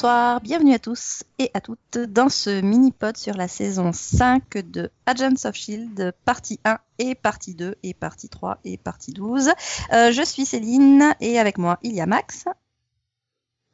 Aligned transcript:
Bonsoir, 0.00 0.40
bienvenue 0.40 0.74
à 0.74 0.78
tous 0.78 1.24
et 1.40 1.50
à 1.54 1.60
toutes 1.60 1.98
dans 1.98 2.28
ce 2.28 2.60
mini-pod 2.60 3.16
sur 3.16 3.34
la 3.34 3.48
saison 3.48 3.92
5 3.92 4.58
de 4.70 4.92
Agents 5.06 5.44
of 5.44 5.56
Shield, 5.56 6.14
partie 6.24 6.60
1 6.64 6.78
et 7.00 7.16
partie 7.16 7.56
2 7.56 7.74
et 7.82 7.94
partie 7.94 8.28
3 8.28 8.60
et 8.62 8.76
partie 8.78 9.12
12. 9.12 9.48
Euh, 9.92 10.12
je 10.12 10.22
suis 10.24 10.44
Céline 10.46 11.16
et 11.20 11.40
avec 11.40 11.58
moi 11.58 11.80
il 11.82 11.96
y 11.96 12.00
a 12.00 12.06
Max 12.06 12.44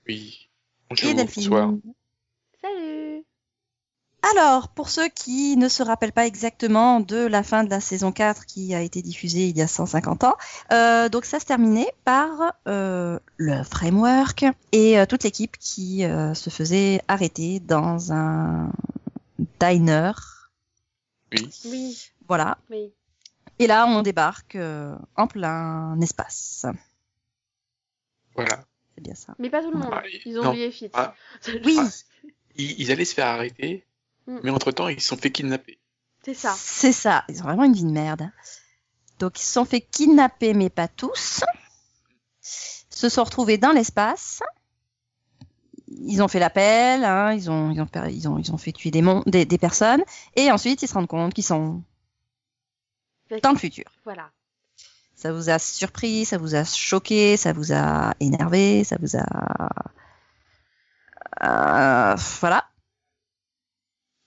Oui. 0.09 0.49
et 0.49 0.87
Bonjour, 0.89 1.15
Delphine. 1.15 1.43
bonsoir. 1.43 1.73
Salut 2.63 3.14
Alors, 4.33 4.69
pour 4.69 4.89
ceux 4.89 5.09
qui 5.09 5.57
ne 5.57 5.69
se 5.69 5.83
rappellent 5.83 6.13
pas 6.13 6.27
exactement 6.27 7.01
de 7.01 7.17
la 7.27 7.43
fin 7.43 7.63
de 7.65 7.69
la 7.71 7.81
saison 7.81 8.11
4 8.11 8.47
qui 8.47 8.75
a 8.75 8.81
été 8.81 9.03
diffusée 9.03 9.49
il 9.49 9.57
y 9.57 9.61
a 9.63 9.69
150 9.69 10.25
ans, 10.25 10.37
euh, 10.73 11.09
donc 11.11 11.25
ça 11.27 11.41
se 11.41 11.45
terminait 11.45 11.93
par 12.05 12.55
euh, 12.67 13.19
le 13.37 13.63
framework 13.65 14.47
et 14.73 14.99
euh, 14.99 15.05
toute 15.07 15.25
l'équipe 15.25 15.57
qui 15.59 16.05
euh, 16.05 16.33
se 16.33 16.49
faisait 16.49 17.03
arrêter 17.07 17.61
dans 17.61 18.13
un 18.13 18.73
diner. 19.61 20.13
Oui. 21.33 21.51
Oui, 21.67 22.11
Voilà. 22.29 22.57
oui. 22.71 22.93
Et 23.59 23.67
là, 23.67 23.87
on 23.87 24.03
débarque 24.03 24.57
euh, 24.57 24.97
en 25.17 25.27
plein 25.27 26.01
espace. 26.01 26.67
Voilà. 28.35 28.65
C'est 28.95 29.03
bien 29.03 29.15
ça. 29.15 29.35
Mais 29.39 29.51
pas 29.51 29.63
tout 29.63 29.71
le 29.71 29.79
monde. 29.79 29.91
Ah, 29.93 30.03
Ils 30.25 30.39
ont 30.39 30.49
oublié 30.49 30.71
Fitz. 30.71 30.93
Ah. 30.95 31.15
Oui, 31.65 31.77
Ah. 31.79 31.89
Ils 32.57 32.91
allaient 32.93 33.05
se 33.05 33.15
faire 33.15 33.27
arrêter, 33.27 33.85
Mm. 34.27 34.39
mais 34.43 34.51
entre-temps, 34.51 34.89
ils 34.89 35.01
se 35.01 35.09
sont 35.09 35.17
fait 35.17 35.31
kidnapper. 35.31 35.79
C'est 36.25 36.35
ça. 36.35 36.55
c'est 36.59 36.93
ça. 36.93 37.25
Ils 37.29 37.41
ont 37.43 37.45
vraiment 37.45 37.65
une 37.65 37.75
vie 37.75 37.85
de 37.85 37.91
merde. 37.91 38.31
Donc, 39.19 39.39
ils 39.39 39.43
se 39.45 39.53
sont 39.53 39.65
fait 39.65 39.81
kidnapper, 39.83 40.55
mais 40.55 40.71
pas 40.71 40.89
tous. 40.89 41.45
Se 42.41 43.09
sont 43.09 43.25
retrouvés 43.25 43.59
dans 43.59 43.73
l'espace. 43.73 44.43
Ils 45.89 46.23
ont 46.23 46.29
fait 46.29 46.39
l'appel, 46.39 47.05
hein, 47.05 47.33
ils, 47.35 47.51
ont, 47.51 47.71
ils, 47.71 47.81
ont, 47.81 47.89
ils, 48.09 48.29
ont, 48.29 48.39
ils 48.39 48.53
ont 48.53 48.57
fait 48.59 48.73
tuer 48.73 48.91
des, 48.91 49.03
mon- 49.03 49.23
des, 49.27 49.45
des 49.45 49.59
personnes. 49.59 50.03
Et 50.35 50.51
ensuite, 50.51 50.83
ils 50.83 50.89
se 50.89 50.95
rendent 50.95 51.07
compte 51.07 51.35
qu'ils 51.35 51.45
sont 51.45 51.83
dans 53.43 53.53
le 53.53 53.59
futur. 53.59 53.85
Voilà. 54.05 54.31
Ça 55.15 55.33
vous 55.33 55.51
a 55.51 55.59
surpris, 55.59 56.25
ça 56.25 56.39
vous 56.39 56.55
a 56.55 56.65
choqué, 56.65 57.37
ça 57.37 57.53
vous 57.53 57.73
a 57.73 58.15
énervé, 58.21 58.85
ça 58.85 58.97
vous 59.01 59.17
a... 59.17 59.25
Euh, 61.43 62.15
voilà. 62.41 62.65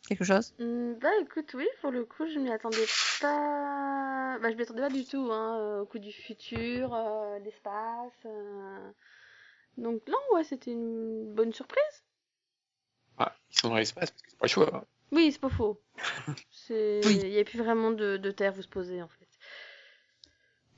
Quelque 0.08 0.24
chose? 0.24 0.54
Hmm, 0.60 0.94
bah 1.02 1.10
écoute, 1.22 1.52
oui, 1.54 1.68
pour 1.82 1.92
le 1.92 2.06
coup, 2.06 2.26
je 2.28 2.40
m'y 2.40 2.50
attendais 2.52 2.86
pas. 3.22 4.38
Bah, 4.42 4.50
je 4.50 4.56
m'y 4.56 4.62
attendais 4.62 4.82
pas 4.82 4.90
du 4.90 5.06
tout, 5.06 5.30
hein, 5.32 5.60
euh, 5.60 5.82
au 5.82 5.86
coup 5.86 6.00
du 6.00 6.12
futur, 6.14 6.94
euh, 6.94 7.40
l'espace. 7.40 8.14
euh. 8.26 8.92
Donc, 9.78 10.02
non, 10.08 10.18
ouais, 10.34 10.44
c'était 10.44 10.72
une 10.72 11.34
bonne 11.34 11.54
surprise. 11.54 12.04
Ah, 13.18 13.36
ils 13.52 13.60
sont 13.60 13.70
dans 13.70 13.76
l'espace 13.76 14.12
parce 14.12 14.22
que 14.24 14.30
c'est 14.32 14.40
pas 14.40 14.48
choix. 14.48 14.76
hein. 14.76 14.84
Oui, 15.12 15.32
c'est 15.32 15.42
pas 15.42 15.50
faux. 15.50 15.82
Oui. 16.70 17.20
Il 17.24 17.30
y 17.30 17.40
a 17.40 17.44
plus 17.46 17.60
vraiment 17.60 17.92
de, 17.92 18.18
de 18.18 18.32
terre 18.32 18.54
où 18.58 18.62
se 18.62 18.68
poser, 18.68 19.02
en 19.02 19.08
fait. 19.08 19.28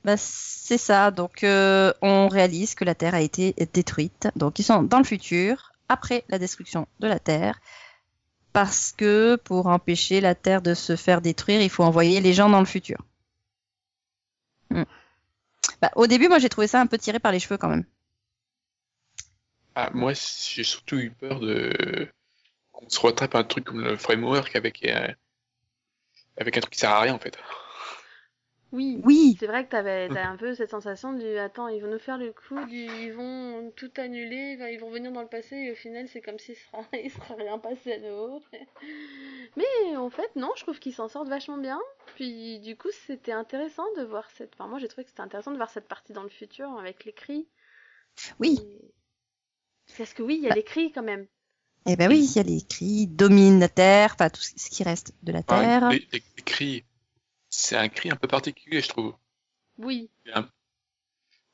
Bah, 0.04 0.16
c'est 0.16 0.78
ça. 0.78 1.10
Donc, 1.10 1.42
euh, 1.44 1.92
on 2.00 2.28
réalise 2.28 2.74
que 2.76 2.84
la 2.84 2.94
Terre 2.94 3.14
a 3.14 3.20
été 3.20 3.54
détruite. 3.72 4.28
Donc, 4.36 4.58
ils 4.58 4.62
sont 4.62 4.82
dans 4.84 4.98
le 4.98 5.04
futur, 5.04 5.72
après 5.88 6.24
la 6.28 6.38
destruction 6.38 6.86
de 7.00 7.08
la 7.08 7.18
Terre. 7.18 7.60
Parce 8.52 8.92
que 8.92 9.36
pour 9.36 9.66
empêcher 9.68 10.20
la 10.20 10.34
Terre 10.34 10.62
de 10.62 10.74
se 10.74 10.96
faire 10.96 11.20
détruire, 11.20 11.62
il 11.62 11.70
faut 11.70 11.84
envoyer 11.84 12.20
les 12.20 12.32
gens 12.32 12.48
dans 12.48 12.60
le 12.60 12.66
futur. 12.66 12.98
Hmm. 14.70 14.84
Bah, 15.80 15.90
au 15.96 16.06
début, 16.06 16.28
moi, 16.28 16.38
j'ai 16.38 16.48
trouvé 16.48 16.66
ça 16.66 16.80
un 16.80 16.86
peu 16.86 16.98
tiré 16.98 17.18
par 17.18 17.32
les 17.32 17.40
cheveux 17.40 17.58
quand 17.58 17.68
même. 17.68 17.84
Ah, 19.74 19.90
moi, 19.94 20.12
j'ai 20.14 20.64
surtout 20.64 20.98
eu 20.98 21.10
peur 21.10 21.40
de 21.40 22.08
qu'on 22.72 22.88
se 22.88 23.00
retrape 23.00 23.34
un 23.34 23.44
truc 23.44 23.64
comme 23.64 23.80
le 23.80 23.96
framework 23.96 24.56
avec 24.56 24.84
euh, 24.84 25.08
avec 26.36 26.56
un 26.56 26.60
truc 26.60 26.72
qui 26.72 26.80
sert 26.80 26.90
à 26.90 27.00
rien 27.00 27.14
en 27.14 27.18
fait. 27.18 27.38
Oui. 28.72 29.00
Oui, 29.04 29.36
C'est 29.40 29.46
vrai 29.48 29.64
que 29.64 29.70
t'avais, 29.70 30.08
t'as 30.08 30.28
un 30.28 30.36
peu 30.36 30.54
cette 30.54 30.70
sensation 30.70 31.12
du 31.12 31.36
attends, 31.38 31.66
ils 31.68 31.82
vont 31.82 31.90
nous 31.90 31.98
faire 31.98 32.18
le 32.18 32.32
coup, 32.32 32.64
du, 32.66 32.76
ils 32.76 33.12
vont 33.12 33.72
tout 33.74 33.90
annuler, 33.96 34.56
ils 34.72 34.78
vont 34.78 34.86
revenir 34.88 35.10
dans 35.10 35.22
le 35.22 35.28
passé 35.28 35.56
et 35.56 35.72
au 35.72 35.74
final 35.74 36.06
c'est 36.08 36.20
comme 36.20 36.38
s'il 36.38 36.54
sera, 36.54 36.84
il 36.92 37.10
sera 37.10 37.34
rien 37.34 37.58
passé 37.58 37.94
à 37.94 37.98
nouveau. 37.98 38.40
Mais 39.56 39.96
en 39.96 40.10
fait 40.10 40.30
non, 40.36 40.50
je 40.56 40.62
trouve 40.62 40.78
qu'ils 40.78 40.94
s'en 40.94 41.08
sortent 41.08 41.28
vachement 41.28 41.58
bien. 41.58 41.80
Puis 42.14 42.60
du 42.60 42.76
coup 42.76 42.88
c'était 43.06 43.32
intéressant 43.32 43.84
de 43.96 44.02
voir 44.04 44.28
cette, 44.36 44.52
enfin 44.54 44.68
moi 44.68 44.78
j'ai 44.78 44.88
trouvé 44.88 45.04
que 45.04 45.10
c'était 45.10 45.22
intéressant 45.22 45.50
de 45.50 45.56
voir 45.56 45.70
cette 45.70 45.88
partie 45.88 46.12
dans 46.12 46.22
le 46.22 46.28
futur 46.28 46.70
avec 46.78 47.04
les 47.04 47.12
cris. 47.12 47.48
oui. 48.38 48.58
Et- 48.62 49.94
Parce 49.98 50.14
que 50.14 50.22
oui, 50.22 50.36
il 50.38 50.42
y 50.44 50.46
a 50.46 50.50
Bah. 50.50 50.54
les 50.54 50.62
cris 50.62 50.92
quand 50.92 51.02
même. 51.02 51.26
Eh 51.86 51.96
ben 51.96 52.08
oui, 52.10 52.20
il 52.30 52.36
y 52.36 52.38
a 52.38 52.42
les 52.42 52.60
cris, 52.62 53.06
domine 53.08 53.58
la 53.58 53.68
Terre, 53.68 54.10
enfin 54.14 54.28
tout 54.28 54.42
ce 54.42 54.70
qui 54.70 54.84
reste 54.84 55.14
de 55.22 55.32
la 55.32 55.42
Terre. 55.42 55.88
les, 55.88 55.98
les- 56.12 56.22
les 56.36 56.42
cris, 56.44 56.84
c'est 57.50 57.76
un 57.76 57.88
cri 57.88 58.10
un 58.10 58.16
peu 58.16 58.28
particulier, 58.28 58.80
je 58.80 58.88
trouve. 58.88 59.14
Oui, 59.78 60.08
un... 60.32 60.48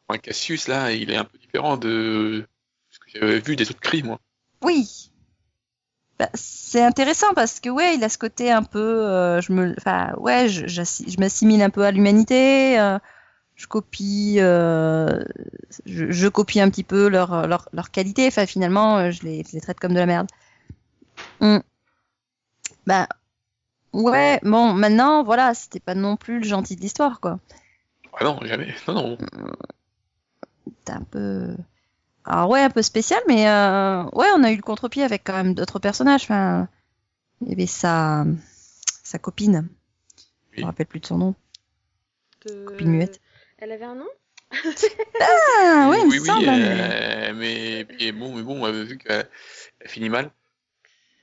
enfin, 0.07 0.19
Cassius 0.19 0.69
là, 0.69 0.93
il 0.93 1.11
est 1.11 1.17
un 1.17 1.25
peu 1.25 1.39
différent 1.39 1.77
de 1.77 2.47
ce 2.91 2.99
que 2.99 3.19
j'avais 3.19 3.41
vu 3.41 3.57
des 3.57 3.69
autres 3.71 3.81
cris, 3.81 4.03
moi. 4.03 4.21
Oui. 4.63 5.11
Bah, 6.19 6.31
c'est 6.35 6.83
intéressant 6.83 7.35
parce 7.35 7.61
que 7.61 7.69
ouais, 7.69 7.97
il 7.97 8.05
a 8.05 8.09
ce 8.09 8.17
côté 8.17 8.51
un 8.51 8.63
peu, 8.63 8.79
euh, 8.79 9.41
je 9.41 9.53
me, 9.53 9.75
enfin 9.79 10.15
ouais, 10.17 10.49
je, 10.49 11.21
m'assimile 11.21 11.63
un 11.63 11.71
peu 11.71 11.85
à 11.85 11.91
l'humanité. 11.91 12.79
euh, 12.79 12.99
je 13.55 13.67
copie, 13.67 14.37
euh, 14.39 15.23
je, 15.87 16.11
je 16.11 16.29
copie 16.29 16.61
un 16.61 16.71
petit 16.71 16.85
peu 16.85 17.09
leur 17.09 17.47
leur, 17.47 17.69
leur 17.73 17.91
qualité. 17.91 18.27
Enfin 18.29 18.47
finalement, 18.47 18.99
euh, 18.99 19.11
je 19.11 19.23
les, 19.23 19.45
je 19.45 19.53
les 19.53 19.61
traite 19.61 19.79
comme 19.79 19.93
de 19.93 19.99
la 19.99 20.07
merde. 20.07 20.29
Hmm. 21.41 21.59
Bah 22.87 23.09
ouais, 24.03 24.41
bon 24.43 24.73
maintenant 24.73 25.23
voilà, 25.25 25.55
c'était 25.55 25.81
pas 25.81 25.95
non 25.95 26.17
plus 26.17 26.39
le 26.41 26.45
gentil 26.45 26.77
de 26.77 26.81
l'histoire 26.81 27.21
quoi. 27.21 27.39
Ah 28.19 28.25
non, 28.25 28.39
jamais. 28.45 28.75
Non, 28.89 28.95
non. 28.95 29.19
C'était 30.67 30.93
un 30.93 31.03
peu, 31.03 31.57
alors 32.25 32.49
ouais, 32.51 32.61
un 32.63 32.71
peu 32.71 32.83
spécial, 32.83 33.21
mais 33.29 33.49
euh, 33.49 34.05
ouais, 34.13 34.29
on 34.37 34.43
a 34.45 34.53
eu 34.53 34.57
le 34.57 34.63
contre-pied 34.63 35.03
avec 35.03 35.23
quand 35.25 35.35
même 35.35 35.55
d'autres 35.55 35.79
personnages. 35.79 36.25
Enfin, 36.25 36.69
il 37.43 37.49
y 37.51 37.53
avait 37.53 37.67
sa 37.67 38.25
sa 39.05 39.19
copine. 39.19 39.69
Je 40.53 40.57
Oui. 40.57 40.63
me 40.63 40.67
rappelle 40.67 40.87
plus 40.87 41.01
de 41.01 41.07
son 41.07 41.19
nom. 41.19 41.35
de- 42.45 42.65
Copine 42.67 42.91
muette. 42.91 43.21
Elle 43.59 43.73
avait 43.73 43.85
un 43.85 43.95
nom? 43.97 44.09
Ah 45.21 45.89
ouais, 45.91 45.97
il 46.03 46.07
oui, 46.09 46.17
me 46.19 46.21
oui, 46.21 46.27
semble. 46.27 46.47
mais- 46.47 47.31
euh, 47.31 47.35
mais... 47.35 47.85
puis 47.85 48.13
bon, 48.13 48.35
mais 48.35 48.43
bon, 48.43 48.65
euh, 48.67 48.85
vu 48.85 48.99
qu'elle 48.99 49.29
elle 49.81 49.89
finit 49.91 50.09
mal, 50.09 50.31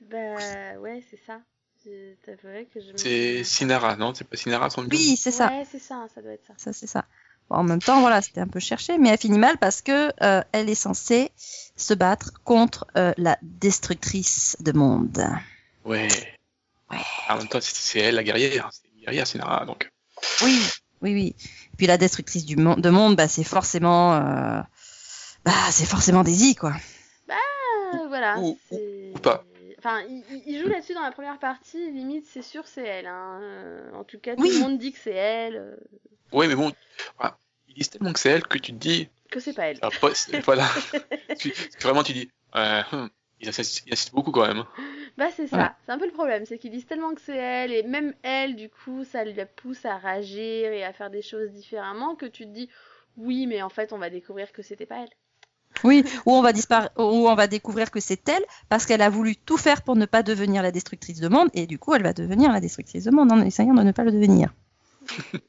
Bah 0.00 0.78
ouais, 0.80 1.02
c'est 1.10 1.20
ça. 1.26 1.40
Que 1.84 2.80
je 2.80 2.96
c'est 2.96 3.44
Sinara, 3.44 3.96
non 3.96 4.14
C'est 4.14 4.24
pas 4.26 4.36
Sinara 4.36 4.70
son 4.70 4.82
nom 4.82 4.88
Oui, 4.90 5.16
c'est 5.20 5.30
ça. 5.30 5.48
Ouais, 5.48 5.66
c'est 5.70 5.78
ça, 5.78 6.06
ça 6.14 6.22
doit 6.22 6.32
être 6.32 6.46
ça. 6.46 6.54
Ça 6.56 6.72
c'est 6.72 6.86
ça. 6.86 7.04
Bon, 7.50 7.56
en 7.56 7.62
même 7.62 7.82
temps, 7.82 8.00
voilà, 8.00 8.22
c'était 8.22 8.40
un 8.40 8.46
peu 8.48 8.58
cherché, 8.60 8.96
mais 8.96 9.10
elle 9.10 9.18
finit 9.18 9.38
mal 9.38 9.58
parce 9.58 9.82
que 9.82 10.10
euh, 10.24 10.42
elle 10.52 10.70
est 10.70 10.74
censée 10.74 11.30
se 11.76 11.92
battre 11.92 12.32
contre 12.44 12.86
euh, 12.96 13.12
la 13.18 13.36
destructrice 13.42 14.56
de 14.60 14.72
monde. 14.72 15.22
Ouais. 15.84 16.08
Ouais. 16.90 16.98
En 17.28 17.36
même 17.36 17.48
temps, 17.48 17.58
c'est- 17.60 17.98
elle 18.00 18.14
la 18.14 18.24
guerrière. 18.24 18.70
C'est 18.72 18.88
une 18.96 19.02
guerrière, 19.04 19.26
Sinara, 19.26 19.66
donc. 19.66 19.90
Oui, 20.42 20.58
oui, 21.02 21.12
oui. 21.12 21.36
Et 21.74 21.76
puis 21.76 21.86
la 21.86 21.98
destructrice 21.98 22.46
du 22.46 22.56
monde, 22.56 22.80
de 22.80 22.88
monde, 22.88 23.14
bah 23.16 23.28
c'est 23.28 23.44
forcément, 23.44 24.14
euh, 24.14 24.60
bah 25.44 25.52
c'est 25.70 25.84
forcément 25.86 26.22
Daisy 26.24 26.54
quoi. 26.54 26.72
Ah, 27.28 27.98
voilà. 28.08 28.38
Ou 28.38 28.56
pas. 29.22 29.44
Enfin, 29.84 30.02
il, 30.08 30.24
il- 30.46 30.58
joue 30.62 30.68
là-dessus 30.68 30.94
dans 30.94 31.02
la 31.02 31.12
première 31.12 31.38
partie, 31.38 31.90
limite, 31.90 32.24
c'est 32.24 32.40
sûr, 32.40 32.66
c'est 32.66 32.86
elle. 32.86 33.06
Hein. 33.06 33.38
Euh, 33.42 33.92
En 33.92 34.02
tout 34.04 34.18
cas, 34.18 34.34
tout 34.34 34.40
Oui. 34.42 34.50
le 34.52 34.58
monde 34.58 34.78
dit 34.78 34.92
que 34.92 34.98
c'est 34.98 35.10
elle, 35.12 35.56
euh, 35.56 35.76
Ouais, 36.32 36.48
mais 36.48 36.54
bon, 36.54 36.72
voilà. 37.18 37.36
ils 37.68 37.74
disent 37.74 37.90
tellement 37.90 38.12
que 38.14 38.18
c'est 38.18 38.30
elle 38.30 38.46
que 38.46 38.56
tu 38.56 38.72
te 38.72 38.78
dis, 38.78 39.08
que 39.30 39.40
c'est 39.40 39.52
pas 39.52 39.66
elle. 39.66 39.78
ah, 39.82 39.90
pas- 40.00 40.14
c'est- 40.14 40.40
voilà. 40.40 40.64
tu, 41.38 41.52
vraiment, 41.82 42.02
tu 42.02 42.14
dis, 42.14 42.30
euh, 42.56 42.82
hum, 42.92 43.10
ils 43.40 43.48
insistent, 43.48 43.82
ils 43.86 43.92
insistent 43.92 44.14
beaucoup 44.14 44.32
quand 44.32 44.46
même. 44.46 44.64
Bah, 45.18 45.30
c'est 45.30 45.46
ça. 45.48 45.76
C'est 45.84 45.92
un 45.92 45.98
peu 45.98 46.06
le 46.06 46.12
problème, 46.12 46.46
c'est 46.46 46.58
qu'ils 46.58 46.70
disent 46.70 46.86
tellement 46.86 47.14
que 47.14 47.20
c'est 47.20 47.36
elle, 47.36 47.72
et 47.72 47.82
même 47.82 48.14
elle, 48.22 48.56
du 48.56 48.70
coup, 48.70 49.04
ça 49.04 49.22
lui 49.24 49.34
pousse 49.56 49.84
à 49.84 49.98
réagir 49.98 50.72
et 50.72 50.82
à 50.82 50.92
faire 50.94 51.10
des 51.10 51.22
choses 51.22 51.50
différemment, 51.50 52.16
que 52.16 52.26
tu 52.26 52.44
te 52.44 52.50
dis, 52.50 52.70
oui, 53.18 53.46
mais 53.46 53.60
en 53.60 53.68
fait, 53.68 53.92
on 53.92 53.98
va 53.98 54.08
découvrir 54.08 54.50
que 54.52 54.62
c'était 54.62 54.86
pas 54.86 55.02
elle. 55.02 55.10
Oui, 55.82 56.04
ou 56.24 56.32
on 56.32 56.42
va 56.42 56.52
dispara- 56.52 56.90
ou 56.96 57.28
on 57.28 57.34
va 57.34 57.46
découvrir 57.46 57.90
que 57.90 58.00
c'est 58.00 58.28
elle 58.28 58.44
parce 58.68 58.86
qu'elle 58.86 59.02
a 59.02 59.10
voulu 59.10 59.36
tout 59.36 59.56
faire 59.58 59.82
pour 59.82 59.96
ne 59.96 60.06
pas 60.06 60.22
devenir 60.22 60.62
la 60.62 60.70
destructrice 60.70 61.20
de 61.20 61.28
monde 61.28 61.48
et 61.52 61.66
du 61.66 61.78
coup 61.78 61.94
elle 61.94 62.02
va 62.02 62.12
devenir 62.12 62.52
la 62.52 62.60
destructrice 62.60 63.04
de 63.04 63.10
monde 63.10 63.32
en 63.32 63.40
essayant 63.42 63.74
de 63.74 63.82
ne 63.82 63.92
pas 63.92 64.04
le 64.04 64.12
devenir. 64.12 64.52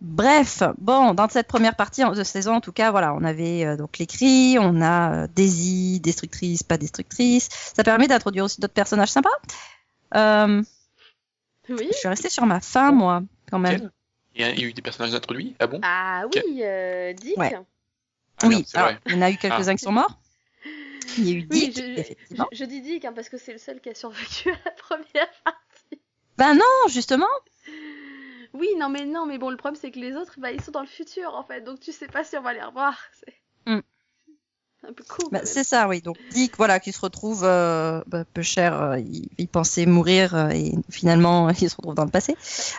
Bref, 0.00 0.62
bon, 0.78 1.12
dans 1.12 1.28
cette 1.28 1.46
première 1.46 1.76
partie 1.76 2.02
de 2.02 2.24
saison, 2.24 2.54
en 2.54 2.60
tout 2.62 2.72
cas, 2.72 2.90
voilà, 2.90 3.12
on 3.14 3.22
avait 3.22 3.66
euh, 3.66 3.76
donc 3.76 3.98
les 3.98 4.06
cris, 4.06 4.56
on 4.58 4.80
a 4.80 5.12
euh, 5.24 5.26
Daisy, 5.34 6.00
destructrice, 6.00 6.62
pas 6.62 6.78
destructrice. 6.78 7.50
Ça 7.76 7.84
permet 7.84 8.08
d'introduire 8.08 8.44
aussi 8.44 8.62
d'autres 8.62 8.72
personnages 8.72 9.10
sympas. 9.10 9.28
Euh, 10.14 10.62
Oui. 11.68 11.88
je 11.92 11.96
suis 11.98 12.08
restée 12.08 12.30
sur 12.30 12.46
ma 12.46 12.60
fin, 12.60 12.92
moi, 12.92 13.22
quand 13.50 13.58
même. 13.58 13.90
Il 14.34 14.40
y, 14.40 14.44
a, 14.44 14.50
il 14.52 14.60
y 14.60 14.64
a 14.64 14.68
eu 14.68 14.72
des 14.72 14.80
personnages 14.80 15.14
introduits 15.14 15.54
Ah 15.58 15.66
bon? 15.66 15.80
Ah 15.82 16.22
oui, 16.34 16.62
euh, 16.62 17.12
Dick. 17.12 17.36
Ouais. 17.36 17.52
Ah, 18.42 18.46
oui, 18.48 18.54
merde, 18.56 18.64
c'est 18.66 18.78
alors, 18.78 18.90
vrai. 18.90 19.00
il 19.06 19.14
y 19.14 19.18
en 19.18 19.22
a 19.22 19.30
eu 19.30 19.36
quelques-uns 19.36 19.74
qui 19.74 19.82
sont 19.84 19.92
morts. 19.92 20.18
Il 21.18 21.28
y 21.28 21.32
a 21.32 21.34
eu 21.38 21.46
Oui, 21.50 21.68
Dick, 21.68 21.76
je, 21.76 21.80
je- 21.80 22.00
effectivement. 22.00 22.46
je 22.52 22.64
dis 22.64 22.80
Dick 22.82 23.04
hein, 23.04 23.12
parce 23.14 23.28
que 23.28 23.36
c'est 23.38 23.52
le 23.52 23.58
seul 23.58 23.80
qui 23.80 23.88
a 23.90 23.94
survécu 23.94 24.50
à 24.50 24.56
la 24.64 24.70
première 24.72 25.30
partie. 25.44 26.00
Ben 26.38 26.54
non, 26.54 26.88
justement. 26.88 27.26
Oui, 28.52 28.68
non 28.78 28.88
mais 28.88 29.04
non, 29.06 29.26
mais 29.26 29.38
bon, 29.38 29.50
le 29.50 29.56
problème 29.56 29.78
c'est 29.80 29.90
que 29.90 29.98
les 30.00 30.14
autres, 30.16 30.34
bah, 30.38 30.50
ils 30.50 30.60
sont 30.60 30.72
dans 30.72 30.80
le 30.80 30.86
futur 30.86 31.34
en 31.34 31.44
fait, 31.44 31.60
donc 31.60 31.80
tu 31.80 31.92
sais 31.92 32.08
pas 32.08 32.24
si 32.24 32.36
on 32.36 32.42
va 32.42 32.52
les 32.52 32.62
revoir. 32.62 32.98
C'est 33.24 33.34
Mm. 33.66 33.80
c'est 34.80 34.86
un 34.88 34.92
peu 34.94 35.04
cool. 35.04 35.28
Bah, 35.30 35.40
c'est 35.44 35.64
ça, 35.64 35.86
oui. 35.86 36.00
Donc 36.00 36.16
Dick, 36.30 36.56
voilà, 36.56 36.80
qui 36.80 36.92
se 36.92 37.00
retrouve 37.00 37.44
euh, 37.44 38.02
bah, 38.06 38.24
peu 38.24 38.42
cher, 38.42 38.80
euh, 38.80 38.98
il, 38.98 39.28
il 39.38 39.48
pensait 39.48 39.86
mourir 39.86 40.34
euh, 40.34 40.48
et 40.48 40.72
finalement 40.90 41.48
il 41.60 41.68
se 41.70 41.76
retrouve 41.76 41.94
dans 41.94 42.04
le 42.06 42.10
passé. 42.10 42.36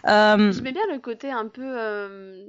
Euh, 0.08 0.52
J'aimais 0.52 0.72
bien 0.74 0.86
le 0.92 1.00
côté 1.00 1.30
un 1.32 1.48
peu, 1.48 1.62
euh, 1.64 2.48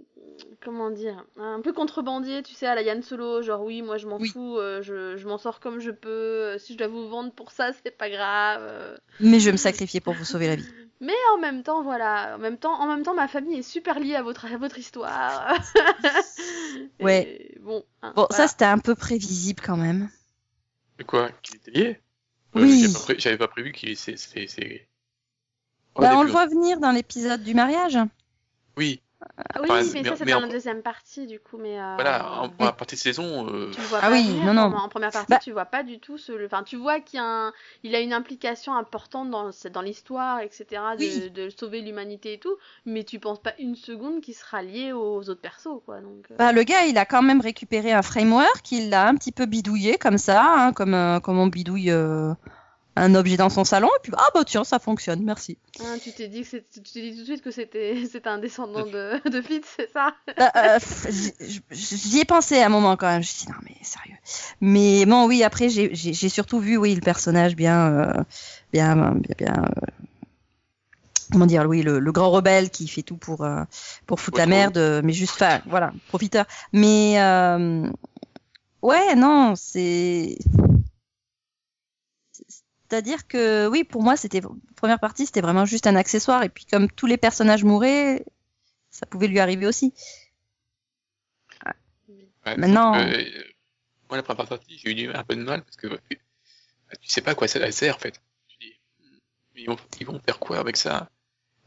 comment 0.65 0.91
dire, 0.91 1.25
un 1.37 1.61
peu 1.61 1.73
contrebandier, 1.73 2.43
tu 2.43 2.55
sais, 2.55 2.67
à 2.67 2.75
la 2.75 2.83
Yann 2.83 3.03
Solo, 3.03 3.43
genre 3.43 3.63
oui, 3.63 3.83
moi 3.83 3.97
je 3.99 4.07
m'en 4.07 4.19
Oui. 4.19 4.29
fous, 4.31 4.59
euh, 4.59 4.81
je, 4.83 5.17
je 5.17 5.27
m'en 5.29 5.39
sors 5.39 5.59
comme 5.61 5.81
je 5.81 5.91
peux, 5.91 6.09
euh, 6.11 6.59
si 6.59 6.73
je 6.75 6.79
dois 6.79 6.87
vous 6.89 7.09
vendre 7.09 7.33
pour 7.33 7.51
ça, 7.51 7.73
c'est 7.83 7.97
pas 7.97 8.09
grave. 8.11 8.61
euh. 8.63 8.97
mais 9.21 9.41
je 9.41 9.47
vais 9.47 9.53
me 9.53 9.57
sacrifier 9.57 10.01
pour 10.01 10.15
vous 10.15 10.25
sauver 10.25 10.47
la 10.49 10.57
vie. 10.57 10.67
Mais 11.01 11.13
en 11.35 11.39
même 11.39 11.65
temps, 11.65 11.83
voilà, 11.83 12.37
en 12.37 12.39
même 12.39 12.59
temps, 12.59 12.75
en 12.81 12.87
même 12.87 13.03
temps, 13.03 13.13
ma 13.15 13.27
famille 13.27 13.59
est 13.59 13.63
super 13.63 13.99
liée 13.99 14.15
à 14.15 14.23
votre, 14.23 14.45
à 14.45 14.57
votre 14.57 14.79
histoire. 14.79 15.53
Et 17.01 17.05
Ouais. 17.05 17.55
Bon, 17.61 17.85
hein, 18.03 18.13
Bon, 18.15 18.27
voilà. 18.31 18.45
ça 18.45 18.49
c'était 18.49 18.67
un 18.67 18.79
peu 18.79 18.95
prévisible 18.95 19.61
quand 19.65 19.77
même. 19.77 20.09
De 20.99 21.03
quoi 21.05 21.31
Qu'il 21.43 21.57
était 21.57 21.71
lié? 21.73 22.01
Oui. 22.55 22.83
J'avais 22.83 22.93
pas, 22.93 22.99
pré- 23.01 23.19
j'avais 23.19 23.39
pas 23.39 23.49
prévu 23.49 23.73
qu'il 23.73 23.97
c'est 23.97 24.17
c'est 24.17 24.47
c'est. 24.47 24.87
Bah, 25.97 26.17
on 26.17 26.23
le 26.23 26.31
voit 26.31 26.47
venir 26.47 26.79
dans 26.79 26.93
l'épisode 26.93 27.43
du 27.43 27.55
mariage. 27.55 27.99
Oui, 28.77 29.03
oui, 29.61 29.67
Enfin, 29.71 29.83
mais, 29.95 30.03
mais- 30.03 30.09
ça 30.09 30.17
c'est 30.17 30.25
dans 30.25 30.39
en- 30.39 30.41
la 30.41 30.49
deuxième 30.49 30.83
partie 30.83 31.27
du 31.27 31.39
coup, 31.41 31.57
mais 31.59 31.79
euh, 31.81 31.95
voilà, 31.95 32.41
en, 32.43 32.45
à 32.67 32.73
partir 32.73 32.97
de 32.97 33.01
saison, 33.01 33.47
euh, 33.49 33.71
Tu 33.73 33.81
le 33.81 33.87
vois 33.87 33.99
Ah 34.03 34.09
pas 34.09 34.13
oui, 34.13 34.29
non, 34.45 34.55
non. 34.55 34.75
En, 34.77 34.89
première 34.89 35.11
partie, 35.11 35.27
Bah- 35.31 35.39
tu 35.43 35.53
vois 35.53 35.65
pas 35.65 35.83
du 35.83 35.99
tout 36.01 36.19
ce. 36.19 36.33
le- 36.33 36.47
Enfin, 36.47 36.63
tu 36.63 36.77
vois 36.77 37.01
qu'il 37.01 37.21
a 37.21 37.25
un, 37.25 37.53
il 37.83 37.95
a 37.95 38.01
une 38.01 38.13
implication 38.13 38.75
importante 38.75 39.31
dans, 39.31 39.51
dans 39.73 39.81
l'histoire, 39.83 40.41
etc. 40.41 40.65
De, 40.71 41.05
Oui. 41.05 41.31
de 41.31 41.51
sauver 41.51 41.81
l'humanité 41.81 42.35
et 42.35 42.39
tout, 42.39 42.57
mais 42.87 43.05
tu 43.05 43.19
penses 43.19 43.41
pas 43.41 43.53
une 43.59 43.77
seconde 43.77 44.21
qu'il 44.21 44.35
sera 44.35 44.63
lié 44.63 44.93
aux 44.93 45.29
autres 45.29 45.41
persos, 45.41 45.81
quoi. 45.85 46.01
Donc. 46.01 46.27
euh, 46.31 46.37
Bah, 46.39 46.53
le 46.53 46.63
gars, 46.63 46.85
il 46.87 46.99
a 46.99 47.05
quand 47.05 47.23
même 47.23 47.41
récupéré 47.41 47.93
un 47.93 48.03
framework, 48.03 48.71
il 48.73 48.91
l'a 48.91 49.07
un 49.09 49.15
petit 49.15 49.33
peu 49.33 49.47
bidouillé 49.47 49.99
comme 49.99 50.19
ça, 50.19 50.43
hein, 50.45 50.73
comme, 50.73 50.95
euh, 50.95 51.21
comme 51.21 51.39
on 51.39 51.47
bidouille 51.47 51.91
euh, 51.91 52.33
un 52.97 53.15
objet 53.15 53.37
dans 53.37 53.49
son 53.49 53.65
salon, 53.65 53.89
et 53.89 54.01
puis 54.03 54.13
ah 54.17 54.27
bah 54.35 54.43
tiens, 54.47 54.65
ça 54.65 54.79
fonctionne, 54.79 55.23
merci. 55.25 55.57
hein, 55.81 55.99
tu 56.03 56.13
t'es 56.13 56.29
dit 56.29 56.43
que 56.43 56.49
c'est- 56.49 56.67
tu 56.71 56.81
t'es 56.93 57.01
dit 57.03 57.13
tout 57.15 57.21
de 57.21 57.25
suite 57.27 57.43
que 57.43 57.51
c'était, 57.51 57.95
c'était 58.11 58.29
un 58.29 58.39
descendant 58.39 58.87
de, 58.87 59.29
de 59.31 59.41
Fitz, 59.41 59.67
c'est 59.77 59.91
ça? 59.93 60.15
Bah, 60.39 60.51
euh, 60.57 60.79
J'y 61.71 62.19
ai 62.21 62.25
pensé 62.25 62.59
à 62.61 62.67
un 62.67 62.69
moment 62.69 62.97
quand 62.97 63.07
même, 63.09 63.23
je 63.23 63.29
me 63.29 63.33
suis 63.35 63.47
dit 63.47 63.53
non 63.53 63.59
mais 63.65 63.77
sérieux. 63.83 64.17
Mais 64.61 65.05
bon, 65.07 65.27
oui, 65.27 65.43
après 65.43 65.69
j'ai- 65.69 65.95
surtout 66.29 66.61
vu, 66.61 66.77
oui, 66.77 66.95
le 66.95 67.01
personnage 67.01 67.57
bien, 67.57 67.93
euh, 67.93 68.23
bien, 68.73 68.95
bien, 68.97 69.35
bien. 69.39 69.65
euh, 69.65 69.87
Comment 71.31 71.47
dire, 71.47 71.65
oui, 71.67 71.81
le, 71.83 71.99
le 71.99 72.13
grand 72.13 72.31
rebelle 72.31 72.69
qui 72.69 72.87
fait 72.89 73.01
tout 73.03 73.17
pour 73.17 73.43
euh, 73.43 73.63
pour 74.07 74.21
foutre 74.21 74.37
la 74.39 74.45
merde, 74.47 75.01
mais 75.03 75.15
juste, 75.15 75.33
enfin, 75.37 75.63
voilà, 75.67 75.93
profiteur. 76.09 76.45
Mais 76.75 77.15
euh, 77.19 77.89
ouais, 78.83 79.15
non, 79.15 79.55
c'est 79.57 80.37
c'est-à-dire 82.93 83.27
que 83.27 83.69
oui, 83.69 83.85
pour 83.85 84.03
moi, 84.03 84.19
c'était 84.19 84.43
première 84.77 85.01
partie, 85.01 85.25
c'était 85.25 85.41
vraiment 85.41 85.65
juste 85.65 85.87
un 85.87 85.97
accessoire. 85.97 86.43
Et 86.43 86.51
puis 86.51 86.67
comme 86.67 86.91
tous 86.91 87.07
les 87.07 87.17
personnages 87.17 87.65
mouraient, 87.65 88.23
ça 88.91 89.07
pouvait 89.07 89.29
lui 89.29 89.41
arriver 89.41 89.67
aussi. 89.67 89.95
ouais, 92.47 92.57
Maintenant- 92.59 92.95
euh, 92.99 93.25
moi 94.11 94.19
la 94.19 94.23
première 94.23 94.47
partie, 94.47 94.77
j'ai 94.77 94.93
eu 95.05 95.11
un 95.11 95.25
peu 95.25 95.37
de 95.37 95.43
mal 95.43 95.63
parce 95.63 95.77
que 95.77 95.87
bah, 95.87 95.97
tu 97.01 97.09
sais 97.09 97.23
pas 97.23 97.31
à 97.31 97.35
quoi 97.35 97.49
ça 97.49 97.73
sert 97.73 97.97
en 97.97 97.99
fait. 97.99 98.21
Tu 98.49 98.59
dis, 98.61 98.75
ils 99.57 99.69
vont, 99.71 99.79
ils 99.99 100.07
vont 100.07 100.21
faire 100.21 100.39
quoi 100.39 100.59
avec 100.59 100.77
ça? 100.77 101.09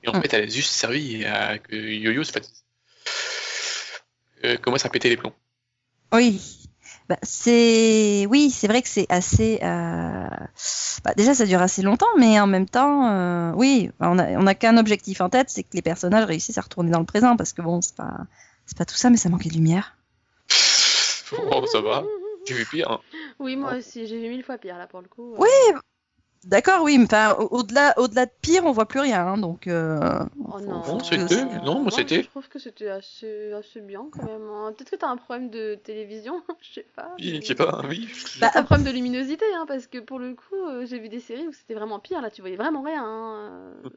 Et 0.03 0.07
en 0.07 0.13
Hmm. 0.13 0.21
fait, 0.21 0.31
elle 0.31 0.43
a 0.43 0.47
juste 0.47 0.73
servi 0.73 1.25
à 1.25 1.57
que 1.57 1.75
Yo-Yo 1.75 2.23
se 2.23 2.33
fasse. 2.33 2.65
Euh, 4.43 4.57
commence 4.57 4.85
à 4.85 4.89
péter 4.89 5.09
les 5.09 5.17
plombs. 5.17 5.33
Oui. 6.13 6.64
Bah, 7.07 7.17
c'est 7.21 8.25
oui, 8.29 8.49
c'est 8.49 8.67
vrai 8.67 8.81
que 8.81 8.89
c'est 8.89 9.05
assez. 9.09 9.59
euh, 9.61 10.27
bah, 11.03 11.13
déjà, 11.15 11.35
ça 11.35 11.45
dure 11.45 11.61
assez 11.61 11.83
longtemps, 11.83 12.07
mais 12.17 12.39
en 12.39 12.47
même 12.47 12.67
temps, 12.67 13.07
euh, 13.11 13.51
oui, 13.55 13.91
on 13.99 14.17
a, 14.17 14.31
on 14.31 14.47
a 14.47 14.55
qu'un 14.55 14.77
objectif 14.77 15.21
en 15.21 15.29
tête, 15.29 15.49
c'est 15.51 15.61
que 15.63 15.69
les 15.73 15.83
personnages 15.83 16.25
réussissent 16.25 16.57
à 16.57 16.61
retourner 16.61 16.89
dans 16.89 16.99
le 16.99 17.05
présent, 17.05 17.37
parce 17.37 17.53
que 17.53 17.61
bon, 17.61 17.79
c'est 17.81 17.95
pas, 17.95 18.17
c'est 18.65 18.77
pas 18.77 18.85
tout 18.85 18.95
ça, 18.95 19.11
mais 19.11 19.17
ça 19.17 19.29
manquait 19.29 19.49
de 19.49 19.53
lumière. 19.55 19.95
bon, 21.31 21.65
ça 21.67 21.81
va. 21.81 22.03
J'ai 22.47 22.55
vu 22.55 22.65
pire. 22.65 22.89
hein. 22.89 22.99
Oui, 23.39 23.55
moi 23.55 23.75
aussi, 23.75 24.07
j'ai 24.07 24.19
vu 24.19 24.29
mille 24.29 24.43
fois 24.43 24.57
pire 24.57 24.77
là 24.77 24.87
pour 24.87 25.01
le 25.01 25.07
coup. 25.07 25.33
euh. 25.35 25.37
Oui, 25.39 25.79
d'accord, 26.43 26.83
oui, 26.83 26.97
mais 26.97 27.05
enfin, 27.05 27.35
au-delà, 27.51 27.93
au-delà 27.97 28.25
de 28.25 28.31
pire, 28.41 28.65
on 28.65 28.71
voit 28.71 28.87
plus 28.87 28.99
rien, 28.99 29.25
hein, 29.25 29.37
donc. 29.37 29.67
euh, 29.67 29.97
Oh 30.53 30.59
non, 30.59 30.83
Non, 30.85 30.99
c'était- 30.99 31.45
non, 31.63 31.79
moi, 31.81 31.91
c'était- 31.91 32.21
Je 32.23 32.27
trouve 32.29 32.47
que 32.49 32.59
c'était 32.59 32.89
assez, 32.89 33.51
assez 33.53 33.81
bien 33.81 34.05
quand 34.11 34.23
même. 34.25 34.43
hein. 34.49 34.73
Peut-être 34.77 34.91
que 34.91 34.95
t'as 34.95 35.07
un 35.09 35.17
problème 35.17 35.49
de 35.49 35.75
télévision, 35.75 36.41
je 36.61 36.73
sais 36.73 36.87
pas. 36.95 37.15
Mais- 37.19 37.41
Je 37.41 37.47
sais 37.47 37.55
pas, 37.55 37.81
oui. 37.89 38.07
Bah, 38.39 38.49
T'as 38.53 38.59
un 38.59 38.63
problème 38.63 38.85
de 38.85 38.91
luminosité, 38.91 39.45
hein, 39.55 39.65
parce 39.67 39.87
que 39.87 39.97
pour 39.99 40.19
le 40.19 40.33
coup, 40.35 40.55
euh, 40.69 40.85
j'ai 40.85 40.99
vu 40.99 41.09
des 41.09 41.19
séries 41.19 41.47
où 41.47 41.53
c'était 41.53 41.73
vraiment 41.73 41.99
pire. 41.99 42.21
Là, 42.21 42.29
tu 42.29 42.41
voyais 42.41 42.57
vraiment 42.57 42.81
rien. 42.83 43.03
Hein. 43.03 43.73
euh, 43.85 43.89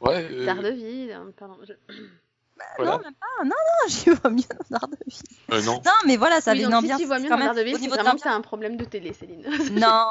Ouais. 0.00 0.28
euh, 0.30 0.46
Daredevil, 0.46 1.10
euh, 1.10 1.30
pardon. 1.36 1.56
je- 1.66 1.72
voilà. 2.76 2.92
Non, 2.92 2.98
même 2.98 3.14
pas. 3.14 3.44
Non, 3.44 3.50
non, 3.50 3.88
j'y 3.88 4.10
vois 4.10 4.30
mieux 4.30 4.42
dans 4.70 4.78
Daredevil. 4.78 5.22
Euh, 5.52 5.62
non. 5.62 5.82
Non, 5.84 5.92
mais 6.06 6.16
voilà, 6.16 6.40
ça 6.40 6.52
Oui, 6.52 6.58
avait 6.58 6.66
une 6.68 6.74
ambiance. 6.74 6.98
si 6.98 7.02
tu 7.04 7.06
vois 7.06 7.18
mieux 7.18 7.28
quand 7.28 7.34
dans 7.36 7.38
même, 7.38 7.54
Daredevil, 7.54 7.74
au 7.74 7.78
c'est 7.78 7.88
vraiment 7.88 8.14
que 8.16 8.20
t'as 8.20 8.32
un 8.34 8.40
problème 8.40 8.76
de 8.76 8.84
télé, 8.84 9.12
Céline. 9.12 9.44
Non, 9.72 10.06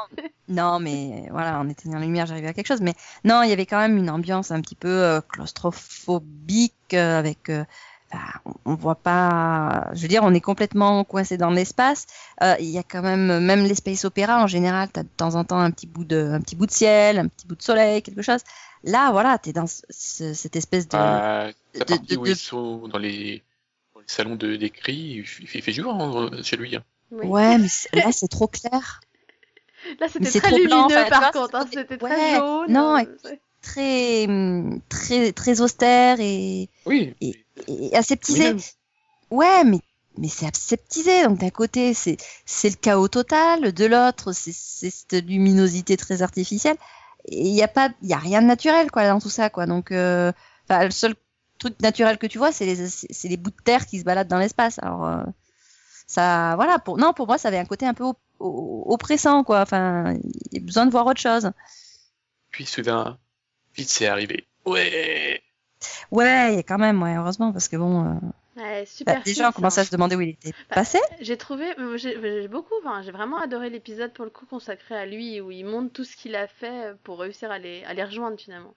non, 0.48 0.80
mais 0.80 1.28
voilà, 1.30 1.58
en 1.58 1.68
éteignant 1.68 1.98
la 1.98 2.04
lumière, 2.06 2.26
j'arrivais 2.26 2.48
à 2.48 2.52
quelque 2.52 2.66
chose. 2.68 2.80
Mais 2.80 2.94
non, 3.24 3.42
il 3.42 3.50
y 3.50 3.52
avait 3.52 3.66
quand 3.66 3.78
même 3.78 3.96
une 3.96 4.10
ambiance 4.10 4.50
un 4.50 4.60
petit 4.60 4.74
peu 4.76 4.88
euh, 4.88 5.20
claustrophobique 5.20 6.74
euh, 6.94 7.18
avec. 7.18 7.50
Enfin, 8.12 8.40
on, 8.64 8.74
voit 8.74 8.94
pas. 8.96 9.88
Je 9.94 10.02
veux 10.02 10.08
dire, 10.08 10.22
on 10.24 10.32
est 10.34 10.40
complètement 10.40 11.04
coincé 11.04 11.36
dans 11.36 11.50
l'espace. 11.50 12.06
Euh, 12.42 12.54
Il 12.60 12.66
y 12.70 12.78
a 12.78 12.82
quand 12.82 13.02
même, 13.02 13.40
même 13.44 13.64
les 13.64 13.74
space 13.74 14.04
opéras 14.04 14.42
en 14.42 14.46
général, 14.46 14.88
t'as 14.92 15.02
de 15.02 15.08
temps 15.08 15.34
en 15.34 15.44
temps 15.44 15.58
un 15.58 15.70
petit 15.70 15.86
bout 15.86 16.04
de, 16.04 16.30
un 16.32 16.40
petit 16.40 16.56
bout 16.56 16.66
de 16.66 16.72
ciel, 16.72 17.18
un 17.18 17.28
petit 17.28 17.46
bout 17.46 17.56
de 17.56 17.62
soleil, 17.62 18.02
quelque 18.02 18.22
chose. 18.22 18.40
Là, 18.84 19.10
voilà, 19.12 19.38
t'es 19.38 19.52
dans 19.52 19.66
ce- 19.66 19.82
ce- 19.90 20.32
cette 20.34 20.56
espèce 20.56 20.88
de. 20.88 20.96
Euh, 20.96 21.52
de- 21.74 21.84
partie 21.84 22.14
de- 22.14 22.16
où 22.18 22.24
de- 22.24 22.30
ils 22.30 22.36
sont 22.36 22.88
dans 22.88 22.98
les, 22.98 23.42
dans 23.94 24.00
les 24.00 24.06
salons 24.08 24.36
de 24.36 24.56
d'écrit, 24.56 24.94
il, 25.18 25.26
fait 25.26 25.72
jour 25.72 25.92
hein, 25.94 26.30
chez 26.42 26.56
lui. 26.56 26.74
Hein. 26.76 26.82
Oui. 27.10 27.26
Ouais, 27.26 27.58
mais 27.58 27.68
c'est- 27.68 27.94
là, 27.94 28.10
c'est 28.12 28.28
trop 28.28 28.46
clair. 28.46 29.00
Là, 30.00 30.08
c'était 30.08 30.26
c'est 30.26 30.40
très 30.40 30.50
blanc, 30.62 30.86
lumineux 30.88 31.04
tu 31.04 31.10
par 31.10 31.30
contre. 31.32 31.54
hein, 31.54 31.66
c'était- 31.72 32.02
ouais, 32.02 32.10
très 32.10 32.36
jaune. 32.36 32.66
non, 32.72 32.96
euh, 32.98 33.00
et- 33.32 33.40
Très, 33.62 34.26
très, 34.88 35.32
très 35.32 35.60
austère 35.60 36.18
et, 36.20 36.68
Oui. 36.86 37.14
Et- 37.20 37.44
et 37.68 37.96
aseptisé. 37.96 38.52
Oui, 38.54 38.62
Ouais, 39.30 39.64
mais 39.64 39.78
mais 40.18 40.28
c'est 40.28 40.46
aseptisé. 40.46 41.22
Donc 41.24 41.38
d'un 41.38 41.50
côté, 41.50 41.94
c'est 41.94 42.16
c'est 42.46 42.70
le 42.70 42.76
chaos 42.76 43.08
total, 43.08 43.72
de 43.72 43.84
l'autre, 43.84 44.32
c'est 44.32 44.52
cette 44.52 45.12
luminosité 45.24 45.96
très 45.96 46.22
artificielle. 46.22 46.76
Et 47.26 47.42
il 47.48 47.54
y 47.54 47.62
a 47.62 47.68
pas, 47.68 47.90
il 48.02 48.08
y 48.08 48.14
a 48.14 48.18
rien 48.18 48.40
de 48.42 48.46
naturel 48.46 48.90
quoi 48.90 49.06
dans 49.06 49.20
tout 49.20 49.28
ça 49.30 49.50
quoi. 49.50 49.66
Donc, 49.66 49.92
euh, 49.92 50.32
le 50.70 50.90
seul 50.90 51.14
truc 51.58 51.78
naturel 51.82 52.16
que 52.18 52.26
tu 52.26 52.38
vois, 52.38 52.50
c'est 52.50 52.64
les 52.66 52.88
c'est 52.88 53.06
c'est 53.12 53.28
les 53.28 53.36
bouts 53.36 53.50
de 53.50 53.62
terre 53.62 53.86
qui 53.86 54.00
se 54.00 54.04
baladent 54.04 54.28
dans 54.28 54.38
l'espace. 54.38 54.78
Alors 54.82 55.06
euh, 55.06 55.22
ça, 56.06 56.54
voilà. 56.56 56.78
Pour 56.78 56.96
non, 56.98 57.12
pour 57.12 57.26
moi, 57.26 57.38
ça 57.38 57.48
avait 57.48 57.58
un 57.58 57.66
côté 57.66 57.86
un 57.86 57.94
peu 57.94 58.04
op- 58.04 58.18
op- 58.40 58.84
oppressant 58.86 59.44
quoi. 59.44 59.60
Enfin, 59.60 60.14
il 60.50 60.58
y 60.58 60.62
a 60.62 60.64
besoin 60.64 60.86
de 60.86 60.90
voir 60.90 61.06
autre 61.06 61.20
chose. 61.20 61.50
Puis 62.50 62.66
soudain, 62.66 63.18
vite 63.76 63.88
c'est 63.88 64.06
arrivé. 64.06 64.46
Ouais. 64.64 65.42
Ouais, 66.10 66.52
il 66.52 66.56
y 66.56 66.58
a 66.58 66.62
quand 66.62 66.78
même, 66.78 67.02
ouais, 67.02 67.16
heureusement 67.16 67.52
parce 67.52 67.68
que 67.68 67.76
bon, 67.76 68.04
euh, 68.04 68.14
Ouais, 68.56 68.80
bah, 68.82 68.86
super. 68.86 69.22
déjà 69.22 69.48
on 69.48 69.52
commence 69.52 69.78
à 69.78 69.84
se 69.84 69.90
demander 69.90 70.16
où 70.16 70.20
il 70.20 70.30
était 70.30 70.50
Bah, 70.68 70.74
passé. 70.76 70.98
J'ai 71.20 71.38
trouvé, 71.38 71.72
euh, 71.78 71.96
j'ai 71.96 72.20
j'ai 72.20 72.48
beaucoup, 72.48 72.74
enfin, 72.80 73.00
j'ai 73.02 73.12
vraiment 73.12 73.38
adoré 73.38 73.70
l'épisode 73.70 74.12
pour 74.12 74.24
le 74.26 74.30
coup 74.30 74.44
consacré 74.44 74.94
à 74.94 75.06
lui 75.06 75.40
où 75.40 75.50
il 75.50 75.64
montre 75.64 75.92
tout 75.92 76.04
ce 76.04 76.16
qu'il 76.16 76.34
a 76.36 76.46
fait 76.46 76.94
pour 77.04 77.20
réussir 77.20 77.50
à 77.50 77.58
les, 77.58 77.82
à 77.84 77.94
les 77.94 78.04
rejoindre 78.04 78.38
finalement. 78.38 78.74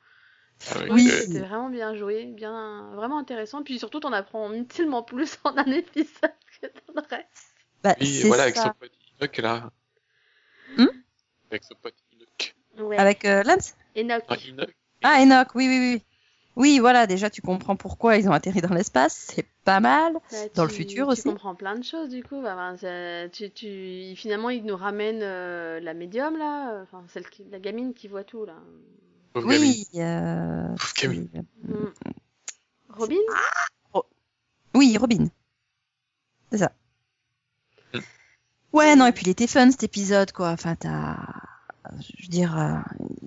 Ah 0.72 0.78
Oui. 0.90 1.10
euh, 1.12 1.20
C'était 1.26 1.40
vraiment 1.40 1.70
bien 1.70 1.96
joué, 1.96 2.26
bien, 2.26 2.92
vraiment 2.96 3.18
intéressant. 3.18 3.64
Puis 3.64 3.80
surtout, 3.80 4.00
t'en 4.00 4.14
apprends 4.14 4.50
tellement 4.66 5.04
plus 5.04 5.38
en 5.44 5.58
un 5.58 5.66
épisode 5.66 6.32
que 6.62 6.68
dans 6.88 7.02
le 7.02 7.08
reste. 7.10 7.28
Bah, 7.84 7.96
oui, 8.00 8.08
c'est 8.22 8.28
voilà, 8.28 8.44
avec 8.44 8.56
ça. 8.56 8.64
son 8.64 8.74
pote 8.80 8.92
Enoch 9.20 9.38
là. 9.40 9.70
Hmm? 10.78 10.86
Avec 11.52 11.64
son 11.66 11.76
pote 11.82 11.96
Enoch. 12.14 12.56
Ouais. 12.78 12.98
Avec 12.98 13.26
euh, 13.26 13.44
Lance? 13.44 13.76
Enoch. 13.98 14.24
Ah, 14.30 14.36
Enoch. 14.48 14.74
Ah, 15.04 15.22
Enoch, 15.22 15.50
oui, 15.56 15.68
oui, 15.68 15.78
oui. 15.96 16.02
Oui, 16.56 16.78
voilà, 16.80 17.08
déjà 17.08 17.32
tu 17.32 17.42
comprends 17.42 17.76
pourquoi 17.76 18.16
ils 18.18 18.30
ont 18.30 18.32
atterri 18.32 18.62
dans 18.62 18.74
l'espace, 18.76 19.32
c'est 19.34 19.48
pas 19.66 19.80
mal. 19.80 20.14
Bah, 20.32 20.38
Dans 20.54 20.64
le 20.66 20.70
tu- 20.70 20.76
futur 20.76 21.08
tu 21.08 21.12
aussi. 21.14 21.24
comprends 21.24 21.56
plein 21.56 21.76
de 21.76 21.84
choses 21.84 22.10
du 22.10 22.22
coup. 22.24 22.42
Bah, 22.44 22.56
ben, 22.56 22.78
ça- 22.78 23.28
tu, 23.30 23.50
tu, 23.50 24.16
finalement, 24.16 24.52
il 24.52 24.64
nous 24.64 24.78
ramène 24.78 25.22
euh, 25.24 25.80
la 25.80 25.96
médium 25.96 26.38
là, 26.38 26.74
euh, 26.74 26.84
enfin 26.84 27.04
celle 27.12 27.28
qui, 27.28 27.44
la 27.52 27.58
gamine 27.60 27.96
qui 27.96 28.08
voit 28.08 28.24
tout 28.24 28.46
là. 28.46 28.54
Pauvre. 29.34 29.48
Oui, 29.48 29.88
euh, 29.96 30.68
Pauvre 30.68 30.94
gamine. 31.02 31.28
c'est- 31.34 31.74
Mm. 31.74 31.94
Robin? 32.90 33.16
Oui, 34.76 34.96
Robin. 34.98 35.26
C'est 36.52 36.60
ça. 36.60 36.72
Hmm. 37.96 38.00
Ouais, 38.74 38.96
non, 38.96 39.08
et 39.08 39.12
puis 39.12 39.24
il 39.26 39.30
était 39.30 39.48
fun 39.48 39.72
cet 39.72 39.82
épisode, 39.84 40.32
quoi. 40.32 40.50
Enfin, 40.50 40.76
t'as. 40.76 41.18
Je 42.00 42.24
veux 42.24 42.30
dire, 42.30 42.58
euh, 42.58 42.76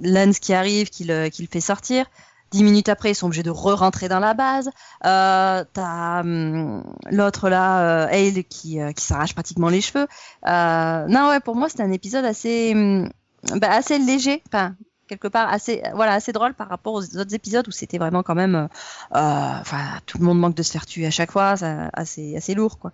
Lance 0.02 0.38
qui 0.38 0.54
arrive, 0.54 0.90
qui 0.90 1.04
le, 1.04 1.28
qui 1.28 1.42
le 1.42 1.48
fait 1.50 1.60
sortir. 1.60 2.06
Dix 2.52 2.62
minutes 2.62 2.88
après, 2.88 3.10
ils 3.10 3.14
sont 3.14 3.26
obligés 3.26 3.42
de 3.42 3.50
re-rentrer 3.50 4.08
dans 4.08 4.20
la 4.20 4.32
base. 4.32 4.70
Euh, 5.04 5.64
t'as 5.72 6.20
hum, 6.20 6.84
l'autre 7.10 7.48
là, 7.48 8.06
euh, 8.08 8.42
qui, 8.48 8.80
euh, 8.80 8.92
qui 8.92 9.04
s'arrache 9.04 9.34
pratiquement 9.34 9.68
les 9.68 9.80
cheveux. 9.80 10.06
Non, 10.44 11.28
ouais, 11.28 11.40
pour 11.40 11.56
moi, 11.56 11.68
c'était 11.68 11.82
un 11.82 11.92
épisode 11.92 12.24
assez, 12.24 12.72
hum, 12.74 13.10
bah, 13.56 13.72
assez 13.72 13.98
léger. 13.98 14.42
Enfin, 14.46 14.76
quelque 15.08 15.26
part 15.28 15.52
assez, 15.52 15.82
voilà, 15.94 16.12
assez 16.12 16.32
drôle 16.32 16.54
par 16.54 16.68
rapport 16.68 16.94
aux 16.94 17.16
autres 17.16 17.34
épisodes 17.34 17.66
où 17.66 17.72
c'était 17.72 17.98
vraiment 17.98 18.22
quand 18.22 18.34
même, 18.36 18.68
enfin, 19.10 19.98
tout 20.06 20.18
le 20.18 20.24
monde 20.24 20.38
manque 20.38 20.54
de 20.54 20.62
se 20.62 20.70
faire 20.70 20.86
tuer 20.86 21.06
à 21.06 21.10
chaque 21.10 21.32
fois, 21.32 21.56
c'est 21.56 21.76
assez, 21.92 22.36
assez 22.36 22.54
lourd, 22.54 22.78
quoi. 22.78 22.92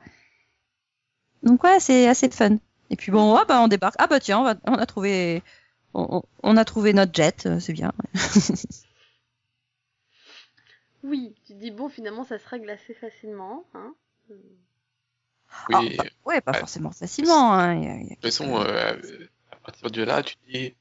Donc 1.43 1.63
ouais, 1.65 1.79
c'est 1.81 2.09
assez 2.09 2.31
fun. 2.31 2.57
Et 2.91 2.97
puis 2.97 3.11
bon, 3.11 3.35
ah 3.37 3.45
bah 3.47 3.61
on 3.61 3.69
débarque. 3.69 3.97
Ah 3.99 4.07
bah 4.07 4.21
tiens, 4.21 4.57
on 4.67 4.75
a 4.75 4.87
trouvé, 4.87 5.43
on, 5.95 6.57
a 6.57 6.65
trouvé 6.65 6.93
notre 6.93 7.13
jet, 7.15 7.47
euh, 7.47 7.61
c'est 7.61 7.73
bien. 7.73 7.93
Oui, 11.05 11.35
tu 11.47 11.55
te 11.55 11.59
dis 11.59 11.73
bon, 11.73 11.89
finalement, 11.89 12.23
ça 12.25 12.39
se 12.39 12.49
règle 12.49 12.71
assez 12.71 12.95
facilement. 12.95 13.65
Hein 13.75 13.93
Oui, 14.31 14.37
Ah, 15.73 15.81
de 16.05 16.11
Ouais, 16.25 16.41
pas 16.41 16.53
forcément 16.55 16.93
facilement. 16.93 17.53
Hein. 17.53 17.75
il 17.75 17.85
y 17.85 17.89
a- 17.89 17.97
il 17.97 18.03
y 18.03 18.13
a 18.13 18.15
toute 18.15 18.23
façon, 18.23 18.61
euh, 18.61 18.95
à 19.51 19.57
partir 19.57 19.91
de 19.91 20.03
là, 20.05 20.23
tu 20.23 20.37
te 20.37 20.51
dis, 20.51 20.75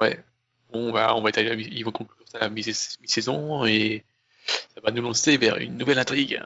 ouais, 0.00 0.24
bon, 0.72 0.92
bah, 0.92 1.14
on 1.16 1.20
va 1.22 1.30
mi- 1.56 1.68
ils 1.72 1.84
vont 1.84 1.90
conclure 1.90 2.28
ça 2.28 2.38
à 2.38 2.40
la 2.42 2.48
mi- 2.50 2.62
mi-saison 3.00 3.64
et 3.66 4.04
ça 4.46 4.80
va 4.82 4.92
nous 4.92 5.02
lancer 5.02 5.36
vers 5.36 5.56
une 5.58 5.76
nouvelle 5.76 5.98
intrigue. 5.98 6.40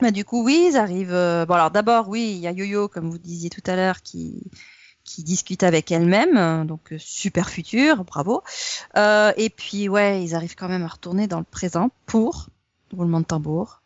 Bah, 0.00 0.10
du 0.10 0.24
coup, 0.24 0.42
oui, 0.44 0.70
ils 0.72 0.76
arrivent. 0.76 1.14
euh, 1.14 1.46
Bon, 1.46 1.54
alors 1.54 1.70
d'abord, 1.70 2.08
oui, 2.08 2.32
il 2.34 2.38
y 2.38 2.48
a 2.48 2.50
Yo-Yo, 2.50 2.88
comme 2.88 3.08
vous 3.08 3.18
disiez 3.18 3.50
tout 3.50 3.62
à 3.66 3.76
l'heure, 3.76 4.02
qui 4.02 4.42
qui 5.12 5.22
discute 5.22 5.62
avec 5.62 5.92
elle-même, 5.92 6.36
euh, 6.36 6.64
donc 6.64 6.92
euh, 6.92 6.98
super 6.98 7.50
futur, 7.50 8.04
bravo. 8.04 8.42
Euh, 8.96 9.32
et 9.36 9.50
puis, 9.50 9.88
ouais, 9.88 10.22
ils 10.24 10.34
arrivent 10.34 10.54
quand 10.54 10.68
même 10.68 10.84
à 10.84 10.88
retourner 10.88 11.26
dans 11.26 11.38
le 11.38 11.44
présent 11.44 11.90
pour, 12.06 12.46
roulement 12.96 13.20
de 13.20 13.26
tambour, 13.26 13.82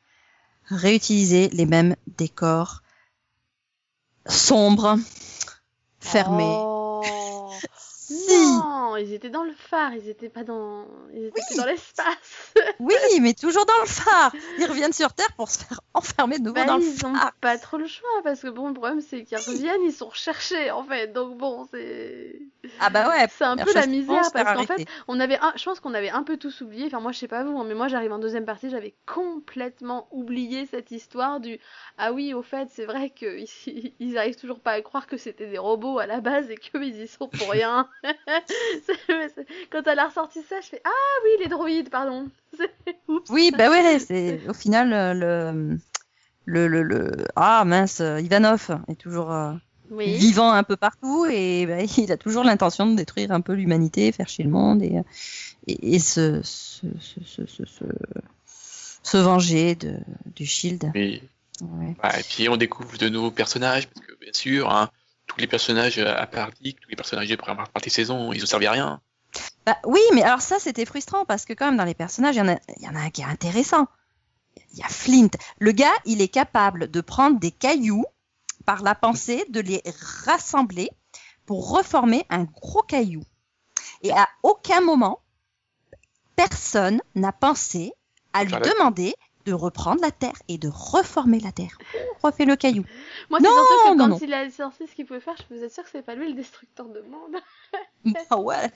réutiliser 0.67 1.49
les 1.49 1.67
mêmes 1.67 1.97
décors 2.17 2.83
sombres, 4.27 4.99
fermés. 6.01 6.45
Oh. 6.45 6.76
Non, 8.11 8.97
ils 8.97 9.13
étaient 9.13 9.31
dans 9.31 9.43
le 9.43 9.53
phare, 9.53 9.95
ils 9.95 10.09
étaient 10.09 10.29
pas 10.29 10.45
dans, 10.45 10.87
ils 11.13 11.27
étaient 11.27 11.57
dans 11.57 11.65
l'espace. 11.67 12.55
Oui, 12.79 12.95
mais 13.21 13.33
toujours 13.35 13.65
dans 13.67 13.81
le 13.81 13.87
phare. 13.87 14.33
Ils 14.59 14.67
reviennent 14.67 14.93
sur 14.93 15.13
Terre 15.13 15.33
pour 15.37 15.49
se 15.51 15.59
faire 15.59 15.81
enfermer 15.95 16.39
de 16.39 16.45
nouveau 16.45 16.55
Bah, 16.55 16.65
dans 16.65 16.77
le 16.77 16.85
ils 16.85 17.07
ont 17.07 17.15
phare. 17.15 17.33
pas 17.41 17.59
trop 17.59 17.79
le 17.79 17.87
choix 17.87 18.09
parce 18.23 18.41
que 18.41 18.49
bon, 18.49 18.69
le 18.69 18.75
problème 18.75 19.01
c'est 19.01 19.25
qu'ils 19.25 19.39
reviennent, 19.39 19.83
ils 19.85 19.93
sont 19.93 20.09
recherchés 20.09 20.71
en 20.71 20.85
fait. 20.85 21.13
Donc 21.13 21.37
bon, 21.37 21.67
c'est 21.71 22.41
Ah 22.81 22.91
bah 22.91 23.09
ouais. 23.09 23.27
c'est 23.31 23.45
un 23.45 23.57
peu 23.57 23.73
la 23.73 23.83
qu'ils 23.83 23.91
misère 23.93 24.31
parce 24.33 24.57
qu'en 24.57 24.65
fait, 24.65 24.87
on 25.09 25.19
avait 25.21 25.39
un, 25.39 25.53
je 25.57 25.65
pense 25.65 25.81
qu'on 25.81 25.95
avait 25.95 26.11
un 26.11 26.23
peu 26.23 26.37
tous 26.37 26.61
oublié. 26.61 26.87
Enfin 26.87 27.01
moi 27.01 27.13
je 27.13 27.19
sais 27.19 27.29
pas 27.29 27.45
vous, 27.45 27.59
hein, 27.59 27.65
mais 27.67 27.75
moi 27.75 27.89
j'arrive 27.89 28.13
en 28.13 28.19
deuxième 28.19 28.45
partie, 28.45 28.71
j'avais 28.71 28.95
complètement 29.07 30.09
oublié 30.11 30.67
cette 30.67 30.91
histoire 30.91 31.41
du 31.41 31.59
ah 31.99 32.13
oui 32.13 32.35
au 32.35 32.43
fait 32.43 32.69
c'est 32.71 32.87
vrai 32.87 33.11
que 33.11 33.39
ils, 34.01 34.19
arrivent 34.19 34.37
toujours 34.37 34.61
pas 34.61 34.73
à 34.73 34.83
croire 34.83 35.07
que 35.07 35.17
c'était 35.17 35.47
des 35.47 35.59
robots 35.59 35.99
à 35.99 36.07
la 36.07 36.21
base 36.21 36.51
et 36.51 36.57
que 36.57 36.77
ils 36.83 37.03
y 37.03 37.09
sont 37.09 37.29
pour 37.29 37.51
rien. 37.51 37.89
Quand 39.71 39.83
elle 39.87 39.99
a 39.99 40.07
ressorti 40.09 40.41
ça, 40.43 40.61
je 40.61 40.67
fais 40.69 40.83
ah 40.85 41.21
oui 41.25 41.31
les 41.41 41.49
droïdes 41.49 41.91
pardon. 41.91 42.29
Oups. 43.09 43.31
Oui, 43.31 43.53
bah 43.57 43.71
ouais, 43.71 43.99
c'est 43.99 44.49
au 44.49 44.55
final 44.55 44.93
euh, 44.93 45.15
le 45.15 45.79
le 46.45 46.69
le, 46.69 46.83
le... 46.83 47.27
ah 47.37 47.65
mince, 47.65 48.01
Ivanov 48.01 48.79
est 48.89 48.95
toujours 48.97 49.33
euh, 49.33 49.53
Oui. 49.91 50.15
vivant 50.17 50.51
un 50.53 50.63
peu 50.63 50.77
partout 50.77 51.27
et 51.31 51.67
bah, 51.67 51.83
il 51.99 52.13
a 52.13 52.17
toujours 52.17 52.45
l'intention 52.45 52.87
de 52.87 52.97
détruire 52.97 53.33
un 53.33 53.41
peu 53.41 53.53
l'humanité, 53.55 54.13
faire 54.13 54.29
chier 54.29 54.45
le 54.45 54.51
monde 54.51 54.83
et 54.83 55.01
et, 55.67 55.95
et 55.95 55.99
se, 55.99 56.43
se, 56.43 56.87
se, 57.01 57.25
se, 57.25 57.47
se, 57.47 57.65
se- 57.65 57.85
se 59.03 59.17
venger 59.17 59.75
de 59.75 59.99
du 60.35 60.47
Shield. 60.47 60.93
Ouais. 60.95 61.97
bah, 62.03 62.19
et 62.19 62.23
puis 62.23 62.49
on 62.49 62.57
découvre 62.57 62.99
de 62.99 63.09
nouveaux 63.09 63.31
personnages, 63.31 63.89
parce 63.89 64.07
que 64.07 64.13
bien 64.21 64.33
sûr, 64.33 64.71
hein, 64.71 64.91
tous 65.27 65.39
les 65.39 65.47
personnages 65.47 65.99
euh, 65.99 66.15
à 66.17 66.27
part 66.27 66.51
Dick, 66.61 66.81
tous 66.81 66.91
les 66.91 66.97
personnages 66.97 67.29
des 67.29 67.37
premières 67.37 67.69
parties 67.69 67.89
de 67.89 67.95
saison, 67.95 68.33
ils 68.33 68.43
ont 68.43 68.47
servi 68.47 68.67
à 68.67 68.73
rien. 68.73 69.01
Bah, 69.65 69.77
oui, 69.85 70.01
mais 70.15 70.23
alors 70.23 70.41
ça 70.41 70.59
c'était 70.59 70.87
frustrant 70.87 71.25
parce 71.25 71.45
que 71.45 71.53
quand 71.53 71.67
même 71.67 71.77
dans 71.77 71.85
les 71.85 71.95
personnages, 71.95 72.37
il 72.37 72.39
y 72.39 72.43
en 72.43 72.49
a, 72.49 72.59
il 72.77 72.83
y 72.85 72.89
en 72.89 72.95
a 72.95 73.01
un 73.01 73.11
qui 73.11 73.23
est 73.23 73.27
intéressant. 73.27 73.87
Il 74.73 74.79
y 74.79 74.83
a 74.83 74.89
Flint. 74.89 75.31
Le 75.59 75.73
gars, 75.73 75.93
il 76.05 76.21
est 76.23 76.29
capable 76.29 76.91
de 76.91 77.01
prendre 77.01 77.39
des 77.39 77.51
cailloux 77.51 78.05
par 78.65 78.83
la 78.83 78.95
pensée, 78.95 79.45
de 79.49 79.61
les 79.61 79.83
rassembler 80.25 80.91
pour 81.45 81.71
reformer 81.71 82.27
un 82.31 82.45
gros 82.45 82.83
caillou. 82.83 83.23
Et 84.03 84.13
à 84.13 84.29
aucun 84.43 84.81
moment, 84.81 85.21
personne 86.35 87.01
n'a 87.15 87.33
pensé 87.33 87.93
à 88.33 88.45
lui 88.45 88.53
demander 88.53 89.15
de 89.47 89.53
reprendre 89.53 90.01
la 90.03 90.11
terre 90.11 90.35
et 90.49 90.59
de 90.59 90.69
reformer 90.69 91.41
la 91.41 91.53
terre. 91.53 91.79
On 92.23 92.27
refait 92.29 92.45
le 92.45 92.57
caillou. 92.57 92.85
Moi, 93.31 93.39
c'est 93.41 93.47
Non, 93.47 93.53
surtout 93.55 93.75
que 93.85 93.89
non, 93.91 93.97
quand 94.05 94.09
non. 94.09 94.19
il 94.21 94.35
a 94.35 94.51
sorti 94.51 94.87
ce 94.87 94.95
qu'il 94.95 95.07
pouvait 95.07 95.21
faire, 95.21 95.37
je 95.49 95.55
vous 95.57 95.65
assure 95.65 95.85
que 95.85 95.91
c'est 95.93 96.03
pas 96.03 96.15
lui 96.15 96.29
le 96.29 96.35
destructeur 96.35 96.87
de 96.89 97.01
monde. 97.03 97.41
Bah 98.31 98.37
ouais. 98.39 98.71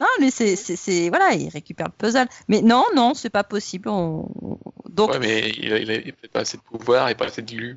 Non, 0.00 0.06
lui, 0.18 0.30
c'est, 0.32 1.08
voilà, 1.10 1.32
il 1.34 1.48
récupère 1.48 1.86
le 1.86 1.92
puzzle. 1.92 2.28
Mais 2.48 2.60
non, 2.60 2.84
non, 2.94 3.14
c'est 3.14 3.30
pas 3.30 3.44
possible. 3.44 3.88
On- 3.88 4.28
on- 4.42 4.58
Donc, 4.88 5.10
Ouais, 5.12 5.18
mais 5.20 5.50
il 5.50 5.72
a, 5.72 5.78
il 5.78 5.90
a 5.92 5.98
peut-être 6.12 6.32
pas 6.32 6.40
assez 6.40 6.56
de 6.56 6.62
pouvoir 6.62 7.08
et 7.08 7.14
pas 7.14 7.26
assez 7.26 7.42
de 7.42 7.76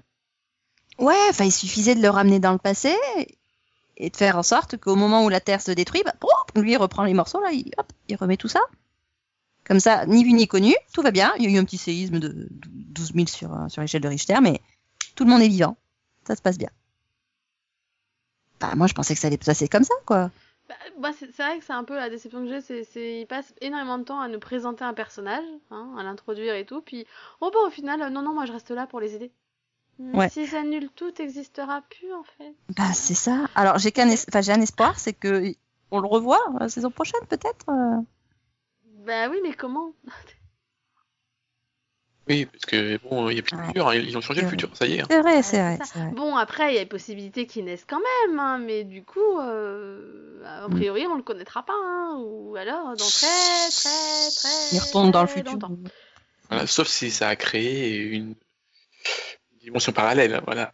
ouais, 1.00 1.16
enfin, 1.30 1.46
il 1.46 1.52
suffisait 1.52 1.94
de 1.96 2.02
le 2.02 2.10
ramener 2.10 2.40
dans 2.40 2.52
le 2.52 2.58
passé 2.58 2.96
et 3.98 4.10
de 4.10 4.16
faire 4.18 4.38
en 4.38 4.44
sorte 4.44 4.78
qu'au 4.78 4.96
moment 4.96 5.24
où 5.24 5.30
la 5.30 5.40
Terre 5.40 5.62
se 5.62 5.72
détruit, 5.72 6.02
bah, 6.04 6.14
lui, 6.56 6.72
il 6.74 6.78
reprend 6.78 7.04
les 7.04 7.14
morceaux, 7.14 7.40
là, 7.42 7.52
il, 7.52 7.72
hop, 7.78 7.88
il 8.10 8.16
remet 8.16 8.38
tout 8.38 8.48
ça. 8.48 8.60
Comme 9.66 9.80
ça, 9.80 10.06
ni 10.06 10.24
vu 10.24 10.34
ni 10.34 10.48
connu, 10.48 10.74
tout 10.94 11.02
va 11.02 11.12
bien. 11.12 11.34
Il 11.38 11.44
y 11.44 11.48
a 11.48 11.58
eu 11.58 11.60
un 11.60 11.66
petit 11.66 11.78
séisme 11.78 12.20
de 12.20 12.48
12 12.52 13.14
000 13.14 13.28
sur, 13.28 13.54
euh, 13.54 13.68
sur 13.68 13.82
l'échelle 13.82 14.02
de 14.02 14.08
Richter, 14.08 14.40
mais 14.42 14.62
tout 15.16 15.24
le 15.26 15.30
monde 15.32 15.42
est 15.42 15.48
vivant. 15.48 15.76
Ça 16.28 16.36
se 16.36 16.42
passe 16.42 16.58
bien. 16.58 16.70
Bah, 18.60 18.74
moi, 18.76 18.88
je 18.88 18.94
pensais 18.94 19.14
que 19.14 19.20
ça 19.20 19.28
allait 19.28 19.40
se 19.40 19.46
passer 19.46 19.68
comme 19.68 19.84
ça, 19.84 19.94
quoi. 20.06 20.32
Bah, 20.70 20.76
bah, 21.00 21.10
c'est 21.20 21.30
vrai 21.36 21.60
que 21.60 21.66
c'est 21.66 21.74
un 21.74 21.84
peu 21.84 21.96
la 21.96 22.10
déception 22.10 22.42
que 22.44 22.50
j'ai, 22.50 22.62
c'est, 22.62 22.84
c'est 22.84 23.22
il 23.22 23.26
passe 23.28 23.54
énormément 23.62 23.98
de 24.00 24.04
temps 24.04 24.20
à 24.20 24.28
nous 24.28 24.40
présenter 24.40 24.84
un 24.84 24.94
personnage, 24.94 25.44
hein, 25.72 25.94
à 25.98 26.04
l'introduire 26.04 26.56
et 26.56 26.66
tout, 26.66 26.82
puis 26.82 27.06
oh 27.42 27.52
bah 27.54 27.60
au 27.68 27.70
final, 27.70 28.02
euh, 28.02 28.10
non 28.10 28.24
non, 28.24 28.34
moi 28.34 28.46
je 28.48 28.52
reste 28.52 28.72
là 28.72 28.88
pour 28.88 29.00
les 29.00 29.14
aider. 29.14 29.32
Mais 30.00 30.18
Ouais. 30.18 30.30
Si 30.30 30.48
j'annule 30.48 30.90
tout, 30.90 31.12
n'existera 31.20 31.82
plus 31.84 32.12
en 32.14 32.24
fait. 32.24 32.56
Bah, 32.76 32.92
c'est 32.94 33.14
ça. 33.14 33.46
Alors, 33.54 33.78
j'ai 33.78 33.92
qu'un 33.92 34.10
es- 34.10 34.26
enfin, 34.28 34.42
j'ai 34.42 34.54
un 34.54 34.62
espoir, 34.62 34.98
c'est 35.00 35.14
que 35.14 35.54
on 35.92 36.00
le 36.00 36.08
revoit 36.08 36.42
la 36.60 36.68
saison 36.68 36.90
prochaine, 36.90 37.22
peut-être. 37.30 37.66
Euh. 39.10 39.28
Bah 39.28 39.30
oui, 39.32 39.40
mais 39.44 39.54
comment? 39.54 39.94
Oui, 42.28 42.46
parce 42.48 42.66
que 42.66 42.98
bon, 43.08 43.30
il 43.30 43.36
y 43.36 43.40
a 43.40 43.44
plus 43.44 43.56
de 43.56 43.62
Ouais. 43.62 43.68
futur, 43.68 43.88
hein, 43.88 43.96
ils 43.96 44.18
ont 44.18 44.22
changé 44.22 44.42
le 44.42 44.48
futur, 44.48 44.76
ça 44.76 44.88
y 44.88 44.94
est. 44.94 45.02
hein. 45.02 45.06
C'est 45.08 45.22
vrai, 45.22 45.44
c'est 45.44 45.62
vrai. 45.62 45.78
Bon, 46.14 46.36
après, 46.36 46.74
il 46.74 46.76
y 46.78 46.80
a 46.80 46.86
possibilité 46.88 47.46
qu'ils 47.46 47.66
naissent 47.66 47.86
quand 47.88 48.02
même, 48.28 48.40
hein, 48.40 48.58
mais 48.58 48.84
du 48.84 49.04
coup, 49.04 49.40
euh, 49.40 50.42
a 50.44 50.68
Mm. 50.68 50.72
priori, 50.72 51.06
on 51.08 51.16
le 51.18 51.22
connaîtra 51.24 51.64
pas, 51.64 51.76
hein, 51.76 52.18
ou 52.18 52.56
alors 52.56 52.96
dans 52.96 52.96
très 52.96 53.70
très 53.70 54.32
très. 54.36 54.70
Il 54.76 54.80
retourne 54.80 55.12
dans 55.12 55.22
le 55.22 55.28
futur. 55.28 55.60
Voilà, 56.50 56.66
sauf 56.66 56.88
si 56.88 57.12
ça 57.12 57.30
a 57.30 57.36
créé 57.36 58.02
une 58.16 58.34
dimension 59.62 59.92
parallèle, 59.92 60.42
voilà. 60.46 60.74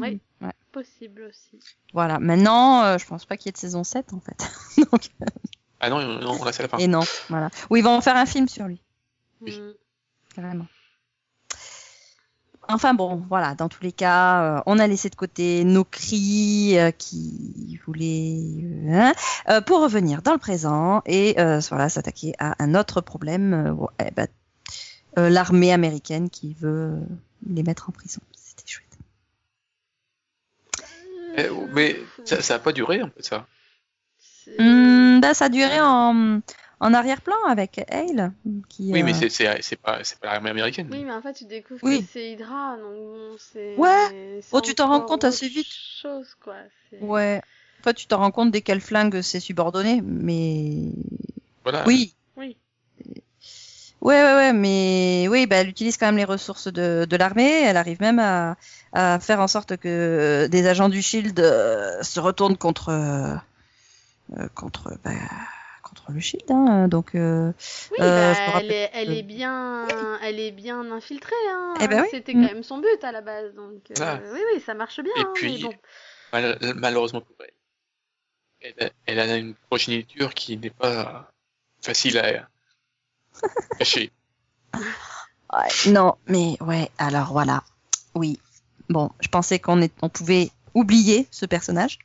Oui, 0.00 0.20
Ouais. 0.40 0.52
possible 0.72 1.24
aussi. 1.28 1.58
Voilà. 1.92 2.18
Maintenant, 2.18 2.82
euh, 2.84 2.98
je 2.98 3.06
pense 3.06 3.26
pas 3.26 3.36
qu'il 3.36 3.46
y 3.46 3.48
ait 3.50 3.52
de 3.52 3.58
saison 3.58 3.84
7, 3.84 4.12
en 4.14 4.20
fait. 4.20 4.50
Donc, 4.90 5.02
Ah 5.84 5.90
non, 5.90 5.98
la 5.98 6.52
fin. 6.52 6.78
et 6.78 6.86
non, 6.86 7.02
voilà. 7.28 7.50
Ou 7.68 7.76
ils 7.76 7.84
vont 7.84 7.94
en 7.94 8.00
faire 8.00 8.16
un 8.16 8.24
film 8.24 8.48
sur 8.48 8.66
lui, 8.66 8.80
Oui. 9.42 9.60
Carrément. 10.34 10.66
Enfin 12.68 12.94
bon, 12.94 13.22
voilà, 13.28 13.54
dans 13.54 13.68
tous 13.68 13.82
les 13.82 13.92
cas, 13.92 14.42
euh, 14.42 14.62
on 14.64 14.78
a 14.78 14.86
laissé 14.86 15.10
de 15.10 15.14
côté 15.14 15.64
nos 15.64 15.84
cris 15.84 16.78
euh, 16.78 16.90
qui 16.90 17.78
voulaient... 17.84 18.64
euh, 18.64 18.92
hein, 18.94 19.12
euh, 19.50 19.60
pour 19.60 19.82
revenir 19.82 20.22
dans 20.22 20.32
le 20.32 20.38
présent 20.38 21.02
et 21.04 21.34
voilà, 21.68 21.90
s'attaquer 21.90 22.32
à 22.38 22.54
un 22.62 22.74
autre 22.74 23.02
problème, 23.02 23.76
eh 23.98 24.10
ben, 24.12 24.28
l'armée 25.16 25.72
américaine 25.72 26.30
qui 26.30 26.54
veut 26.54 26.98
les 27.46 27.62
mettre 27.62 27.90
en 27.90 27.92
prison. 27.92 28.22
C'était 28.34 28.64
chouette. 28.66 28.98
Eh, 31.36 31.50
mais 31.74 32.00
ça, 32.24 32.40
ça 32.40 32.54
a 32.54 32.58
pas 32.58 32.72
duré 32.72 33.00
un 33.00 33.08
peu 33.08 33.22
ça. 33.22 33.46
Hum, 34.58 34.93
bah, 35.20 35.34
ça 35.34 35.48
duré 35.48 35.80
en, 35.80 36.40
en 36.80 36.94
arrière-plan 36.94 37.36
avec 37.48 37.84
Hale. 37.90 38.32
Qui, 38.68 38.92
Oui, 38.92 39.02
euh, 39.02 39.04
mais 39.04 39.14
c'est 39.14 39.28
c'est 39.28 39.62
c'est 39.62 39.76
pas 39.80 40.02
c'est 40.02 40.18
pas 40.18 40.32
l'armée 40.32 40.50
américaine. 40.50 40.88
Oui, 40.90 41.04
mais 41.04 41.12
en 41.12 41.22
fait, 41.22 41.32
tu 41.34 41.44
découvres 41.44 41.80
Oui. 41.82 42.02
que 42.02 42.06
c'est 42.12 42.32
Hydra, 42.32 42.76
donc 42.76 42.94
bon, 42.94 43.36
c'est. 43.38 43.76
Ouais. 43.76 44.40
c'est 44.42 44.48
Oh, 44.52 44.60
tu 44.60 44.74
t'en 44.74 44.88
rends 44.88 45.00
compte 45.00 45.24
assez 45.24 45.48
vite. 45.48 45.66
Chose, 46.02 46.36
quoi. 46.42 46.56
c'est- 46.90 47.00
Ouais. 47.00 47.40
En 47.80 47.84
fait, 47.84 47.94
tu 47.94 48.06
t'en 48.06 48.18
rends 48.18 48.30
compte 48.30 48.50
dès 48.50 48.62
qu'elle 48.62 48.80
flingue 48.80 49.20
ses 49.20 49.40
subordonnés, 49.40 50.02
mais 50.02 50.92
Voilà. 51.64 51.84
oui, 51.86 52.14
Oui. 52.36 52.56
Ouais, 54.04 54.22
ouais, 54.22 54.34
ouais, 54.34 54.52
mais 54.52 55.26
oui, 55.30 55.46
bah, 55.46 55.56
elle 55.56 55.68
utilise 55.68 55.96
quand 55.96 56.04
même 56.04 56.18
les 56.18 56.24
ressources 56.24 56.68
de, 56.70 57.06
de 57.08 57.16
l'armée. 57.16 57.62
Elle 57.62 57.78
arrive 57.78 58.02
même 58.02 58.18
à, 58.18 58.56
à, 58.92 59.18
faire 59.18 59.40
en 59.40 59.48
sorte 59.48 59.78
que 59.78 60.46
des 60.50 60.66
agents 60.66 60.90
du 60.90 61.00
Shield 61.00 61.40
euh, 61.40 62.02
se 62.02 62.20
retournent 62.20 62.58
contre 62.58 62.90
euh, 62.90 63.34
euh 63.34 63.36
contre 64.54 64.96
bah, 65.04 65.12
contre 65.84 66.12
le 66.12 66.20
Shield. 66.20 66.50
Hein, 66.50 66.88
donc, 66.88 67.14
euh, 67.14 67.52
oui, 67.92 67.98
bah, 67.98 68.34
elle, 68.58 68.72
est, 68.72 68.90
elle 68.94 69.12
est 69.12 69.22
bien, 69.22 69.86
elle 70.22 70.40
est 70.40 70.50
bien 70.50 70.90
infiltrée. 70.90 71.34
Hein. 71.50 71.74
Eh 71.80 71.88
ben, 71.88 72.02
oui. 72.02 72.08
C'était 72.10 72.32
quand 72.32 72.40
même 72.40 72.62
son 72.62 72.78
but 72.78 73.04
à 73.04 73.12
la 73.12 73.20
base. 73.20 73.54
Donc, 73.54 73.92
ah. 74.00 74.18
oui, 74.32 74.40
oui, 74.52 74.60
ça 74.60 74.74
marche 74.74 75.00
bien. 75.00 75.12
Et 75.16 75.20
hein, 75.20 75.32
puis, 75.34 75.62
bon. 75.62 75.72
mal, 76.32 76.58
malheureusement 76.74 77.20
pour 77.20 77.36
elle, 77.40 78.74
elle, 78.78 78.92
elle 79.06 79.20
a 79.20 79.36
une 79.36 79.54
progéniture 79.54 80.34
qui 80.34 80.56
n'est 80.56 80.70
pas 80.70 81.30
facile 81.80 82.18
à. 82.18 82.48
Ouais, 85.52 85.92
non, 85.92 86.16
mais 86.26 86.56
ouais, 86.60 86.90
alors 86.98 87.32
voilà. 87.32 87.62
Oui. 88.16 88.40
Bon, 88.88 89.10
je 89.20 89.28
pensais 89.28 89.60
qu'on 89.60 89.88
on 90.02 90.08
pouvait 90.08 90.50
oublier 90.74 91.28
ce 91.30 91.46
personnage. 91.46 91.98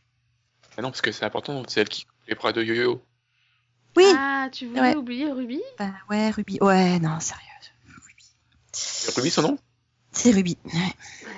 Ah 0.77 0.83
non, 0.83 0.91
parce 0.91 1.01
que 1.01 1.11
c'est 1.11 1.25
important, 1.25 1.63
c'est 1.67 1.81
elle 1.81 1.89
qui 1.89 2.05
les 2.29 2.35
bras 2.35 2.53
de 2.53 2.63
Yo-Yo. 2.63 3.01
Oui. 3.97 4.05
Ah, 4.15 4.49
tu 4.51 4.67
voulais 4.67 4.95
oublier 4.95 5.31
Ruby? 5.31 5.61
Bah 5.77 5.91
ouais, 6.09 6.29
Ruby. 6.29 6.59
Ouais, 6.61 6.99
non, 6.99 7.19
sérieux. 7.19 7.43
Ruby. 8.07 9.15
Ruby, 9.15 9.31
son 9.31 9.41
nom? 9.41 9.59
C'est 10.11 10.31
Ruby. 10.31 10.57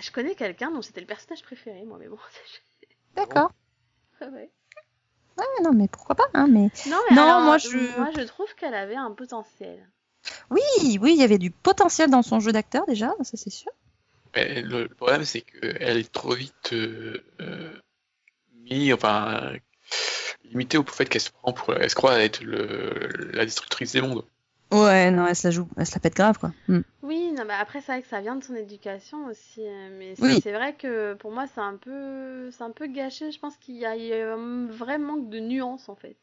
je 0.01 0.11
connais 0.11 0.35
quelqu'un 0.35 0.69
dont 0.71 0.81
c'était 0.81 1.01
le 1.01 1.07
personnage 1.07 1.43
préféré, 1.43 1.83
moi, 1.85 1.97
mais 1.99 2.07
bon. 2.07 2.17
D'accord. 3.15 3.51
Ah 4.19 4.25
ouais. 4.27 4.51
Ouais, 5.37 5.63
non, 5.63 5.73
mais 5.73 5.87
pourquoi 5.87 6.15
pas, 6.15 6.27
hein, 6.33 6.47
mais... 6.47 6.69
Non, 6.87 6.99
mais 7.09 7.15
non 7.15 7.41
moi, 7.41 7.57
je... 7.57 7.97
moi, 7.97 8.09
je 8.15 8.21
trouve 8.23 8.53
qu'elle 8.55 8.75
avait 8.75 8.95
un 8.95 9.11
potentiel. 9.11 9.89
Oui, 10.49 10.99
oui, 11.01 11.13
il 11.15 11.19
y 11.19 11.23
avait 11.23 11.37
du 11.37 11.51
potentiel 11.51 12.09
dans 12.09 12.21
son 12.21 12.39
jeu 12.41 12.51
d'acteur, 12.51 12.85
déjà, 12.85 13.13
ça 13.21 13.37
c'est 13.37 13.49
sûr. 13.49 13.71
Mais 14.35 14.61
le 14.61 14.87
problème, 14.89 15.23
c'est 15.23 15.41
qu'elle 15.41 15.97
est 15.97 16.11
trop 16.11 16.35
vite 16.35 16.73
euh, 16.73 17.23
euh, 17.39 17.73
mis, 18.53 18.93
enfin, 18.93 19.53
limitée 20.51 20.77
au 20.77 20.83
fait 20.83 21.05
qu'elle 21.05 21.21
se 21.21 21.31
prend 21.31 21.53
pour... 21.53 21.73
Elle 21.73 21.89
se 21.89 21.95
croit 21.95 22.21
être 22.21 22.41
le, 22.41 23.31
la 23.33 23.45
destructrice 23.45 23.93
des 23.93 24.01
mondes. 24.01 24.23
Ouais, 24.71 25.11
non, 25.11 25.27
elle 25.27 25.35
se 25.35 25.47
la 25.47 25.51
joue, 25.51 25.67
elle 25.77 25.85
se 25.85 25.93
la 25.95 25.99
pète 25.99 26.15
grave, 26.15 26.39
quoi. 26.39 26.51
Mm. 26.69 26.79
Oui, 27.03 27.31
non, 27.33 27.43
mais 27.45 27.53
après, 27.53 27.81
c'est 27.81 27.91
vrai 27.91 28.01
que 28.01 28.07
ça 28.07 28.21
vient 28.21 28.37
de 28.37 28.43
son 28.43 28.55
éducation 28.55 29.25
aussi. 29.27 29.67
Euh, 29.67 29.89
mais 29.97 30.15
c'est 30.39 30.53
vrai 30.53 30.73
que 30.73 31.13
pour 31.15 31.31
moi, 31.31 31.45
c'est 31.53 31.59
un 31.59 31.75
peu, 31.75 32.49
c'est 32.51 32.63
un 32.63 32.71
peu 32.71 32.87
gâché. 32.87 33.31
Je 33.31 33.39
pense 33.39 33.57
qu'il 33.57 33.75
y 33.75 33.85
a, 33.85 33.91
un 33.91 34.67
vrai 34.67 34.97
manque 34.97 35.29
de 35.29 35.39
nuance, 35.39 35.89
en 35.89 35.95
fait. 35.95 36.15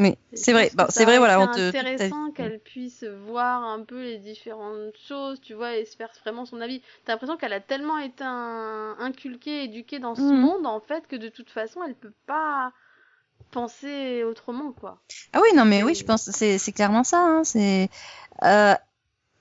Oui, 0.00 0.16
c'est 0.32 0.52
vrai. 0.52 0.70
Bon, 0.74 0.86
c'est 0.88 1.04
vrai, 1.04 1.18
voilà. 1.18 1.48
C'est 1.54 1.68
intéressant 1.68 2.32
qu'elle 2.32 2.58
puisse 2.58 3.04
voir 3.04 3.62
un 3.62 3.84
peu 3.84 4.02
les 4.02 4.18
différentes 4.18 4.96
choses, 5.06 5.40
tu 5.40 5.54
vois, 5.54 5.76
et 5.76 5.84
se 5.84 5.94
faire 5.94 6.10
vraiment 6.24 6.46
son 6.46 6.60
avis. 6.60 6.82
T'as 7.04 7.12
l'impression 7.12 7.36
qu'elle 7.36 7.52
a 7.52 7.60
tellement 7.60 7.98
été 7.98 8.24
inculquée, 8.24 9.64
éduquée 9.64 10.00
dans 10.00 10.16
ce 10.16 10.22
mm. 10.22 10.40
monde, 10.40 10.66
en 10.66 10.80
fait, 10.80 11.06
que 11.06 11.16
de 11.16 11.28
toute 11.28 11.50
façon, 11.50 11.84
elle 11.84 11.94
peut 11.94 12.14
pas 12.26 12.72
penser 13.50 14.24
autrement, 14.24 14.72
quoi. 14.72 14.98
Ah 15.32 15.40
oui, 15.42 15.56
non, 15.56 15.64
mais 15.64 15.82
oui, 15.82 15.94
je 15.94 16.04
pense 16.04 16.30
c'est 16.30 16.58
c'est 16.58 16.72
clairement 16.72 17.04
ça. 17.04 17.18
Hein, 17.18 17.42
c'est 17.44 17.90
euh, 18.44 18.74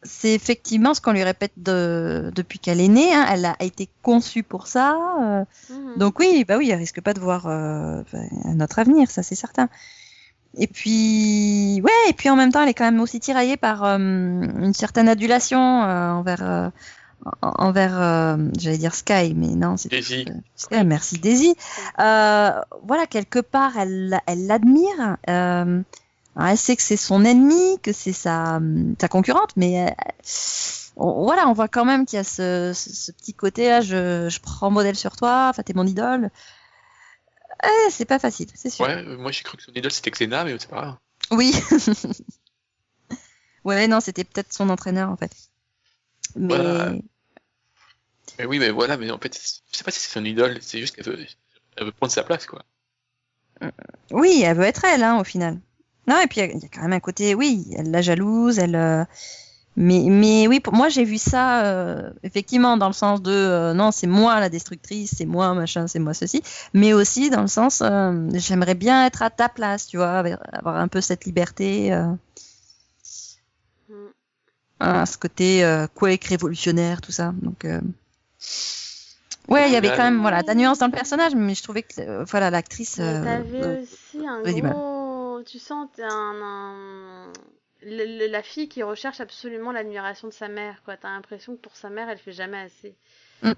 c'est 0.03 0.33
effectivement 0.33 0.93
ce 0.93 1.01
qu'on 1.01 1.11
lui 1.11 1.23
répète 1.23 1.51
de, 1.57 2.31
depuis 2.33 2.59
qu'elle 2.59 2.79
est 2.79 2.87
née. 2.87 3.13
Hein, 3.13 3.25
elle 3.29 3.45
a 3.45 3.55
été 3.59 3.89
conçue 4.01 4.43
pour 4.43 4.67
ça. 4.67 4.97
Euh, 5.21 5.45
mhm. 5.73 5.97
Donc 5.97 6.19
oui, 6.19 6.45
bah 6.47 6.57
oui, 6.57 6.69
elle 6.69 6.79
risque 6.79 7.01
pas 7.01 7.13
de 7.13 7.19
voir 7.19 7.47
euh, 7.47 8.01
notre 8.45 8.79
avenir, 8.79 9.11
ça 9.11 9.23
c'est 9.23 9.35
certain. 9.35 9.69
Et 10.57 10.67
puis 10.67 11.81
ouais, 11.83 12.09
et 12.09 12.13
puis 12.13 12.29
en 12.29 12.35
même 12.35 12.51
temps, 12.51 12.63
elle 12.63 12.69
est 12.69 12.73
quand 12.73 12.85
même 12.85 13.01
aussi 13.01 13.19
tiraillée 13.19 13.57
par 13.57 13.83
euh, 13.83 13.97
une 13.97 14.73
certaine 14.73 15.07
adulation 15.07 15.59
envers 15.59 16.71
envers, 17.41 17.99
euh, 18.01 18.37
j'allais 18.57 18.77
dire 18.77 18.95
Sky, 18.95 19.33
mais 19.35 19.47
non, 19.47 19.77
c'est 19.77 19.89
Daisy. 19.89 20.25
Sky, 20.55 20.83
merci 20.85 21.19
Daisy. 21.19 21.55
Euh, 21.99 22.51
voilà, 22.83 23.07
quelque 23.07 23.39
part, 23.39 23.77
elle 23.77 24.19
elle 24.25 24.47
l'admire. 24.47 25.17
Euh, 25.29 25.81
elle 26.39 26.57
sait 26.57 26.75
que 26.75 26.81
c'est 26.81 26.97
son 26.97 27.25
ennemi, 27.25 27.79
que 27.81 27.91
c'est 27.91 28.13
sa, 28.13 28.61
sa 28.99 29.07
concurrente, 29.07 29.51
mais 29.57 29.93
voilà, 30.95 31.47
on 31.47 31.53
voit 31.53 31.67
quand 31.67 31.85
même 31.85 32.05
qu'il 32.05 32.17
y 32.17 32.19
a 32.19 32.23
ce, 32.23 32.71
ce, 32.73 33.11
petit 33.11 33.33
côté 33.33 33.67
là, 33.67 33.81
je, 33.81 34.29
je 34.29 34.39
prends 34.39 34.69
modèle 34.71 34.95
sur 34.95 35.15
toi, 35.15 35.47
enfin 35.49 35.63
t'es 35.63 35.73
mon 35.73 35.85
idole. 35.85 36.29
Eh, 37.63 37.91
c'est 37.91 38.05
pas 38.05 38.19
facile, 38.19 38.47
c'est 38.53 38.69
sûr. 38.69 38.85
Ouais, 38.85 39.03
moi 39.17 39.31
j'ai 39.31 39.43
cru 39.43 39.57
que 39.57 39.63
son 39.63 39.73
idole 39.73 39.91
c'était 39.91 40.11
Xena, 40.11 40.45
mais 40.45 40.55
c'est 40.59 40.69
pas 40.69 40.81
grave. 40.81 40.95
Oui. 41.31 41.53
ouais, 43.65 43.87
non, 43.87 43.99
c'était 43.99 44.23
peut-être 44.23 44.53
son 44.53 44.69
entraîneur 44.69 45.09
en 45.09 45.17
fait. 45.17 45.48
Mais... 46.35 47.01
oui, 48.45 48.59
mais 48.59 48.69
voilà, 48.69 48.97
mais 48.97 49.11
en 49.11 49.17
fait, 49.17 49.35
je 49.71 49.77
sais 49.77 49.83
pas 49.83 49.91
si 49.91 49.99
c'est 49.99 50.11
son 50.11 50.25
idole, 50.25 50.57
c'est 50.61 50.79
juste 50.79 50.95
qu'elle 50.95 51.05
veut, 51.05 51.25
elle 51.77 51.85
veut 51.85 51.91
prendre 51.91 52.11
sa 52.11 52.23
place, 52.23 52.45
quoi. 52.45 52.63
Oui, 54.11 54.41
elle 54.45 54.57
veut 54.57 54.63
être 54.63 54.85
elle, 54.85 55.03
hein, 55.03 55.19
au 55.19 55.23
final. 55.23 55.59
Non, 56.07 56.19
et 56.19 56.27
puis 56.27 56.41
il 56.41 56.59
y, 56.59 56.65
a 56.65 56.69
quand 56.73 56.81
même 56.81 56.93
un 56.93 56.99
côté, 56.99 57.35
oui, 57.35 57.67
elle 57.77 57.91
la 57.91 58.01
jalouse, 58.01 58.57
elle. 58.57 58.75
Euh, 58.75 59.05
mais, 59.75 60.05
mais 60.09 60.47
oui, 60.47 60.59
pour 60.59 60.73
moi 60.73 60.89
j'ai 60.89 61.05
vu 61.05 61.17
ça 61.17 61.63
euh, 61.63 62.09
effectivement 62.23 62.75
dans 62.75 62.87
le 62.87 62.93
sens 62.93 63.21
de 63.21 63.31
euh, 63.31 63.73
non, 63.73 63.91
c'est 63.91 64.07
moi 64.07 64.39
la 64.39 64.49
destructrice, 64.49 65.13
c'est 65.17 65.27
moi 65.27 65.53
machin, 65.53 65.87
c'est 65.87 65.99
moi 65.99 66.13
ceci, 66.13 66.41
mais 66.73 66.91
aussi 66.91 67.29
dans 67.29 67.41
le 67.41 67.47
sens 67.47 67.83
j'aimerais 68.33 68.73
bien 68.73 69.05
être 69.05 69.21
à 69.21 69.29
ta 69.29 69.47
place, 69.47 69.87
tu 69.87 69.97
vois, 69.97 70.23
avoir 70.51 70.77
un 70.77 70.87
peu 70.87 70.99
cette 70.99 71.25
liberté 71.25 71.91
hein, 74.79 75.05
ce 75.05 75.17
côté 75.17 75.63
euh, 75.63 75.87
quake 75.87 76.25
révolutionnaire, 76.25 77.01
tout 77.01 77.11
ça. 77.11 77.33
Donc, 77.41 77.65
euh... 77.65 77.81
ouais, 79.47 79.67
il 79.67 79.73
y 79.73 79.75
avait 79.75 79.89
quand 79.89 80.03
même 80.03 80.21
voilà, 80.21 80.41
de 80.41 80.47
la 80.47 80.55
nuance 80.55 80.79
dans 80.79 80.87
le 80.87 80.91
personnage, 80.91 81.35
mais 81.35 81.55
je 81.55 81.63
trouvais 81.63 81.83
que 81.83 81.99
euh, 81.99 82.23
voilà 82.25 82.49
l'actrice. 82.49 82.97
Euh, 82.99 83.23
T'avais 83.23 83.81
aussi 83.81 84.27
un 84.27 84.41
gros, 84.41 85.41
tu 85.43 85.59
sens 85.59 85.89
un, 85.99 86.07
un... 86.09 87.31
la 87.81 88.43
fille 88.43 88.69
qui 88.69 88.83
recherche 88.83 89.19
absolument 89.19 89.71
l'admiration 89.71 90.27
de 90.27 90.33
sa 90.33 90.47
mère, 90.47 90.81
quoi. 90.83 90.97
T'as 90.97 91.09
l'impression 91.09 91.55
que 91.55 91.61
pour 91.61 91.75
sa 91.75 91.89
mère, 91.89 92.09
elle 92.09 92.17
fait 92.17 92.33
jamais 92.33 92.59
assez. 92.59 92.95
Mm. 93.43 93.51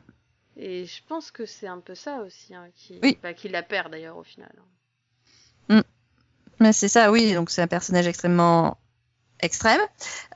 Et 0.57 0.85
je 0.85 1.01
pense 1.07 1.31
que 1.31 1.45
c'est 1.45 1.67
un 1.67 1.79
peu 1.79 1.95
ça 1.95 2.19
aussi, 2.19 2.53
hein, 2.53 2.67
qui, 2.75 2.99
oui. 3.01 3.17
bah, 3.23 3.33
qui 3.33 3.49
la 3.49 3.63
perd 3.63 3.91
d'ailleurs 3.91 4.17
au 4.17 4.23
final. 4.23 4.51
Mm. 5.69 5.79
Mais 6.59 6.73
c'est 6.73 6.89
ça, 6.89 7.11
oui. 7.11 7.33
Donc 7.33 7.49
c'est 7.49 7.61
un 7.61 7.67
personnage 7.67 8.05
extrêmement 8.05 8.77
extrême. 9.41 9.81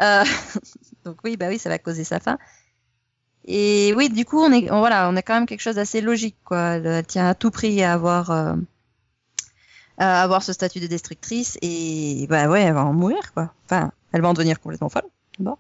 Euh, 0.02 0.24
donc 1.06 1.18
oui, 1.24 1.38
bah 1.38 1.48
oui, 1.50 1.60
ça 1.60 1.70
va 1.70 1.78
causer 1.80 2.04
sa 2.04 2.20
fin. 2.20 2.38
Et 3.46 3.94
oui, 3.96 4.10
du 4.10 4.26
coup, 4.26 4.40
on 4.40 4.52
est, 4.52 4.68
voilà, 4.70 5.10
on 5.10 5.16
a 5.16 5.22
quand 5.22 5.36
même 5.36 5.46
quelque 5.46 5.62
chose 5.62 5.76
d'assez 5.76 6.02
logique, 6.02 6.38
quoi. 6.44 6.76
Elle, 6.78 7.06
tient 7.06 7.28
à 7.28 7.36
tout 7.36 7.52
prix 7.52 7.84
à 7.84 7.94
avoir, 7.94 8.32
euh, 8.32 8.56
à 9.98 10.24
avoir 10.24 10.42
ce 10.42 10.52
statut 10.52 10.80
de 10.80 10.88
destructrice 10.88 11.58
et 11.62 12.26
bah 12.28 12.48
ouais, 12.48 12.64
elle 12.64 12.74
va 12.74 12.86
en 12.86 12.94
mourir, 12.94 13.34
quoi. 13.34 13.54
Enfin, 13.66 13.92
elle 14.14 14.22
va 14.22 14.30
en 14.30 14.34
devenir 14.34 14.60
complètement 14.60 14.90
folle. 14.90 15.10
Bon. 15.38 15.58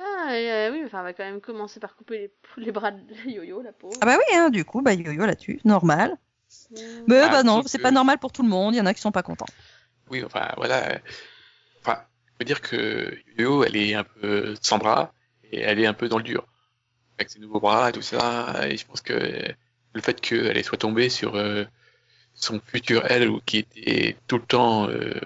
Ah, 0.00 0.32
euh, 0.32 0.72
oui, 0.72 0.82
enfin, 0.84 1.00
elle 1.00 1.04
va 1.04 1.12
quand 1.12 1.24
même 1.24 1.40
commencer 1.40 1.78
par 1.78 1.94
couper 1.94 2.18
les, 2.18 2.32
les 2.64 2.72
bras 2.72 2.90
de 2.90 3.14
Yo-Yo, 3.26 3.62
la 3.62 3.72
pauvre. 3.72 3.96
Ah 4.00 4.06
bah 4.06 4.16
oui, 4.16 4.36
hein, 4.36 4.50
du 4.50 4.64
coup, 4.64 4.82
bah 4.82 4.94
Yo-Yo 4.94 5.24
là-dessus, 5.24 5.60
normal. 5.64 6.16
Mmh. 6.70 6.76
Mais 7.06 7.28
bah 7.28 7.44
non, 7.44 7.62
c'est 7.64 7.78
pas 7.78 7.92
normal 7.92 8.18
pour 8.18 8.32
tout 8.32 8.42
le 8.42 8.48
monde. 8.48 8.74
Il 8.74 8.78
y 8.78 8.80
en 8.80 8.86
a 8.86 8.94
qui 8.94 9.00
sont 9.00 9.12
pas 9.12 9.22
contents. 9.22 9.46
Oui, 10.10 10.24
enfin 10.24 10.48
voilà 10.56 10.98
veux 12.40 12.44
dire 12.46 12.60
que 12.60 13.16
Yo, 13.38 13.64
elle 13.64 13.76
est 13.76 13.94
un 13.94 14.04
peu 14.04 14.54
sans 14.60 14.78
bras 14.78 15.12
et 15.52 15.60
elle 15.60 15.78
est 15.78 15.86
un 15.86 15.92
peu 15.92 16.08
dans 16.08 16.18
le 16.18 16.24
dur 16.24 16.46
avec 17.18 17.30
ses 17.30 17.38
nouveaux 17.38 17.60
bras 17.60 17.90
et 17.90 17.92
tout 17.92 18.02
ça. 18.02 18.66
Et 18.66 18.76
je 18.76 18.86
pense 18.86 19.02
que 19.02 19.54
le 19.92 20.00
fait 20.00 20.20
qu'elle 20.20 20.64
soit 20.64 20.78
tombée 20.78 21.10
sur 21.10 21.36
euh, 21.36 21.64
son 22.34 22.58
futur 22.60 23.04
elle 23.10 23.28
ou 23.28 23.40
qui 23.44 23.58
était 23.58 24.16
tout 24.26 24.36
le 24.36 24.44
temps, 24.44 24.88
euh, 24.88 25.20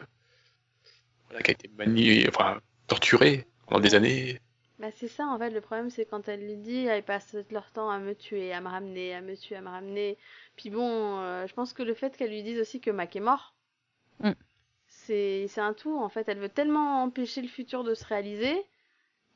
voilà, 1.29 1.42
qui 1.42 1.50
a 1.50 1.55
été 1.55 1.70
maniée, 1.79 2.29
enfin 2.29 2.61
torturée 2.88 3.46
pendant 3.68 3.81
des 3.81 3.94
années. 3.94 4.40
Bah 4.81 4.88
c'est 4.96 5.07
ça 5.07 5.27
en 5.27 5.38
fait 5.38 5.50
le 5.50 5.61
problème 5.61 5.88
c'est 5.88 6.05
quand 6.05 6.29
elle 6.29 6.44
lui 6.44 6.57
dit 6.57 6.87
elle 6.87 7.05
passe 7.05 7.37
leur 7.53 7.70
temps 7.70 7.90
à 7.90 8.00
me 8.00 8.16
tuer, 8.16 8.53
à 8.53 8.61
me 8.61 8.68
ramener, 8.68 9.14
à 9.14 9.20
me 9.20 9.37
tuer, 9.37 9.55
à 9.55 9.61
me 9.61 9.68
ramener. 9.68 10.18
Puis 10.57 10.70
bon, 10.70 11.20
euh, 11.20 11.46
je 11.46 11.55
pense 11.55 11.72
que 11.72 11.85
le 11.85 11.94
fait 11.94 12.16
qu'elle 12.16 12.31
lui 12.31 12.42
dise 12.42 12.59
aussi 12.59 12.81
que 12.81 12.90
Mac 12.90 13.14
est 13.14 13.20
mort, 13.20 13.55
mm 14.18 14.33
c'est 15.06 15.48
un 15.58 15.72
tout 15.72 15.96
en 15.98 16.08
fait. 16.08 16.28
Elle 16.28 16.38
veut 16.38 16.48
tellement 16.48 17.02
empêcher 17.02 17.42
le 17.42 17.48
futur 17.48 17.84
de 17.84 17.94
se 17.94 18.04
réaliser, 18.04 18.54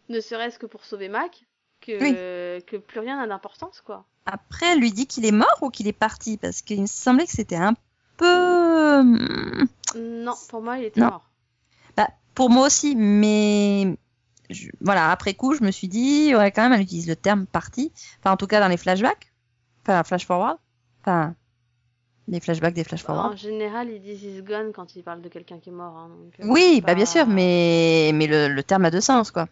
ne 0.09 0.20
serait-ce 0.20 0.59
que 0.59 0.66
pour 0.66 0.85
sauver 0.85 1.09
Mac, 1.09 1.44
que, 1.81 2.61
que 2.61 2.76
plus 2.76 3.00
rien 3.00 3.16
n'a 3.16 3.26
d'importance 3.26 3.81
quoi. 3.81 4.04
Après, 4.31 4.66
elle 4.66 4.81
lui 4.81 4.92
dit 4.92 5.07
qu'il 5.07 5.24
est 5.24 5.33
mort 5.33 5.59
ou 5.62 5.70
qu'il 5.70 5.88
est 5.88 5.92
parti? 5.92 6.37
Parce 6.37 6.61
qu'il 6.61 6.83
me 6.83 6.87
semblait 6.87 7.24
que 7.24 7.33
c'était 7.33 7.57
un 7.57 7.74
peu. 8.18 9.02
Hmm. 9.02 9.64
Non, 9.96 10.35
pour 10.50 10.61
moi, 10.61 10.78
il 10.78 10.85
était 10.85 11.00
mort. 11.00 11.31
Bah, 11.96 12.11
pour 12.35 12.50
moi 12.50 12.66
aussi, 12.66 12.94
mais 12.94 13.96
voilà, 14.83 15.11
après 15.11 15.33
coup, 15.33 15.54
je 15.54 15.64
me 15.64 15.70
suis 15.70 15.88
dit, 15.88 16.35
ouais, 16.35 16.52
quand 16.52 16.62
même, 16.62 16.74
elle 16.74 16.83
utilise 16.83 17.09
le 17.09 17.16
terme 17.16 17.46
parti. 17.46 17.90
Enfin, 18.18 18.33
en 18.33 18.37
tout 18.37 18.46
cas, 18.46 18.61
dans 18.61 18.68
les 18.68 18.76
flashbacks. 18.76 19.33
Enfin, 19.83 20.04
flash 20.04 20.26
forward. 20.26 20.59
Enfin, 21.00 21.35
Des 22.29 22.41
flashbacks, 22.41 22.75
des 22.75 22.85
flash 22.85 23.03
forward. 23.03 23.33
En 23.33 23.37
général, 23.37 23.91
ils 23.91 24.01
disent 24.01 24.23
is 24.23 24.43
gone 24.43 24.73
quand 24.73 24.95
ils 24.95 25.03
parlent 25.03 25.23
de 25.23 25.29
quelqu'un 25.29 25.59
qui 25.59 25.71
est 25.71 25.73
mort. 25.73 25.97
Hein, 25.97 26.09
donc, 26.11 26.35
euh, 26.41 26.45
Oui, 26.47 26.73
c'est 26.77 26.81
bah 26.83 26.95
bien 26.95 27.07
sûr, 27.07 27.27
mais, 27.27 28.11
mais 28.14 28.27
le, 28.27 28.49
le 28.49 28.62
terme 28.62 28.85
a 28.85 28.91
deux 28.91 29.01
sens, 29.01 29.31
quoi. 29.31 29.49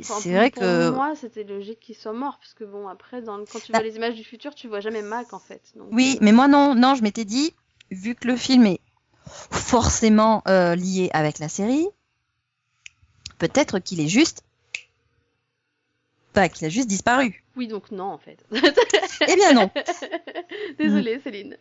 C'est 0.00 0.10
Enfin, 0.14 0.30
vrai 0.30 0.50
pour 0.50 0.62
que- 0.62 0.90
moi, 0.90 1.14
c'était 1.14 1.44
logique 1.44 1.80
qu'il 1.80 1.94
soit 1.94 2.14
mort, 2.14 2.38
parce 2.38 2.54
que 2.54 2.64
bon, 2.64 2.88
après, 2.88 3.20
dans, 3.20 3.38
quand 3.44 3.60
tu 3.60 3.72
Bah. 3.72 3.78
vois 3.78 3.86
les 3.86 3.96
images 3.96 4.14
du 4.14 4.24
futur, 4.24 4.54
tu 4.54 4.66
vois 4.68 4.80
jamais 4.80 5.02
Mac 5.02 5.32
en 5.34 5.38
fait. 5.38 5.60
Donc, 5.76 5.88
Oui, 5.92 6.14
euh, 6.16 6.18
mais 6.24 6.32
moi 6.32 6.48
non, 6.48 6.74
non, 6.74 6.94
je 6.94 7.02
m'étais 7.02 7.26
dit, 7.26 7.52
vu 7.90 8.14
que 8.14 8.26
le 8.26 8.36
film 8.36 8.64
est 8.66 8.80
forcément 9.50 10.42
euh, 10.48 10.74
lié 10.74 11.10
avec 11.12 11.38
la 11.38 11.48
série, 11.48 11.86
peut-être 13.38 13.78
qu'il 13.78 14.00
est 14.00 14.08
juste, 14.08 14.42
pas 16.32 16.48
qu'il 16.48 16.66
a 16.66 16.70
juste 16.70 16.88
disparu. 16.88 17.44
Oui, 17.56 17.66
donc 17.68 17.90
non 17.90 18.04
en 18.04 18.18
fait. 18.18 18.38
Eh 19.26 19.34
bien 19.34 19.52
non. 19.54 19.70
Désolée, 20.78 21.20
Céline. 21.24 21.56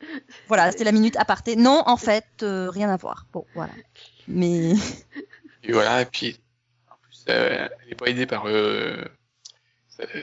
Voilà, 0.48 0.72
c'était 0.72 0.84
la 0.84 0.92
minute 0.92 1.16
aparté. 1.18 1.56
Non, 1.56 1.84
en 1.86 1.98
fait, 1.98 2.26
euh, 2.44 2.70
rien 2.70 2.90
à 2.90 2.98
voir. 2.98 3.26
Bon, 3.32 3.46
voilà. 3.56 3.72
Mais 4.28 4.74
Et 5.64 5.72
voilà, 5.72 6.02
et 6.02 6.06
puis, 6.06 6.40
en 6.92 6.96
plus, 7.02 7.26
euh, 7.30 7.68
elle 7.86 7.92
est 7.92 7.96
pas 7.96 8.08
aidée 8.08 8.26
par, 8.26 8.46
euh, 8.48 9.04
euh, 10.02 10.22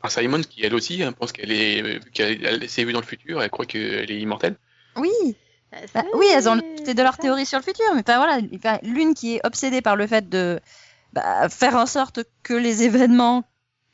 par 0.00 0.10
Simon, 0.10 0.40
qui 0.42 0.64
elle 0.64 0.74
aussi 0.74 1.02
hein, 1.02 1.12
pense 1.12 1.32
qu'elle 1.32 1.50
est, 1.50 1.82
vu 1.98 2.10
qu'elle 2.12 2.44
elle 2.44 2.68
s'est 2.68 2.84
vue 2.84 2.92
dans 2.92 3.00
le 3.00 3.06
futur, 3.06 3.42
elle 3.42 3.50
croit 3.50 3.66
qu'elle 3.66 4.10
est 4.10 4.20
immortelle. 4.20 4.56
oui, 4.96 5.10
Bah, 5.72 5.78
bah, 5.94 6.02
c'est- 6.04 6.16
oui, 6.16 6.26
elles 6.32 6.48
ont 6.48 6.56
de 6.56 7.02
leur 7.02 7.16
théorie 7.16 7.46
sur 7.46 7.58
le 7.58 7.64
futur. 7.64 7.84
Mais 7.94 8.02
enfin 8.06 8.18
voilà, 8.18 8.78
l'une 8.82 9.14
qui 9.14 9.36
est 9.36 9.40
obsédée 9.46 9.80
par 9.80 9.96
le 9.96 10.06
fait 10.06 10.28
de 10.28 10.60
bah, 11.12 11.48
faire 11.48 11.76
en 11.76 11.86
sorte 11.86 12.20
que 12.42 12.54
les 12.54 12.82
événements 12.84 13.42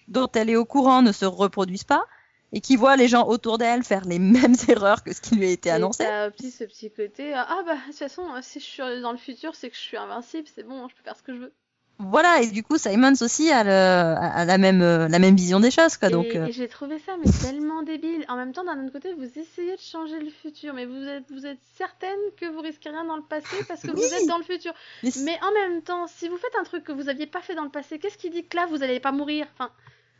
dont 0.09 0.29
elle 0.35 0.51
est 0.51 0.57
au 0.57 0.64
courant 0.64 1.03
ne 1.03 1.12
se 1.12 1.25
reproduisent 1.25 1.85
pas 1.85 2.05
et 2.53 2.61
qui 2.61 2.77
voit 2.77 2.97
les 2.97 3.09
gens 3.09 3.27
autour 3.29 3.59
d'elle 3.59 3.85
faire 3.85 4.05
les 4.07 4.18
mêmes 4.18 4.55
erreurs 4.68 5.03
que 5.05 5.12
ce 5.14 5.21
qui 5.21 5.37
lui 5.37 5.47
a 5.47 5.51
été 5.51 5.68
Et 5.68 5.73
annoncé. 5.73 6.05
petit 6.37 6.51
ce 6.51 6.64
petit 6.64 6.90
côté, 6.90 7.35
euh, 7.35 7.38
ah 7.47 7.62
bah 7.66 7.75
de 7.75 7.81
toute 7.90 7.94
façon, 7.99 8.23
euh, 8.35 8.38
si 8.42 8.59
je 8.61 8.64
suis 8.64 8.83
dans 9.03 9.12
le 9.12 9.18
futur, 9.18 9.55
c'est 9.55 9.68
que 9.71 9.77
je 9.77 9.81
suis 9.81 9.97
invincible, 9.97 10.49
c'est 10.55 10.62
bon, 10.62 10.88
je 10.88 10.94
peux 10.94 11.03
faire 11.03 11.16
ce 11.16 11.23
que 11.23 11.35
je 11.35 11.38
veux. 11.40 11.53
Voilà, 12.01 12.42
et 12.42 12.47
du 12.47 12.62
coup, 12.62 12.79
Simons 12.79 13.14
aussi 13.23 13.51
a, 13.51 13.64
le, 13.64 13.71
a 13.73 14.44
la, 14.44 14.57
même, 14.57 14.83
euh, 14.83 15.09
la 15.09 15.18
même 15.18 15.35
vision 15.35 15.59
des 15.59 15.73
choses. 15.73 15.97
Quoi, 15.97 16.09
et 16.11 16.12
donc, 16.12 16.27
et 16.27 16.53
j'ai 16.53 16.68
trouvé 16.68 17.01
ça 17.01 17.16
mais 17.16 17.29
tellement 17.42 17.83
débile. 17.83 18.25
En 18.29 18.37
même 18.37 18.53
temps, 18.53 18.62
d'un 18.62 18.85
autre 18.85 18.92
côté, 18.92 19.12
vous 19.14 19.25
essayez 19.37 19.75
de 19.75 19.81
changer 19.81 20.21
le 20.21 20.31
futur, 20.31 20.75
mais 20.75 20.87
vous 20.87 21.03
êtes, 21.09 21.25
vous 21.33 21.44
êtes 21.44 21.59
certaine 21.77 22.16
que 22.37 22.47
vous 22.47 22.61
risquez 22.61 22.90
rien 22.90 23.05
dans 23.05 23.16
le 23.16 23.23
passé 23.25 23.57
parce 23.66 23.83
que 23.83 23.90
Oui. 23.90 24.01
vous 24.01 24.14
êtes 24.14 24.29
dans 24.29 24.38
le 24.38 24.44
futur. 24.44 24.73
mais 25.03 25.11
Mais 25.25 25.38
en 25.42 25.51
même 25.53 25.83
temps, 25.83 26.07
si 26.07 26.29
vous 26.29 26.37
faites 26.37 26.55
un 26.61 26.62
truc 26.62 26.85
que 26.85 26.92
vous 26.92 27.09
aviez 27.09 27.27
pas 27.27 27.40
fait 27.40 27.57
dans 27.57 27.64
le 27.64 27.71
passé, 27.71 27.99
qu'est-ce 27.99 28.16
qui 28.16 28.31
dit 28.31 28.47
que 28.47 28.57
là 28.57 28.66
vous 28.66 28.85
allez 28.85 29.01
pas 29.01 29.11
mourir? 29.11 29.49
Enfin, 29.55 29.73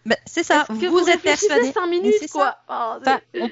bah, 0.09 0.16
c'est 0.27 0.42
ça, 0.42 0.66
est-ce 0.68 0.81
que 0.81 0.87
vous, 0.87 1.09
êtes 1.09 1.23
persuadé. 1.23 1.73
cinq 1.73 1.87
Mais 1.87 1.99
minutes 2.01 2.14
c'est 2.21 2.29
quoi. 2.31 2.57
Oh, 2.68 2.94
c'est- 3.05 3.11
Enfin, 3.11 3.21
on- 3.35 3.51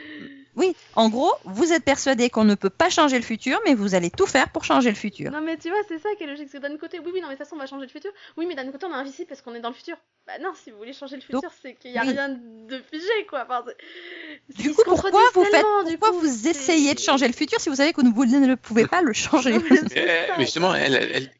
Oui, 0.57 0.75
en 0.95 1.11
gros, 1.11 1.35
vous 1.45 1.71
êtes 1.75 1.85
persuadé 1.85 2.31
qu'on 2.31 2.45
ne 2.45 2.55
peut 2.55 2.71
pas 2.71 2.89
changer 2.89 3.17
le 3.19 3.23
futur, 3.25 3.61
mais 3.67 3.75
vous 3.75 3.95
allez 3.95 4.11
tout 4.11 4.25
faire 4.27 4.49
pour 4.49 4.65
changer 4.65 4.89
le 4.89 4.95
futur. 4.97 5.31
Non 5.31 5.43
mais 5.43 5.59
tu 5.59 5.69
vois, 5.69 5.81
c'est 5.87 5.99
ça 5.99 6.09
qui 6.17 6.25
est 6.25 6.27
logique. 6.27 6.49
C'est 6.51 6.59
que 6.61 6.67
d'un 6.67 6.79
côté, 6.79 6.99
oui, 6.99 7.11
oui, 7.13 7.21
non 7.21 7.29
mais 7.29 7.35
de 7.35 7.39
toute 7.39 7.45
façon 7.47 7.57
on 7.57 7.59
va 7.59 7.67
changer 7.67 7.85
le 7.85 7.91
futur. 7.91 8.11
Oui, 8.39 8.47
mais 8.47 8.55
d'un 8.55 8.71
côté 8.73 8.87
on 8.87 8.91
est 8.91 8.95
invisible 8.95 9.29
parce 9.29 9.43
qu'on 9.43 9.55
est 9.55 9.61
dans 9.61 9.69
le 9.69 9.75
futur. 9.75 9.97
Bah 10.27 10.33
non, 10.41 10.53
si 10.55 10.71
vous 10.71 10.79
voulez 10.79 10.95
changer 10.95 11.17
le 11.17 11.21
futur, 11.21 11.43
Donc, 11.43 11.51
c'est 11.63 11.75
qu'il 11.75 11.91
y 11.93 11.99
a 11.99 12.03
oui. 12.03 12.09
rien 12.13 12.31
de 12.31 12.81
figé 12.91 13.27
quoi. 13.29 13.45
Enfin, 13.45 13.65
c'est- 13.67 14.63
Du 14.63 14.73
coup, 14.73 14.81
pourquoi 14.87 15.21
vous 15.35 15.45
faites, 15.45 15.65
du 15.89 15.99
pourquoi 15.99 16.11
coup, 16.19 16.21
vous 16.27 16.49
essayez 16.49 16.95
de 16.95 17.01
changer 17.01 17.27
le 17.27 17.35
futur 17.35 17.61
si 17.61 17.69
vous 17.69 17.75
savez 17.77 17.93
que 17.93 18.01
vous 18.01 18.25
ne 18.25 18.55
pouvez 18.55 18.87
pas 18.87 19.03
le 19.03 19.13
changer? 19.13 19.53
Non, 19.53 19.63
mais 19.69 19.69
justement, 20.47 20.75
elles, 20.75 21.31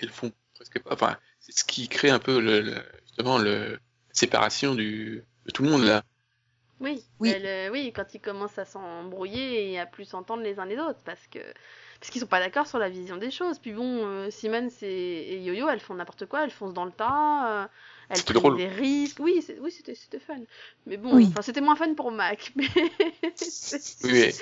elles, 0.00 0.10
font 0.10 0.30
presque 0.54 0.78
pas, 0.78 0.94
enfin, 0.94 1.16
c'est 1.40 1.58
ce 1.58 1.64
qui 1.64 1.88
crée 1.88 2.10
un 2.10 2.20
peu 2.20 2.38
le, 2.40 2.60
le- 2.60 2.82
justement 3.04 3.38
le, 3.38 3.80
séparation 4.18 4.74
du, 4.74 5.24
de 5.46 5.50
tout 5.50 5.62
le 5.62 5.70
monde 5.70 5.84
là. 5.84 6.02
Oui, 6.80 7.02
Oui. 7.18 7.30
elle, 7.30 7.46
euh, 7.46 7.70
oui, 7.72 7.92
quand 7.94 8.14
ils 8.14 8.20
commencent 8.20 8.58
à 8.58 8.64
s'embrouiller 8.64 9.72
et 9.72 9.80
à 9.80 9.86
plus 9.86 10.04
s'entendre 10.04 10.42
les 10.44 10.60
uns 10.60 10.64
les 10.64 10.78
autres, 10.78 11.00
parce 11.04 11.26
que 11.28 11.40
parce 11.98 12.10
qu'ils 12.12 12.20
sont 12.20 12.28
pas 12.28 12.38
d'accord 12.38 12.68
sur 12.68 12.78
la 12.78 12.88
vision 12.88 13.16
des 13.16 13.32
choses. 13.32 13.58
Puis 13.58 13.72
bon, 13.72 14.06
euh, 14.06 14.30
Simone 14.30 14.70
et, 14.82 15.34
et 15.34 15.42
Yo-Yo, 15.42 15.68
elles 15.68 15.80
font 15.80 15.94
n'importe 15.94 16.26
quoi, 16.26 16.44
elles 16.44 16.52
foncent 16.52 16.74
dans 16.74 16.84
le 16.84 16.92
tas, 16.92 17.64
euh, 17.64 17.68
elles 18.10 18.22
prennent 18.22 18.34
drôle. 18.36 18.56
des 18.56 18.68
risques. 18.68 19.18
Oui, 19.18 19.42
c'est- 19.44 19.58
oui, 19.58 19.72
c'était 19.72 19.96
c'était 19.96 20.20
fun. 20.20 20.38
Mais 20.86 20.96
bon, 20.96 21.16
Oui. 21.16 21.26
enfin 21.30 21.42
c'était 21.42 21.60
moins 21.60 21.74
fun 21.74 21.94
pour 21.94 22.12
Mac. 22.12 22.52
Mais 22.56 22.68
c'est- 23.34 24.04
Oui, 24.04 24.12
mais 24.12 24.32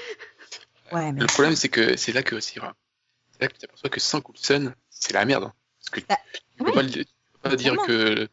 Ouais, 0.92 1.12
mais 1.12 1.20
le 1.20 1.26
problème 1.26 1.56
c'est 1.56 1.68
que 1.70 1.96
c'est 1.96 2.12
là 2.12 2.22
que 2.22 2.38
c'est 2.40 2.60
vrai. 2.60 2.70
C'est 3.32 3.40
là 3.42 3.48
que 3.48 3.54
tu 3.54 3.58
t'aperçois 3.60 3.88
que 3.90 3.98
sans 4.00 4.20
Coulson, 4.20 4.72
c'est 4.90 5.14
la 5.14 5.24
merde. 5.24 5.44
hein. 5.44 5.54
Parce 5.80 5.90
que 5.90 6.00
Bah, 6.06 6.18
tu 6.32 6.40
peux 6.58 6.64
oui. 6.66 6.72
pas, 6.74 6.82
le- 6.82 6.90
tu 6.90 7.04
peux 7.32 7.48
pas 7.50 7.56
dire 7.56 7.76
que 7.86 8.28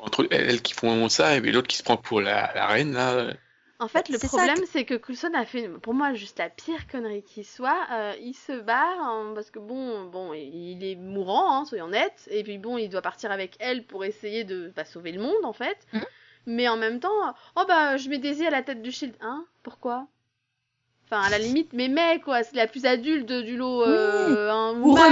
entre 0.00 0.26
elles, 0.30 0.50
elles 0.50 0.62
qui 0.62 0.72
font 0.72 1.08
ça 1.08 1.36
et 1.36 1.40
l'autre 1.40 1.68
qui 1.68 1.76
se 1.76 1.82
prend 1.82 1.96
pour 1.96 2.20
la, 2.20 2.52
la 2.54 2.66
reine 2.66 2.92
là. 2.92 3.32
En 3.80 3.86
fait, 3.86 4.08
le 4.08 4.18
problème, 4.18 4.58
c'est 4.66 4.84
que 4.84 4.94
Coulson 4.94 5.30
a 5.34 5.44
fait, 5.44 5.68
pour 5.68 5.94
moi, 5.94 6.12
juste 6.12 6.40
la 6.40 6.50
pire 6.50 6.88
connerie 6.88 7.22
qui 7.22 7.44
soit. 7.44 7.86
Euh, 7.92 8.12
il 8.20 8.34
se 8.34 8.60
barre 8.60 8.98
hein, 8.98 9.32
parce 9.36 9.52
que 9.52 9.60
bon, 9.60 10.04
bon, 10.06 10.32
il 10.34 10.82
est 10.82 10.96
mourant, 10.96 11.60
hein, 11.60 11.64
soyons 11.64 11.84
honnêtes. 11.84 12.28
Et 12.32 12.42
puis 12.42 12.58
bon, 12.58 12.76
il 12.76 12.88
doit 12.88 13.02
partir 13.02 13.30
avec 13.30 13.54
elle 13.60 13.86
pour 13.86 14.04
essayer 14.04 14.42
de 14.42 14.72
bah, 14.74 14.84
sauver 14.84 15.12
le 15.12 15.22
monde, 15.22 15.44
en 15.44 15.52
fait. 15.52 15.78
Mhm. 15.92 16.04
Mais 16.46 16.68
en 16.68 16.76
même 16.76 16.98
temps, 16.98 17.34
oh 17.54 17.64
bah, 17.68 17.96
je 17.98 18.08
mets 18.08 18.18
Daisy 18.18 18.44
à 18.46 18.50
la 18.50 18.62
tête 18.62 18.82
du 18.82 18.90
Shield. 18.90 19.14
Hein? 19.20 19.46
Pourquoi? 19.62 20.08
Enfin, 21.10 21.22
à 21.22 21.30
la 21.30 21.38
limite, 21.38 21.72
mais 21.72 21.88
mec, 21.88 22.22
quoi, 22.22 22.42
c'est 22.42 22.54
la 22.54 22.66
plus 22.66 22.84
adulte 22.84 23.32
du 23.32 23.56
lot. 23.56 23.82
Euh, 23.82 24.50
hein, 24.50 24.74
ou 24.78 24.94
Mac. 24.94 25.08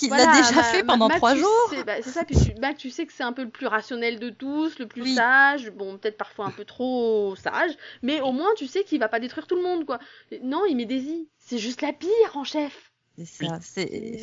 il 0.00 0.08
Voilà, 0.08 0.24
l'a 0.24 0.40
déjà 0.40 0.62
fait 0.62 0.82
pendant 0.84 1.10
trois 1.10 1.34
jours. 1.34 1.74
bah, 1.86 1.96
c'est 2.00 2.08
ça, 2.10 2.24
puis 2.24 2.34
tu, 2.34 2.54
Mac, 2.58 2.78
tu 2.78 2.88
sais 2.88 3.04
que 3.04 3.12
c'est 3.12 3.22
un 3.22 3.34
peu 3.34 3.42
le 3.42 3.50
plus 3.50 3.66
rationnel 3.66 4.18
de 4.18 4.30
tous, 4.30 4.78
le 4.78 4.86
plus 4.86 5.02
Oui. 5.02 5.14
sage, 5.14 5.70
bon, 5.70 5.98
peut-être 5.98 6.16
parfois 6.16 6.46
un 6.46 6.50
peu 6.50 6.64
trop 6.64 7.36
sage, 7.36 7.72
mais 8.00 8.22
au 8.22 8.32
moins 8.32 8.48
tu 8.56 8.66
sais 8.66 8.84
qu'il 8.84 9.00
va 9.00 9.08
pas 9.08 9.20
détruire 9.20 9.46
tout 9.46 9.56
le 9.56 9.62
monde, 9.62 9.84
quoi. 9.84 9.98
Non, 10.42 10.64
il 10.64 10.76
met 10.76 10.86
Daisy, 10.86 11.28
c'est 11.38 11.58
juste 11.58 11.82
la 11.82 11.92
pire 11.92 12.08
en 12.34 12.44
chef. 12.44 12.90
C'est 13.18 13.26
ça, 13.46 13.58
c'est. 13.60 14.22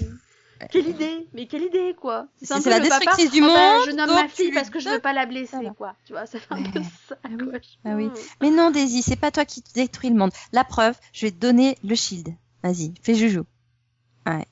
Quelle 0.71 0.87
idée, 0.87 1.27
mais 1.33 1.47
quelle 1.47 1.63
idée, 1.63 1.95
quoi. 1.99 2.27
C'est 2.41 2.53
la 2.65 2.79
papa, 2.79 2.79
destructrice 2.79 3.31
du 3.31 3.41
oh, 3.41 3.45
monde. 3.45 3.85
je 3.87 3.91
nomme 3.91 4.13
ma 4.13 4.27
fille 4.27 4.51
parce 4.51 4.69
que 4.69 4.79
je 4.79 4.89
veux 4.89 4.99
pas 4.99 5.13
la 5.13 5.25
blesser, 5.25 5.55
Voilà. 5.55 5.71
quoi. 5.71 5.95
Tu 6.05 6.13
vois, 6.13 6.25
ça 6.25 6.39
fait 6.39 6.53
un 6.53 6.63
peu 6.63 6.81
ça, 7.07 7.17
Ah 7.23 7.29
oui. 7.31 7.77
Ah 7.85 7.89
oui. 7.95 8.05
Mm. 8.07 8.13
Mais 8.41 8.49
non, 8.51 8.71
Daisy, 8.71 9.01
c'est 9.01 9.15
pas 9.15 9.31
toi 9.31 9.45
qui 9.45 9.63
détruis 9.73 10.09
le 10.09 10.15
monde. 10.15 10.31
La 10.51 10.63
preuve, 10.63 10.95
je 11.13 11.25
vais 11.25 11.31
te 11.31 11.37
donner 11.37 11.77
le 11.83 11.95
shield. 11.95 12.35
Vas-y, 12.63 12.93
fais 13.01 13.15
joujou. 13.15 13.45
Ouais. 14.25 14.45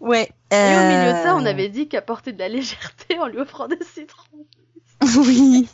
Ouais. 0.00 0.30
Et 0.52 0.54
au 0.54 0.88
milieu 0.88 1.12
de 1.12 1.22
ça, 1.24 1.34
on 1.36 1.44
euh, 1.44 1.50
avait 1.50 1.68
dit 1.68 1.88
qu'apporter 1.88 2.32
de 2.32 2.38
la 2.38 2.48
légèreté 2.48 3.18
en 3.18 3.26
lui 3.26 3.38
offrant 3.38 3.66
des 3.66 3.78
citrons. 3.84 4.46
oui. 5.16 5.68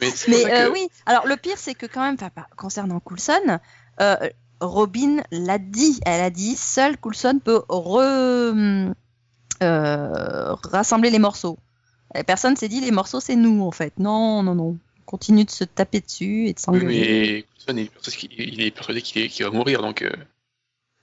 Mais, 0.00 0.44
euh, 0.52 0.66
que- 0.66 0.72
oui. 0.72 0.88
Alors 1.06 1.26
le 1.26 1.36
pire, 1.36 1.56
c'est 1.58 1.74
que 1.74 1.86
quand 1.86 2.00
même, 2.00 2.14
enfin, 2.14 2.30
pas- 2.30 2.48
concernant 2.56 2.98
Coulson, 2.98 3.60
euh, 4.00 4.16
Robin 4.62 5.22
l'a 5.30 5.58
dit. 5.58 6.00
Elle 6.06 6.20
a 6.22 6.30
dit, 6.30 6.56
seul 6.56 6.96
Coulson 6.96 7.40
peut 7.44 7.62
re- 7.68 8.92
euh, 9.62 10.54
rassembler 10.64 11.10
les 11.10 11.18
morceaux. 11.18 11.58
Et 12.14 12.22
personne 12.24 12.56
s'est 12.56 12.68
dit 12.68 12.80
les 12.80 12.90
morceaux, 12.90 13.20
c'est 13.20 13.36
nous 13.36 13.62
en 13.62 13.70
fait. 13.70 13.92
Non, 13.98 14.42
non, 14.42 14.54
non. 14.54 14.78
On 15.00 15.04
continue 15.04 15.44
de 15.44 15.50
se 15.50 15.64
taper 15.64 16.00
dessus 16.00 16.46
et 16.48 16.52
de 16.52 16.58
Oui, 16.58 16.62
s'engueuler. 16.62 16.86
mais 16.86 17.42
Coulson, 17.66 17.76
il 17.76 17.84
est 17.84 17.90
persuadé 17.92 18.16
qu'il- 18.16 18.32
il 18.54 18.60
est 18.62 18.70
persuadé 18.70 19.02
qu'il 19.02 19.22
est- 19.22 19.28
qu'il 19.28 19.44
va 19.44 19.50
mourir, 19.50 19.82
donc. 19.82 20.02
euh, 20.02 20.10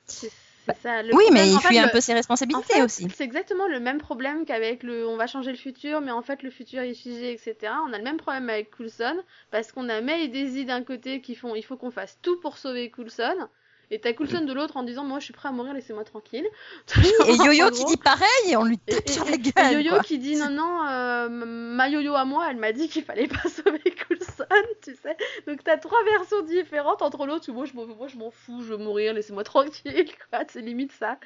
c'est 0.08 0.32
ça. 0.76 1.04
le 1.04 1.14
Oui, 1.16 1.24
mais 1.32 1.48
il 1.50 1.60
fuit 1.60 1.78
un 1.80 1.86
le- 1.88 1.92
peu 1.92 2.02
ses 2.02 2.12
En 2.14 2.16
responsabilités 2.16 2.74
fait, 2.74 2.82
aussi. 2.82 3.08
c'est 3.16 3.24
exactement 3.24 3.68
le 3.68 3.80
même 3.80 3.98
problème 4.00 4.46
qu'avec 4.46 4.84
le 4.84 5.08
on 5.08 5.18
va 5.18 5.28
changer 5.28 5.52
le 5.52 5.58
futur, 5.58 6.02
mais 6.02 6.12
en 6.12 6.22
fait 6.22 6.44
le 6.44 6.50
futur 6.50 6.82
est 6.82 6.94
figé, 6.94 7.34
etc. 7.34 7.74
On 7.88 7.94
a 7.94 7.98
le 7.98 8.04
même 8.04 8.18
problème 8.18 8.50
avec 8.50 8.72
Coulson, 8.72 9.18
parce 9.52 9.72
qu'on 9.72 9.90
a 9.90 10.02
May 10.02 10.24
et 10.26 10.28
Daisy 10.28 10.66
d'un 10.66 10.84
côté 10.84 11.22
qui 11.22 11.36
font 11.36 11.56
il 11.56 11.64
faut 11.64 11.78
qu'on 11.78 11.92
fasse 11.92 12.20
tout 12.22 12.40
pour 12.40 12.58
sauver 12.58 12.90
Coulson, 12.92 13.48
et 13.92 14.00
t'as 14.00 14.14
Coulson 14.14 14.42
de 14.46 14.54
l'autre 14.54 14.78
en 14.78 14.84
disant 14.84 15.04
moi 15.04 15.20
je 15.20 15.26
suis 15.26 15.34
prêt 15.34 15.50
à 15.50 15.52
mourir, 15.52 15.74
laissez-moi 15.74 16.04
tranquille. 16.04 16.46
Et 17.28 17.34
Yo-Yo 17.36 17.72
qui 17.72 17.86
dit 17.86 17.98
pareil 17.98 18.28
et 18.50 18.56
on 18.56 18.64
lui 18.64 18.80
Et, 18.88 18.94
tape 18.96 19.08
et- 19.08 19.12
sur 19.12 19.26
la 19.26 19.32
et 19.36 19.38
gueule. 19.40 19.74
Yo-Yo 19.74 19.90
quoi. 19.96 20.04
qui 20.04 20.18
dit 20.20 20.36
non 20.36 20.50
non 20.50 20.86
euh, 20.88 21.30
ma 21.30 21.90
Yo-Yo 21.90 22.14
à 22.16 22.26
moi 22.26 22.48
elle 22.50 22.58
m'a 22.58 22.72
dit 22.72 22.88
qu'il 22.90 23.04
fallait 23.04 23.28
pas 23.28 23.42
sauver 23.50 23.80
Coulson 24.08 24.46
tu 24.84 24.96
sais 24.96 25.18
donc 25.48 25.64
t'as 25.64 25.78
trois 25.78 26.04
versions 26.04 26.42
différentes 26.44 27.02
entre 27.02 27.26
l'autre 27.26 27.50
où 27.50 27.54
moi 27.54 27.66
je 27.66 27.74
m'en 27.74 27.86
moi, 27.86 28.08
je 28.08 28.18
m'en 28.18 28.32
fous 28.32 28.62
je 28.64 28.70
veux 28.74 28.78
mourir 28.78 29.14
laissez-moi 29.14 29.44
tranquille 29.44 30.10
quoi 30.30 30.44
c'est 30.50 30.62
limite 30.62 30.92
ça 30.92 31.20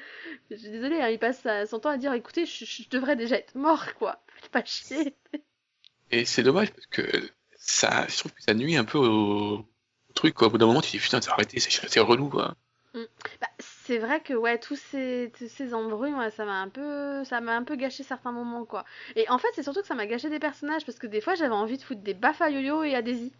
je 0.50 0.56
suis 0.56 0.70
désolée 0.70 1.00
hein, 1.00 1.08
il 1.08 1.18
passe 1.18 1.46
son 1.68 1.78
temps 1.78 1.90
à 1.90 1.96
dire 1.96 2.12
écoutez 2.14 2.46
je, 2.46 2.64
je 2.64 2.88
devrais 2.88 3.16
déjà 3.16 3.36
être 3.36 3.54
mort 3.54 3.94
quoi 3.94 4.22
faites 4.40 4.50
pas 4.50 4.64
chier 4.64 5.14
Et 6.10 6.24
c'est 6.24 6.42
dommage 6.42 6.70
parce 6.72 6.86
que 6.86 7.02
ça, 7.56 8.06
je 8.08 8.18
trouve 8.18 8.32
que 8.32 8.42
ça 8.42 8.52
nuit 8.54 8.76
un 8.76 8.84
peu 8.84 8.98
au 8.98 9.64
truc, 10.14 10.34
quoi. 10.34 10.48
Au 10.48 10.50
bout 10.50 10.58
d'un 10.58 10.66
moment, 10.66 10.80
tu 10.80 10.90
te 10.92 10.96
dis 10.96 11.02
putain, 11.02 11.20
c'est 11.20 11.30
arrêté, 11.30 11.60
c'est 11.60 11.70
c'est 11.88 12.00
relou, 12.00 12.28
quoi. 12.28 12.54
Bah, 13.40 13.48
c'est 13.58 13.98
vrai 13.98 14.22
que 14.22 14.34
ouais 14.34 14.58
tous 14.60 14.76
ces 14.76 15.32
tous 15.36 15.48
ces 15.48 15.74
embrouilles 15.74 16.14
ouais, 16.14 16.30
ça 16.30 16.44
m'a 16.44 16.60
un 16.60 16.68
peu 16.68 17.24
ça 17.24 17.40
m'a 17.40 17.56
un 17.56 17.64
peu 17.64 17.74
gâché 17.74 18.04
certains 18.04 18.30
moments 18.30 18.64
quoi 18.64 18.84
et 19.16 19.28
en 19.30 19.38
fait 19.38 19.48
c'est 19.56 19.64
surtout 19.64 19.80
que 19.80 19.86
ça 19.88 19.96
m'a 19.96 20.06
gâché 20.06 20.30
des 20.30 20.38
personnages 20.38 20.86
parce 20.86 20.98
que 21.00 21.08
des 21.08 21.20
fois 21.20 21.34
j'avais 21.34 21.54
envie 21.54 21.76
de 21.76 21.82
foutre 21.82 22.02
des 22.02 22.14
baffes 22.14 22.40
à 22.40 22.50
Yo-Yo 22.50 22.84
et 22.84 22.94
à 22.94 23.02
Daisy 23.02 23.32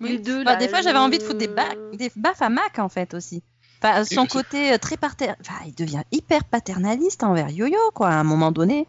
Oui. 0.00 0.08
les 0.08 0.18
deux 0.18 0.44
Bah, 0.44 0.52
là, 0.52 0.56
des 0.56 0.68
fois, 0.68 0.80
j'avais 0.82 0.98
envie 1.00 1.18
de 1.18 1.22
foutre 1.22 1.38
des, 1.38 1.48
le- 1.48 1.54
ba- 1.54 1.74
des 1.92 2.12
baffes 2.16 2.42
à 2.42 2.48
Mac 2.48 2.78
en 2.78 2.88
fait 2.88 3.12
aussi. 3.14 3.42
Enfin, 3.82 4.04
son 4.04 4.26
côté 4.26 4.72
euh, 4.72 4.78
très 4.78 4.96
pater... 4.96 5.30
enfin, 5.40 5.54
il 5.66 5.74
devient 5.74 6.02
hyper 6.12 6.44
paternaliste 6.44 7.24
envers 7.24 7.50
Yo-Yo 7.50 7.90
quoi. 7.94 8.08
À 8.10 8.14
un 8.14 8.24
moment 8.24 8.52
donné, 8.52 8.86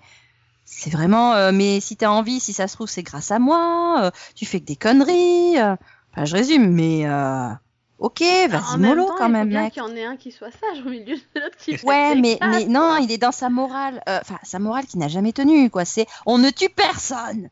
c'est 0.66 0.90
vraiment. 0.92 1.34
euh, 1.34 1.52
mais 1.54 1.80
si 1.80 1.98
t'as 1.98 2.10
envie, 2.10 2.40
si 2.40 2.54
ça 2.54 2.68
se 2.68 2.76
trouve, 2.76 2.88
c'est 2.90 3.04
grâce 3.04 3.32
à 3.32 3.40
moi. 3.40 4.06
euh, 4.06 4.12
tu 4.36 4.46
fais 4.46 4.60
que 4.60 4.66
des 4.66 4.76
conneries. 4.76 5.60
euh, 5.60 5.76
Enfin, 6.14 6.26
je 6.26 6.36
résume, 6.36 6.70
mais 6.72 7.08
euh, 7.08 7.50
ok, 7.98 8.22
En 8.22 8.48
vas-y 8.50 8.78
même 8.78 8.80
mollo 8.82 9.08
temps, 9.08 9.16
quand 9.18 9.26
il 9.26 9.28
faut 9.28 9.32
même, 9.34 9.50
bien 9.50 9.64
mec. 9.64 9.74
qu'il 9.74 9.82
y 9.82 9.86
en 9.86 9.96
ait 9.96 10.06
un 10.06 10.16
qui 10.16 10.32
soit 10.32 10.52
sage 10.52 10.86
au 10.86 10.90
milieu 10.90 11.16
de 11.16 11.40
l'autre 11.42 11.58
qui 11.58 11.76
fait 11.78 11.88
Ouais, 11.88 12.16
mais, 12.16 12.38
classes, 12.38 12.52
mais 12.52 12.66
non, 12.66 12.98
il 13.02 13.12
est 13.12 13.18
dans 13.18 13.32
sa 13.32 13.50
morale. 13.50 14.02
euh, 14.08 14.20
Enfin, 14.22 14.38
sa 14.44 14.60
morale 14.60 14.86
qui 14.86 14.98
n'a 15.00 15.08
jamais 15.08 15.34
tenu, 15.34 15.70
quoi. 15.70 15.86
C'est 15.86 16.06
on 16.26 16.38
ne 16.38 16.50
tue 16.52 16.70
personne. 16.70 17.50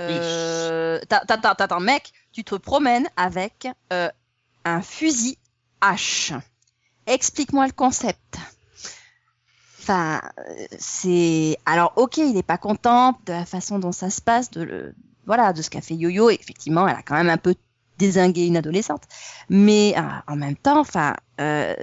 Euh, 0.00 1.00
t'as- 1.08 1.24
Attends, 1.28 1.80
mec, 1.80 2.12
tu 2.32 2.44
te 2.44 2.54
promènes 2.54 3.08
avec 3.16 3.66
euh, 3.92 4.08
un 4.64 4.80
fusil 4.80 5.36
H. 5.82 6.38
Explique-moi 7.06 7.66
le 7.66 7.72
concept. 7.72 8.36
Enfin, 9.80 10.20
euh, 10.38 10.66
c'est. 10.78 11.56
Alors, 11.66 11.94
ok, 11.96 12.18
il 12.18 12.36
est 12.36 12.42
pas 12.44 12.58
content 12.58 13.18
de 13.26 13.32
la 13.32 13.44
façon 13.46 13.78
dont 13.80 13.90
ça 13.92 14.10
se 14.10 14.20
passe, 14.20 14.50
de 14.50 14.62
le... 14.62 14.94
voilà, 15.28 15.52
de 15.52 15.62
ce 15.62 15.70
qu'a 15.70 15.82
fait 15.82 15.94
Yo-Yo. 15.94 16.30
Effectivement, 16.30 16.88
elle 16.88 16.96
a 16.96 17.02
quand 17.02 17.14
même 17.14 17.28
un 17.28 17.36
peu 17.36 17.54
désingué 17.98 18.46
une 18.46 18.56
adolescente. 18.56 19.02
Mais 19.50 19.94
euh, 19.96 20.00
en 20.26 20.36
même 20.36 20.56
temps, 20.56 20.80
enfin, 20.80 21.14
euh, 21.40 21.74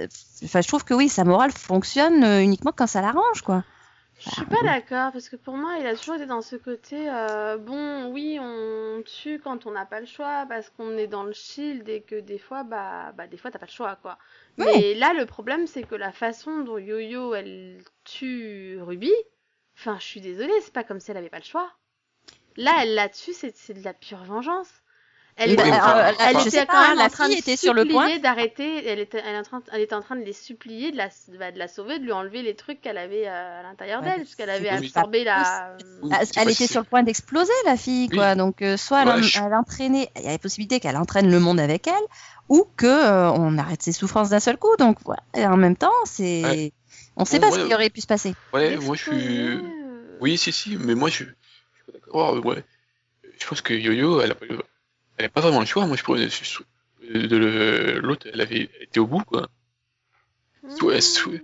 enfin, 0.44 0.60
je 0.60 0.68
trouve 0.68 0.84
que 0.84 0.94
oui, 0.94 1.08
sa 1.08 1.24
morale 1.24 1.52
fonctionne 1.52 2.24
euh, 2.24 2.42
uniquement 2.42 2.72
quand 2.74 2.86
ça 2.86 3.00
l'arrange, 3.00 3.42
quoi. 3.42 3.62
Je 4.18 4.30
suis 4.30 4.46
pas 4.46 4.62
d'accord 4.62 5.12
parce 5.12 5.28
que 5.28 5.36
pour 5.36 5.56
moi, 5.56 5.76
il 5.78 5.86
a 5.86 5.94
toujours 5.94 6.14
été 6.14 6.24
dans 6.24 6.40
ce 6.40 6.56
côté 6.56 7.06
euh, 7.08 7.58
bon, 7.58 8.10
oui, 8.12 8.38
on 8.40 9.02
tue 9.04 9.38
quand 9.38 9.66
on 9.66 9.72
n'a 9.72 9.84
pas 9.84 10.00
le 10.00 10.06
choix 10.06 10.46
parce 10.48 10.70
qu'on 10.70 10.96
est 10.96 11.06
dans 11.06 11.22
le 11.22 11.34
shield 11.34 11.86
et 11.88 12.00
que 12.00 12.18
des 12.18 12.38
fois, 12.38 12.64
bah, 12.64 13.12
bah 13.12 13.26
des 13.26 13.36
fois 13.36 13.50
t'as 13.50 13.58
pas 13.58 13.66
le 13.66 13.70
choix 13.70 13.96
quoi. 13.96 14.16
Oui. 14.56 14.64
Mais 14.66 14.94
là, 14.94 15.12
le 15.12 15.26
problème, 15.26 15.66
c'est 15.66 15.82
que 15.82 15.94
la 15.94 16.12
façon 16.12 16.62
dont 16.64 16.78
Yo-Yo 16.78 17.34
elle 17.34 17.78
tue 18.04 18.78
Ruby, 18.80 19.12
enfin, 19.78 19.98
je 20.00 20.06
suis 20.06 20.22
désolée, 20.22 20.58
c'est 20.62 20.72
pas 20.72 20.84
comme 20.84 20.98
si 20.98 21.10
elle 21.10 21.18
avait 21.18 21.28
pas 21.28 21.38
le 21.38 21.44
choix. 21.44 21.70
Là, 22.56 22.72
elle 22.82 22.94
l'a 22.94 23.08
tue, 23.08 23.32
c'est 23.32 23.74
de 23.78 23.84
la 23.84 23.92
pure 23.92 24.24
vengeance. 24.24 24.68
Elle, 25.38 25.50
Oui, 25.50 25.54
était- 25.54 25.70
enfin, 25.70 26.14
elle 26.18 26.36
quand 26.66 26.66
pas, 26.66 26.88
même 26.94 26.98
en 27.04 27.10
train 27.10 27.28
de 27.28 27.34
était 27.34 27.56
sur 27.58 27.74
le 27.74 27.84
point. 27.84 28.04
supplier 28.04 28.22
d'arrêter. 28.22 28.86
Elle 28.88 28.98
était, 29.00 29.20
elle, 29.22 29.34
est 29.34 29.38
en 29.38 29.42
train, 29.42 29.62
elle 29.70 29.82
était 29.82 29.94
en 29.94 30.00
train 30.00 30.16
de 30.16 30.22
les 30.24 30.32
supplier 30.32 30.92
de 30.92 30.96
la, 30.96 31.08
bah, 31.38 31.52
de 31.52 31.58
la 31.58 31.68
sauver, 31.68 31.98
de 31.98 32.04
lui 32.04 32.12
enlever 32.12 32.40
les 32.40 32.56
trucs 32.56 32.80
qu'elle 32.80 32.96
avait 32.96 33.28
euh, 33.28 33.60
à 33.60 33.62
l'intérieur 33.62 34.00
Ouais, 34.00 34.08
d'elle, 34.08 34.20
puisqu'elle 34.20 34.48
c'est 34.48 34.54
avait 34.54 34.70
absorbé 34.70 35.24
la. 35.24 35.76
C'est 36.24 36.38
Elle 36.40 36.48
était 36.48 36.66
sur 36.66 36.80
le 36.80 36.86
point 36.86 37.02
d'exploser, 37.02 37.52
la 37.66 37.76
fille, 37.76 38.08
Oui. 38.12 38.16
quoi. 38.16 38.34
Donc, 38.34 38.62
euh, 38.62 38.78
soit 38.78 39.02
elle, 39.02 39.08
Ouais, 39.08 39.14
en- 39.14 39.22
je- 39.22 39.38
elle 39.38 39.52
entraînait, 39.52 40.08
il 40.16 40.22
y 40.22 40.28
a 40.28 40.30
la 40.30 40.38
possibilité 40.38 40.80
qu'elle 40.80 40.96
entraîne 40.96 41.30
le 41.30 41.38
monde 41.38 41.60
avec 41.60 41.86
elle, 41.86 41.92
ou 42.48 42.66
que 42.78 42.86
euh, 42.86 43.30
on 43.32 43.58
arrête 43.58 43.82
ses 43.82 43.92
souffrances 43.92 44.30
d'un 44.30 44.40
seul 44.40 44.56
coup. 44.56 44.74
Donc, 44.78 44.96
voilà. 45.04 45.20
Et 45.36 45.44
en 45.46 45.58
même 45.58 45.76
temps, 45.76 45.92
c'est, 46.06 46.44
Ouais. 46.44 46.72
on 47.18 47.26
sait 47.26 47.40
Bon, 47.40 47.50
pas 47.50 47.56
ce 47.58 47.66
qui 47.66 47.74
aurait 47.74 47.90
pu 47.90 48.00
se 48.00 48.06
passer. 48.06 48.34
Ouais, 48.54 48.78
moi 48.78 48.96
je 48.96 49.02
suis. 49.02 49.38
Euh, 49.42 49.60
Oui, 50.22 50.38
si, 50.38 50.50
si, 50.50 50.78
mais 50.78 50.94
moi 50.94 51.10
je 51.10 51.24
d'accord. 52.00 52.44
ouais. 52.44 52.64
Je 53.38 53.46
pense 53.46 53.60
que 53.60 53.74
Yo-Yo, 53.74 54.20
elle 54.20 54.32
a, 54.32 54.34
pas- 55.30 55.40
vraiment 55.40 55.60
le 55.60 55.66
choix. 55.66 55.86
Moi 55.86 55.96
je 55.96 56.02
pourrais. 56.02 56.28
De 57.08 57.98
l'autre, 58.02 58.26
elle 58.32 58.40
avait 58.40 58.68
été 58.80 58.98
au 58.98 59.06
bout, 59.06 59.22
quoi. 59.24 59.46
Ouais, 60.62 60.94
ouais. 61.26 61.42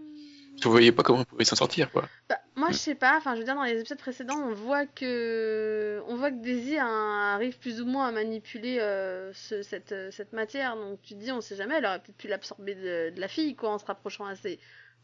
Je 0.62 0.68
voyais 0.68 0.92
pas 0.92 1.02
comment 1.02 1.20
elle 1.20 1.26
pouvait 1.26 1.44
s'en 1.44 1.56
sortir, 1.56 1.90
quoi. 1.90 2.08
Bah, 2.28 2.38
moi, 2.56 2.68
je 2.70 2.76
sais 2.76 2.94
pas. 2.94 3.16
Enfin, 3.16 3.34
je 3.34 3.40
veux 3.40 3.44
dire, 3.44 3.54
dans 3.54 3.64
les 3.64 3.78
épisodes 3.78 3.98
précédents, 3.98 4.38
on 4.38 4.54
voit 4.54 4.86
que, 4.86 6.00
on 6.06 6.16
voit 6.16 6.30
que 6.30 6.40
Daisy 6.40 6.78
hein, 6.78 7.32
arrive 7.34 7.58
plus 7.58 7.80
ou 7.80 7.86
moins 7.86 8.08
à 8.08 8.12
manipuler 8.12 8.78
euh, 8.80 9.32
ce- 9.32 9.62
cette, 9.62 9.92
euh, 9.92 10.10
cette 10.12 10.32
matière. 10.32 10.76
Donc, 10.76 11.00
tu 11.02 11.14
te 11.14 11.18
dis, 11.18 11.32
on 11.32 11.40
sait 11.40 11.56
jamais. 11.56 11.76
Elle 11.78 11.86
aurait 11.86 11.98
peut-être 12.00 12.16
pu 12.16 12.28
l'absorber 12.28 12.74
de, 12.74 13.10
de 13.14 13.20
la 13.20 13.28
fille, 13.28 13.56
quoi, 13.56 13.70
en 13.70 13.78
se 13.78 13.84
rapprochant 13.84 14.24
assez. 14.26 14.60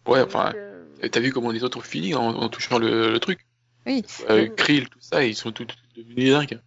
Ouais, 0.07 0.21
enfin, 0.21 0.53
euh, 0.55 0.85
t'as 1.11 1.21
vu 1.21 1.33
comment 1.33 1.51
les 1.51 1.65
autres 1.65 1.79
ont 1.79 1.83
fini 1.83 2.15
en, 2.15 2.23
en 2.29 2.49
touchant 2.49 2.79
le, 2.79 3.11
le 3.11 3.19
truc 3.21 3.41
Oui. 3.89 4.05
euh. 4.31 4.49
Krill, 4.57 4.89
tout 4.89 4.99
ça, 5.01 5.25
ils 5.25 5.35
sont 5.35 5.51
tous 5.51 5.67
devenus 5.97 6.31
dingues. 6.33 6.61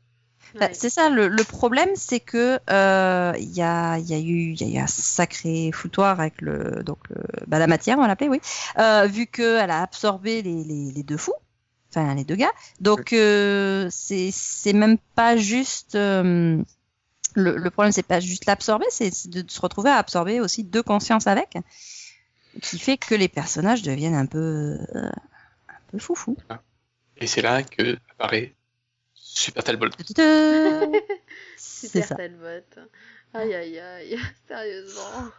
Bah, 0.55 0.65
ouais. 0.65 0.73
c'est 0.73 0.89
ça, 0.89 1.10
le, 1.10 1.29
le 1.29 1.43
problème, 1.45 1.89
c'est 1.95 2.19
que 2.19 2.60
euh, 2.69 3.34
il 3.39 3.53
y, 3.53 3.62
a, 3.62 3.97
il 3.99 4.05
y, 4.10 4.13
a 4.13 4.19
eu, 4.19 4.51
il 4.51 4.62
y 4.62 4.75
a 4.77 4.79
eu 4.79 4.84
un 4.84 4.88
sacré 4.88 5.71
foutoir 5.71 6.19
avec 6.19 6.41
le, 6.41 6.84
donc 6.84 6.97
le, 7.10 7.21
bah, 7.47 7.57
la 7.60 7.67
matière, 7.67 7.97
on 7.97 8.01
va 8.01 8.07
l'appeler, 8.07 8.29
oui, 8.29 8.41
euh, 8.79 9.07
vu 9.07 9.27
qu'elle 9.27 9.71
a 9.71 9.81
absorbé 9.81 10.41
les, 10.41 10.63
les, 10.65 10.91
les 10.91 11.03
deux 11.03 11.15
fous, 11.15 11.36
enfin 11.89 12.13
les 12.15 12.25
deux 12.25 12.36
gars. 12.36 12.51
Donc 12.81 13.13
euh, 13.13 13.88
c'est 13.91 14.73
même 14.73 14.97
pas 15.15 15.38
juste 15.38 15.95
euh, 15.95 16.62
le, 17.36 17.55
le 17.55 17.69
problème, 17.69 17.93
c'est 17.93 18.03
pas 18.03 18.19
juste 18.19 18.45
l'absorber, 18.45 18.88
c'est 18.89 19.29
de 19.29 19.49
se 19.49 19.62
retrouver 19.62 19.91
à 19.91 19.95
absorber 19.97 20.41
aussi 20.41 20.65
deux 20.65 20.84
consciences 20.84 21.27
avec, 21.27 21.55
qui 22.62 22.77
fait 22.77 22.97
que 22.97 23.15
les 23.15 23.29
personnages 23.29 23.84
deviennent 23.84 24.15
un 24.15 24.25
peu 24.25 24.77
euh, 24.95 25.10
un 25.69 25.79
peu 25.91 25.97
foufou. 25.99 26.36
Et 27.21 27.27
c'est 27.27 27.41
là 27.41 27.63
que 27.63 27.97
apparaît 28.12 28.55
Super 29.13 29.63
Talbot. 29.63 29.88
Super 31.57 32.05
ça. 32.07 32.15
Talbot. 32.15 32.81
Aïe, 33.34 33.53
aïe, 33.53 33.79
aïe. 33.79 34.19
Sérieusement. 34.47 35.29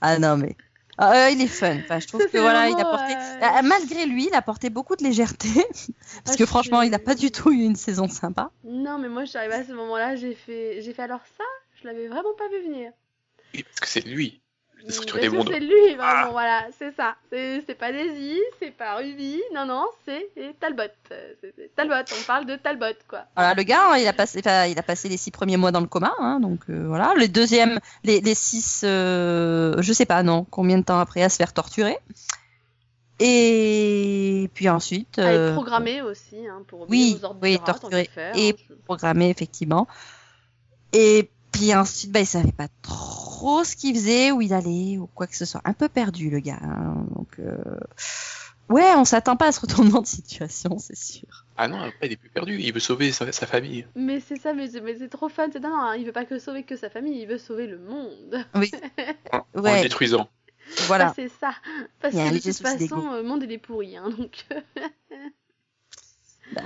Ah 0.00 0.18
non 0.18 0.36
mais 0.36 0.56
Ah, 0.98 1.26
euh, 1.26 1.30
il 1.30 1.40
est 1.40 1.46
fun. 1.46 1.78
Enfin, 1.78 1.98
je 1.98 2.06
trouve 2.06 2.26
que 2.28 2.38
voilà, 2.38 2.68
il 2.68 2.78
a 2.78 2.84
porté 2.84 3.14
euh, 3.14 3.62
malgré 3.66 4.06
lui, 4.06 4.26
il 4.28 4.34
a 4.34 4.42
porté 4.42 4.70
beaucoup 4.70 4.96
de 4.96 5.02
légèreté 5.02 5.48
parce 6.24 6.34
Ah, 6.34 6.36
que 6.36 6.46
franchement, 6.46 6.82
il 6.82 6.90
n'a 6.90 6.98
pas 6.98 7.14
du 7.14 7.30
tout 7.30 7.50
eu 7.50 7.62
une 7.62 7.76
saison 7.76 8.06
sympa. 8.08 8.50
Non, 8.64 8.98
mais 8.98 9.08
moi, 9.08 9.24
je 9.24 9.30
suis 9.30 9.38
arrivée 9.38 9.54
à 9.54 9.64
ce 9.64 9.72
moment-là, 9.72 10.16
j'ai 10.16 10.34
fait, 10.34 10.82
j'ai 10.82 10.92
fait 10.92 11.02
alors 11.02 11.22
ça, 11.38 11.44
je 11.80 11.86
l'avais 11.86 12.08
vraiment 12.08 12.34
pas 12.36 12.48
vu 12.48 12.62
venir. 12.62 12.92
Oui, 13.54 13.62
parce 13.64 13.80
que 13.80 13.88
c'est 13.88 14.06
lui, 14.06 14.42
des 15.20 15.28
mondes. 15.28 15.48
c'est 15.52 15.60
lui, 15.60 15.94
vraiment, 15.94 16.02
Ah. 16.02 16.28
voilà, 16.30 16.66
c'est 16.78 16.94
ça. 16.96 17.14
C'est 17.30 17.78
pas 17.78 17.92
Daisy, 17.92 18.38
c'est 18.60 18.70
pas 18.70 18.96
Ruby, 18.96 19.40
non, 19.54 19.66
non, 19.66 19.86
c'est 20.06 20.30
Talbot. 20.58 20.82
Euh, 21.12 21.32
c'est- 21.40 21.74
Talbot, 21.76 21.94
on 22.18 22.24
parle 22.26 22.46
de 22.46 22.56
Talbot, 22.56 22.86
quoi. 23.08 23.24
Voilà, 23.36 23.54
le 23.54 23.62
gars, 23.62 23.90
hein, 23.92 23.96
il 23.98 24.06
a 24.06 24.12
passé, 24.12 24.40
il 24.44 24.78
a 24.78 24.82
passé 24.82 25.08
les 25.08 25.16
six 25.16 25.30
premiers 25.30 25.56
mois 25.56 25.70
dans 25.72 25.80
le 25.80 25.86
coma, 25.86 26.12
hein, 26.18 26.40
donc 26.40 26.60
euh, 26.70 26.84
voilà. 26.86 27.14
Les 27.16 27.28
deuxièmes, 27.28 27.78
les, 28.04 28.20
les 28.20 28.34
six, 28.34 28.82
euh, 28.84 29.74
je 29.80 29.92
sais 29.92 30.06
pas, 30.06 30.22
non, 30.22 30.44
combien 30.50 30.78
de 30.78 30.84
temps 30.84 30.98
après 31.00 31.22
à 31.22 31.28
se 31.28 31.36
faire 31.36 31.52
torturer. 31.52 31.96
Et 33.22 34.48
puis 34.54 34.68
ensuite, 34.70 35.18
À 35.18 35.22
euh, 35.22 35.48
être 35.48 35.54
programmé 35.54 36.00
aussi, 36.00 36.46
hein, 36.48 36.62
pour 36.66 36.88
oui, 36.88 37.18
aux 37.20 37.24
ordres 37.26 37.38
oui, 37.42 37.58
faire, 38.14 38.34
et 38.34 38.50
hein, 38.50 38.52
je- 38.68 38.74
programmé 38.84 39.28
effectivement. 39.28 39.86
Et 40.94 41.28
puis 41.52 41.74
ensuite, 41.74 42.10
bah, 42.12 42.20
il 42.20 42.26
savait 42.26 42.52
pas 42.52 42.68
trop 42.82 43.64
ce 43.64 43.76
qu'il 43.76 43.94
faisait, 43.94 44.30
où 44.32 44.40
il 44.42 44.52
allait, 44.52 44.98
ou 44.98 45.06
quoi 45.14 45.26
que 45.26 45.36
ce 45.36 45.44
soit. 45.44 45.60
Un 45.64 45.72
peu 45.72 45.88
perdu, 45.88 46.30
le 46.30 46.40
gars. 46.40 46.58
hein. 46.62 47.06
Donc, 47.16 47.28
euh, 47.38 47.56
ouais, 48.68 48.92
on 48.96 49.04
s'attend 49.04 49.36
pas 49.36 49.46
à 49.48 49.52
ce 49.52 49.60
retournement 49.60 50.02
de 50.02 50.06
situation, 50.06 50.78
c'est 50.78 50.96
sûr. 50.96 51.46
Ah 51.56 51.68
non, 51.68 51.80
après, 51.80 52.06
il 52.06 52.12
est 52.12 52.16
plus 52.16 52.30
perdu, 52.30 52.58
il 52.60 52.72
veut 52.72 52.80
sauver 52.80 53.12
sa, 53.12 53.30
sa 53.32 53.46
famille. 53.46 53.86
Mais 53.94 54.20
c'est 54.20 54.36
ça, 54.40 54.52
mais 54.54 54.68
c'est 54.68 54.80
mais 54.80 54.96
c'est 54.98 55.08
trop 55.08 55.28
fun. 55.28 55.48
C'est 55.52 55.60
non, 55.60 55.68
non, 55.70 55.80
hein, 55.82 55.96
il 55.96 56.06
veut 56.06 56.12
pas 56.12 56.24
que 56.24 56.38
sauver 56.38 56.62
que 56.62 56.76
sa 56.76 56.88
famille, 56.90 57.20
il 57.20 57.26
veut 57.26 57.38
sauver 57.38 57.66
le 57.66 57.78
monde. 57.78 58.44
Oui, 58.54 58.70
En, 59.32 59.38
en 59.38 59.44
le 59.54 59.60
ouais, 59.60 59.82
détruisant. 59.82 60.28
voilà. 60.86 61.08
Ah, 61.08 61.12
c'est 61.16 61.28
ça. 61.28 61.52
Parce 62.00 62.14
que 62.14 62.32
de 62.34 62.38
toute 62.40 62.56
façon, 62.58 63.12
euh, 63.12 63.22
le 63.22 63.28
monde 63.28 63.42
il 63.42 63.52
est 63.52 63.58
pourri, 63.58 63.96
hein, 63.96 64.08
donc. 64.16 64.46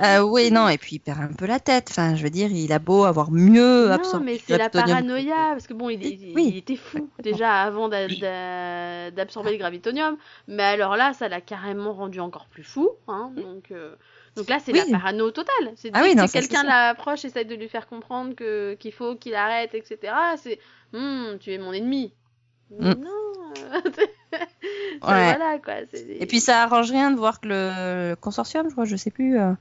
Euh, 0.02 0.20
oui, 0.22 0.50
non, 0.50 0.68
et 0.68 0.78
puis 0.78 0.96
il 0.96 0.98
perd 1.00 1.20
un 1.20 1.32
peu 1.32 1.46
la 1.46 1.60
tête. 1.60 1.88
Enfin, 1.90 2.14
je 2.16 2.22
veux 2.22 2.30
dire, 2.30 2.50
il 2.50 2.72
a 2.72 2.78
beau 2.78 3.04
avoir 3.04 3.30
mieux 3.30 3.86
Non, 3.88 3.92
absorbé 3.92 4.24
mais 4.24 4.32
le 4.34 4.38
c'est 4.46 4.56
la 4.58 4.70
paranoïa, 4.70 5.34
parce 5.52 5.66
que 5.66 5.74
bon, 5.74 5.90
il, 5.90 6.02
il- 6.02 6.34
Oui. 6.34 6.48
il 6.52 6.56
était 6.56 6.76
fou 6.76 7.10
déjà 7.22 7.62
avant 7.62 7.88
d'absorber 7.88 9.52
le 9.52 9.58
gravitonium, 9.58 10.16
mais 10.48 10.62
alors 10.62 10.96
là, 10.96 11.12
ça 11.12 11.28
l'a 11.28 11.40
carrément 11.40 11.92
rendu 11.92 12.20
encore 12.20 12.46
plus 12.46 12.64
fou, 12.64 12.90
hein, 13.08 13.30
donc, 13.36 13.70
euh, 13.72 13.94
donc 14.36 14.48
là, 14.48 14.58
c'est 14.64 14.72
Oui. 14.72 14.80
la 14.90 14.98
parano 14.98 15.30
totale. 15.30 15.72
C'est 15.76 15.90
Ah 15.92 16.00
oui, 16.02 16.14
que 16.14 16.20
non, 16.20 16.26
quelqu'un 16.28 16.64
l'approche, 16.64 17.24
essaie 17.24 17.44
de 17.44 17.54
lui 17.54 17.68
faire 17.68 17.86
comprendre 17.86 18.34
qu'il 18.76 18.92
faut 18.92 19.16
qu'il 19.16 19.34
arrête, 19.34 19.74
etc. 19.74 20.12
C'est, 20.36 20.58
Hum, 20.94 21.38
tu 21.40 21.52
es 21.52 21.58
mon 21.58 21.72
ennemi. 21.72 22.12
Mais 22.70 22.94
Mm. 22.94 23.00
Non. 23.02 23.10
Ouais. 24.32 24.98
Voilà 25.00 25.58
quoi. 25.62 25.74
Et 26.08 26.26
puis 26.26 26.40
ça 26.40 26.62
arrange 26.62 26.90
rien 26.90 27.10
de 27.10 27.16
voir 27.16 27.40
que 27.40 27.46
le, 27.48 28.10
le 28.10 28.16
consortium, 28.16 28.66
je 28.68 28.72
crois, 28.72 28.84
je 28.84 28.96
sais 28.96 29.10
plus. 29.10 29.38
euh, 29.38 29.52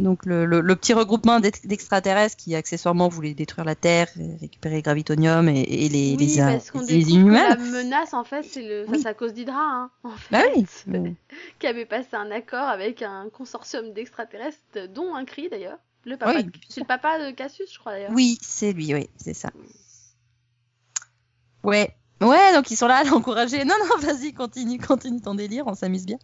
donc 0.00 0.24
le, 0.26 0.46
le, 0.46 0.60
le 0.60 0.76
petit 0.76 0.92
regroupement 0.92 1.40
d'ex- 1.40 1.66
d'extraterrestres 1.66 2.36
qui 2.36 2.54
accessoirement 2.54 3.08
voulait 3.08 3.34
détruire 3.34 3.64
la 3.64 3.74
Terre, 3.74 4.08
récupérer 4.40 4.76
le 4.76 4.82
gravitonium 4.82 5.48
et, 5.48 5.60
et 5.60 5.88
les, 5.88 6.16
oui, 6.18 6.26
les, 6.26 6.36
parce 6.36 6.70
qu'on 6.70 6.80
les 6.82 7.10
inhumains. 7.10 7.48
la 7.50 7.56
menace, 7.56 8.14
en 8.14 8.24
fait, 8.24 8.42
c'est 8.44 8.62
le, 8.62 8.86
ça, 8.86 8.92
Oui. 8.92 9.00
c'est 9.02 9.08
à 9.08 9.14
cause 9.14 9.32
d'Hydra, 9.34 9.60
hein, 9.60 9.90
en 10.04 10.10
fait. 10.16 10.26
Bah 10.30 10.42
oui. 10.54 11.14
Qui 11.58 11.66
avait 11.66 11.84
passé 11.86 12.08
un 12.12 12.30
accord 12.30 12.68
avec 12.68 13.02
un 13.02 13.28
consortium 13.32 13.92
d'extraterrestres, 13.92 14.58
dont 14.94 15.14
un 15.14 15.24
cri 15.24 15.48
d'ailleurs. 15.48 15.78
Le 16.04 16.16
papa, 16.16 16.34
Oui. 16.36 16.46
c'est 16.68 16.80
le 16.80 16.86
papa 16.86 17.18
de 17.26 17.32
Cassius, 17.34 17.72
je 17.72 17.78
crois 17.78 17.92
d'ailleurs. 17.92 18.12
Oui, 18.14 18.38
c'est 18.40 18.72
lui, 18.72 18.94
oui, 18.94 19.10
c'est 19.16 19.34
ça. 19.34 19.50
Ouais. 21.64 21.94
Ouais, 22.20 22.52
donc 22.54 22.70
ils 22.70 22.76
sont 22.76 22.88
là 22.88 22.96
à 22.96 23.04
l'encourager. 23.04 23.64
Non, 23.64 23.74
non, 23.88 23.96
vas-y, 24.00 24.32
continue, 24.34 24.78
continue 24.78 25.20
ton 25.20 25.34
délire, 25.34 25.66
on 25.68 25.74
s'amuse 25.74 26.04
bien. 26.04 26.18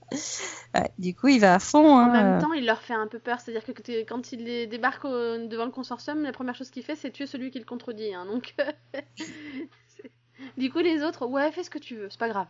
Ouais, 0.74 0.90
du 0.98 1.14
coup, 1.14 1.28
il 1.28 1.38
va 1.40 1.54
à 1.54 1.59
fond. 1.61 1.87
En 1.94 1.98
Hein, 2.00 2.09
même 2.12 2.38
euh. 2.38 2.40
temps, 2.40 2.52
il 2.52 2.66
leur 2.66 2.83
fait 2.83 2.94
un 2.94 3.07
peu 3.07 3.20
peur, 3.20 3.38
c'est-à-dire 3.40 3.64
que 3.64 4.02
quand 4.04 4.33
il 4.33 4.44
les 4.44 4.66
débarque 4.66 5.04
au- 5.04 5.46
devant 5.46 5.66
le 5.66 5.70
consortium, 5.70 6.22
la 6.22 6.33
première 6.33 6.57
chose 6.57 6.70
qu'il 6.70 6.83
fait, 6.83 6.96
c'est 6.96 7.11
tuer 7.12 7.26
celui 7.26 7.50
qui 7.52 7.61
le 7.61 7.64
contredit. 7.64 8.12
hein, 8.12 8.26
donc, 8.26 8.54
c'est- 9.16 10.11
du 10.57 10.70
coup, 10.72 10.80
les 10.80 11.02
autres, 11.04 11.26
ouais, 11.26 11.52
fais 11.52 11.62
ce 11.62 11.70
que 11.70 11.78
tu 11.78 11.94
veux, 11.96 12.09
c'est 12.11 12.18
pas 12.18 12.28
grave. 12.28 12.48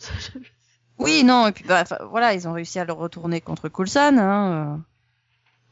Oui, 0.98 1.24
non, 1.24 1.46
et 1.48 1.52
puis 1.52 1.64
bah, 1.64 1.84
voilà, 2.10 2.34
ils 2.34 2.46
ont 2.46 2.52
réussi 2.52 2.78
à 2.78 2.84
le 2.84 2.92
retourner 2.92 3.40
contre 3.40 3.68
Coulson. 3.68 4.16
Hein, 4.18 4.76
euh. 4.76 4.78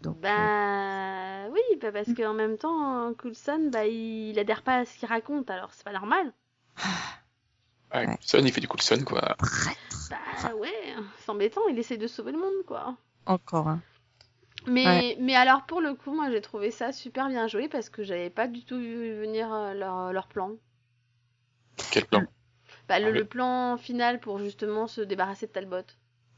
Donc, 0.01 0.17
euh, 0.17 0.21
Bah 0.23 1.49
oui, 1.53 1.61
bah 1.81 1.93
parce 1.93 2.13
qu'en 2.15 2.33
même 2.35 2.57
temps, 2.57 3.09
euh, 3.11 3.15
Coulson, 3.15 3.69
bah, 3.71 3.87
il, 3.87 4.31
il 4.31 4.39
adhère 4.39 4.63
pas 4.63 4.79
à 4.79 4.85
ce 4.87 4.97
qu'il 4.99 5.09
raconte, 5.09 5.51
alors 5.51 5.73
c'est 5.75 5.85
pas 5.85 5.93
normal. 5.93 6.33
Ouais, 7.95 8.07
Ouais. 8.07 8.17
Coulson, 8.17 8.43
il 8.45 8.53
fait 8.53 8.61
du 8.61 8.69
Coulson, 8.69 9.03
quoi. 9.05 9.37
Bah 10.11 10.55
ouais, 10.57 10.95
c'est 11.19 11.31
embêtant, 11.31 11.67
il 11.69 11.79
essaie 11.79 11.97
de 11.97 12.07
sauver 12.07 12.33
le 12.33 12.39
monde, 12.39 12.65
quoi. 12.67 12.97
Encore 13.27 13.69
un. 13.69 13.81
Mais, 14.67 14.85
Ouais. 14.85 15.17
mais 15.21 15.35
alors 15.35 15.65
pour 15.67 15.81
le 15.81 15.95
coup, 15.95 16.15
moi 16.15 16.31
j'ai 16.31 16.41
trouvé 16.41 16.71
ça 16.71 16.93
super 16.93 17.29
bien 17.29 17.47
joué 17.49 17.69
parce 17.69 17.89
que 17.89 18.03
j'avais 18.03 18.31
pas 18.31 18.47
du 18.47 18.65
tout 18.65 18.79
vu 18.79 19.15
venir 19.15 19.53
euh, 19.53 19.73
leur, 19.75 20.13
leur 20.13 20.29
plan. 20.29 20.53
Quel 21.91 22.07
plan? 22.07 22.25
Bah, 22.89 22.99
le, 22.99 23.07
Ah 23.07 23.11
oui. 23.11 23.19
le 23.19 23.25
plan 23.25 23.77
final 23.79 24.21
pour 24.21 24.39
justement 24.39 24.87
se 24.87 25.01
débarrasser 25.01 25.47
de 25.47 25.53
Talbot. 25.53 25.83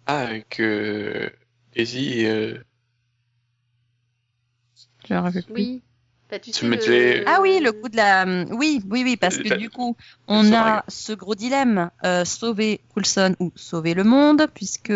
Ah, 0.07 0.41
que 0.51 1.33
Daisy, 1.73 2.27
euh, 2.27 2.59
Je 5.09 5.15
me 5.15 5.19
rappelle 5.21 5.45
plus. 5.45 5.55
Oui. 5.55 5.83
Tu 6.41 6.53
sais, 6.53 6.67
le- 6.67 7.25
Ah 7.29 7.39
oui, 7.43 7.61
le 7.63 7.73
coup 7.73 7.89
de 7.89 7.97
la. 7.97 8.25
Oui, 8.51 8.81
oui, 8.91 9.03
oui, 9.05 9.17
parce 9.17 9.37
que 9.39 9.49
La- 9.49 9.57
du 9.57 9.69
coup, 9.71 9.97
on 10.29 10.43
le 10.43 10.55
a 10.55 10.85
ce 10.89 11.13
gros 11.13 11.35
dilemme 11.35 11.91
euh, 12.05 12.25
sauver 12.25 12.81
Coulson 12.95 13.37
ou 13.41 13.53
sauver 13.55 13.95
le 13.95 14.05
monde, 14.05 14.47
puisque 14.55 14.93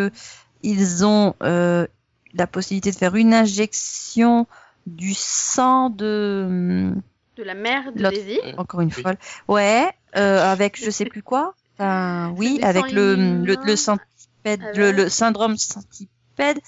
ils 0.62 1.04
ont 1.04 1.34
euh, 1.42 1.86
la 2.34 2.46
possibilité 2.46 2.90
de 2.90 2.96
faire 2.96 3.14
une 3.16 3.34
injection 3.34 4.46
du 4.86 5.12
sang 5.14 5.90
de. 5.90 6.92
de 7.36 7.42
la 7.42 7.54
mère 7.54 7.92
de 7.92 8.08
Daisy. 8.08 8.40
euh, 8.44 8.52
Encore 8.56 8.80
une 8.80 8.92
Oui. 8.96 9.02
folle. 9.02 9.18
Ouais, 9.48 9.90
euh, 10.16 10.42
avec 10.42 10.82
je 10.82 10.90
sais 10.90 11.04
plus 11.04 11.22
quoi. 11.22 11.54
Enfin, 11.78 12.32
oui, 12.38 12.60
avec 12.62 12.86
sang 12.88 12.94
le, 12.94 13.14
le, 13.14 13.22
inhumain. 13.22 13.62
le 13.64 13.76
centipède, 13.76 14.60
Ah 14.62 14.72
le 14.92 15.08
syndrome 15.10 15.56
centipède. 15.56 16.58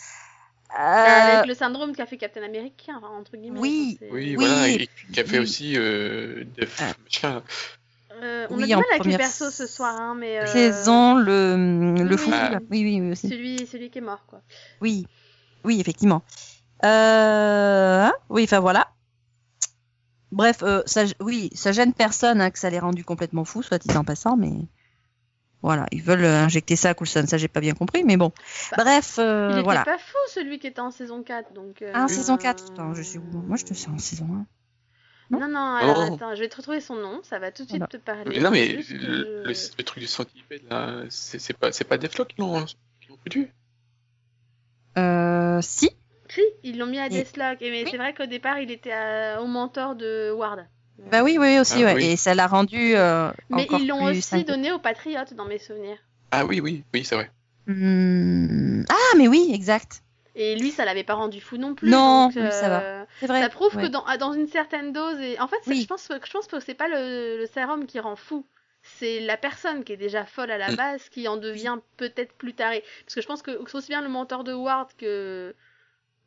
Euh, 0.70 1.38
Avec 1.38 1.48
le 1.48 1.54
syndrome 1.54 1.94
qu'a 1.96 2.06
fait 2.06 2.18
Captain 2.18 2.42
America, 2.42 2.92
enfin, 2.96 3.08
entre 3.08 3.36
guillemets. 3.36 3.58
oui. 3.60 3.98
oui, 4.02 4.10
Oui. 4.10 4.34
voilà, 4.36 4.68
et 4.68 4.88
qui 5.12 5.20
a 5.20 5.24
fait 5.24 5.38
Oui. 5.38 5.42
aussi 5.44 5.76
euh, 5.76 6.44
des 6.44 6.68
Ah. 6.80 6.92
machin. 7.04 7.42
Euh, 8.22 8.46
on 8.50 8.56
Oui, 8.56 8.64
a 8.64 8.66
du 8.66 8.74
mal 8.74 8.84
avec 8.90 8.92
les 8.92 8.98
première 8.98 9.18
persos 9.18 9.54
ce 9.54 9.66
soir, 9.66 9.94
hein, 9.94 10.14
mais. 10.14 10.38
euh, 10.38 10.46
saison, 10.46 11.14
le, 11.14 11.94
le 12.04 12.10
oui, 12.10 12.16
fou. 12.18 12.30
oui. 12.30 12.36
là. 12.36 12.60
Oui, 12.70 12.82
oui, 12.84 13.00
oui, 13.00 13.12
aussi. 13.12 13.28
Celui, 13.28 13.66
celui 13.66 13.90
qui 13.90 13.98
est 13.98 14.02
mort, 14.02 14.24
quoi. 14.26 14.42
Oui, 14.80 15.06
oui, 15.64 15.80
effectivement. 15.80 16.22
Euh, 16.84 18.04
hein, 18.06 18.12
oui, 18.28 18.44
enfin 18.44 18.60
voilà. 18.60 18.88
Bref, 20.30 20.58
euh, 20.62 20.82
ça, 20.84 21.04
oui, 21.20 21.50
ça 21.54 21.72
gêne 21.72 21.94
personne 21.94 22.40
hein, 22.40 22.50
que 22.50 22.58
ça 22.58 22.68
l'ait 22.70 22.78
rendu 22.78 23.04
complètement 23.04 23.44
fou, 23.44 23.62
soit 23.62 23.78
dit 23.78 23.96
en 23.96 24.04
passant, 24.04 24.36
mais 24.36 24.52
voilà, 25.62 25.86
ils 25.92 26.02
veulent 26.02 26.24
euh, 26.24 26.44
injecter 26.44 26.76
ça 26.76 26.90
à 26.90 26.94
Coulson, 26.94 27.24
ça 27.26 27.36
j'ai 27.38 27.48
pas 27.48 27.60
bien 27.60 27.74
compris, 27.74 28.04
mais 28.04 28.16
bon. 28.16 28.32
Bah, 28.76 28.84
Bref, 28.84 29.18
euh, 29.18 29.48
Il 29.50 29.54
était 29.56 29.64
voilà. 29.64 29.84
pas 29.84 29.98
fou, 29.98 30.16
celui 30.28 30.58
qui 30.58 30.66
était 30.66 30.80
en 30.80 30.90
saison 30.90 31.22
4, 31.22 31.52
donc. 31.52 31.82
euh, 31.82 31.92
Ah, 31.94 32.04
en 32.04 32.08
saison 32.08 32.36
4, 32.36 32.64
attends, 32.72 32.94
je 32.94 33.02
suis 33.02 33.18
où? 33.18 33.24
Moi 33.46 33.56
je 33.56 33.64
te 33.64 33.74
sais 33.74 33.88
en 33.88 33.98
saison 33.98 34.26
1. 34.26 34.46
Non 35.30 35.40
Non, 35.40 35.48
non, 35.48 35.74
alors 35.74 35.98
Oh. 36.10 36.14
attends, 36.14 36.34
je 36.34 36.40
vais 36.40 36.48
te 36.48 36.56
retrouver 36.56 36.80
son 36.80 36.94
nom, 36.94 37.20
ça 37.22 37.38
va 37.38 37.50
tout 37.52 37.64
de 37.64 37.68
suite 37.68 37.80
Voilà. 37.80 37.86
te 37.88 37.96
parler. 37.98 38.24
Mais 38.26 38.40
non, 38.40 38.50
mais 38.50 38.68
le, 38.68 39.82
truc 39.84 39.98
du 39.98 40.06
centipède, 40.06 40.62
là, 40.70 41.02
c'est 41.10 41.52
pas, 41.56 41.70
c'est 41.72 41.84
pas 41.84 41.98
Deathlock 41.98 42.28
qui 42.28 42.40
l'ont 42.40 42.64
qui 42.64 43.08
l'ont 43.08 43.18
foutu? 43.22 43.52
Euh, 44.96 45.60
si, 45.60 45.90
Si, 46.30 46.42
ils 46.62 46.78
l'ont 46.78 46.86
mis 46.86 46.98
à 46.98 47.08
Deathlock, 47.08 47.60
et 47.62 47.70
mais 47.70 47.84
Oui. 47.84 47.88
c'est 47.90 47.96
vrai 47.98 48.14
qu'au 48.14 48.26
départ, 48.26 48.58
il 48.58 48.70
était 48.70 48.92
à- 48.92 49.40
au 49.42 49.46
mentor 49.46 49.96
de 49.96 50.30
Ward. 50.30 50.66
Bah 51.10 51.22
oui, 51.22 51.38
oui, 51.38 51.58
aussi, 51.58 51.82
Ah, 51.82 51.86
ouais. 51.86 51.94
oui. 51.94 52.04
Et 52.06 52.16
ça 52.16 52.34
l'a 52.34 52.46
rendu 52.46 52.94
euh, 52.96 53.30
Mais 53.50 53.62
encore 53.62 53.80
ils 53.80 53.86
l'ont 53.88 54.04
aussi 54.04 54.44
donné 54.44 54.72
aux 54.72 54.78
Patriotes, 54.78 55.34
dans 55.34 55.44
mes 55.46 55.58
souvenirs. 55.58 55.98
Ah 56.32 56.44
oui, 56.44 56.60
oui, 56.60 56.84
oui, 56.92 57.04
c'est 57.04 57.14
vrai. 57.14 57.30
Hmm, 57.66 58.82
Ah, 58.88 59.16
mais 59.16 59.28
oui, 59.28 59.50
exact. 59.54 60.02
Et 60.34 60.54
lui, 60.56 60.70
ça 60.70 60.84
l'avait 60.84 61.04
pas 61.04 61.14
rendu 61.14 61.40
fou 61.40 61.56
non 61.56 61.74
plus. 61.74 61.90
Non, 61.90 62.26
donc, 62.26 62.34
ça 62.52 62.68
va. 62.68 62.80
euh, 62.82 63.04
C'est 63.20 63.26
vrai. 63.26 63.40
Ça 63.42 63.48
prouve 63.48 63.74
ouais. 63.76 63.82
que 63.84 63.88
dans, 63.88 64.04
ah, 64.06 64.16
dans 64.18 64.32
une 64.32 64.46
certaine 64.46 64.92
dose, 64.92 65.18
et 65.20 65.38
en 65.40 65.48
fait, 65.48 65.56
Oui. 65.66 65.82
je, 65.82 65.86
pense, 65.86 66.06
que- 66.06 66.14
je 66.24 66.30
pense 66.30 66.46
que 66.46 66.60
c'est 66.60 66.74
pas 66.74 66.88
le, 66.88 67.38
le 67.38 67.46
sérum 67.46 67.86
qui 67.86 67.98
rend 67.98 68.14
fou. 68.16 68.46
C'est 68.82 69.20
la 69.20 69.36
personne 69.36 69.82
qui 69.84 69.92
est 69.92 69.96
déjà 69.96 70.24
folle 70.24 70.50
à 70.52 70.58
la 70.58 70.70
Mm. 70.72 70.76
base 70.76 71.08
qui 71.08 71.26
en 71.28 71.36
devient 71.36 71.78
peut-être 71.96 72.32
plus 72.34 72.54
tarée. 72.54 72.84
Parce 73.04 73.16
que 73.16 73.20
je 73.20 73.26
pense 73.26 73.42
que 73.42 73.50
aussi 73.76 73.88
bien 73.88 74.00
le 74.02 74.08
mentor 74.08 74.44
de 74.44 74.52
Ward 74.52 74.88
que. 74.96 75.54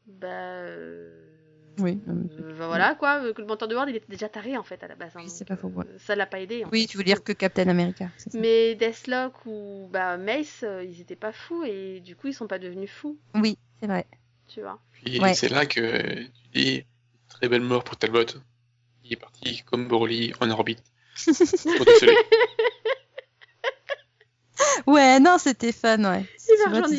Bah. 0.08 0.28
euh, 0.28 1.10
Oui, 1.82 2.00
euh, 2.08 2.54
bah 2.58 2.68
voilà 2.68 2.96
quoi, 2.96 3.24
euh, 3.24 3.34
que 3.34 3.42
le 3.42 3.48
mentor 3.48 3.68
de 3.68 3.76
Ward 3.76 3.90
il 3.90 3.96
était 3.96 4.06
déjà 4.10 4.30
taré 4.30 4.58
en 4.58 4.64
fait 4.64 4.82
à 4.84 4.88
la 4.88 4.96
base. 4.96 5.12
hein, 5.16 5.22
Oui, 5.24 5.30
c'est 5.30 5.40
donc, 5.48 5.58
pas 5.58 5.62
faux, 5.62 5.68
ouais. 5.70 5.86
euh, 5.88 5.98
Ça 6.00 6.16
l'a 6.16 6.26
pas 6.26 6.40
aidé. 6.40 6.64
en 6.64 6.70
Oui, 6.72 6.82
fait. 6.82 6.88
tu 6.88 6.98
veux 6.98 7.04
dire 7.04 7.24
que 7.24 7.32
Captain 7.34 7.68
America. 7.68 8.10
ça. 8.18 8.30
Mais 8.38 8.76
Deathlock 8.76 9.34
ou 9.46 9.88
bah, 9.92 10.18
Mace, 10.18 10.62
euh, 10.64 10.84
ils 10.84 11.02
étaient 11.02 11.16
pas 11.16 11.32
fous 11.32 11.64
et 11.64 12.00
du 12.02 12.16
coup 12.16 12.28
ils 12.28 12.34
sont 12.34 12.48
pas 12.48 12.60
devenus 12.60 12.90
fous, 12.92 13.18
Oui, 13.36 13.58
c'est 13.80 13.88
vrai. 13.88 14.06
tu 14.48 14.62
vois. 14.62 14.80
Puis 14.92 15.20
Ouais. 15.20 15.34
c'est 15.34 15.50
là 15.50 15.66
que 15.66 16.24
tu 16.24 16.30
dis 16.54 16.86
très 17.30 17.48
belle 17.50 17.62
mort 17.62 17.84
pour 17.84 17.98
Talbot. 17.98 18.26
Il 19.04 19.14
est 19.14 19.18
parti 19.18 19.64
comme 19.66 19.88
Broly 19.88 20.34
en 20.40 20.50
orbite. 20.52 20.84
Trop 21.26 21.86
désolé. 21.86 22.16
Ouais, 24.86 25.20
non, 25.20 25.38
c'était 25.38 25.72
fun, 25.72 26.04
ouais. 26.04 26.22
Il 26.22 26.56
Tu 26.56 26.58
va 26.64 26.70
rejoindre 26.70 26.88
tu 26.90 26.96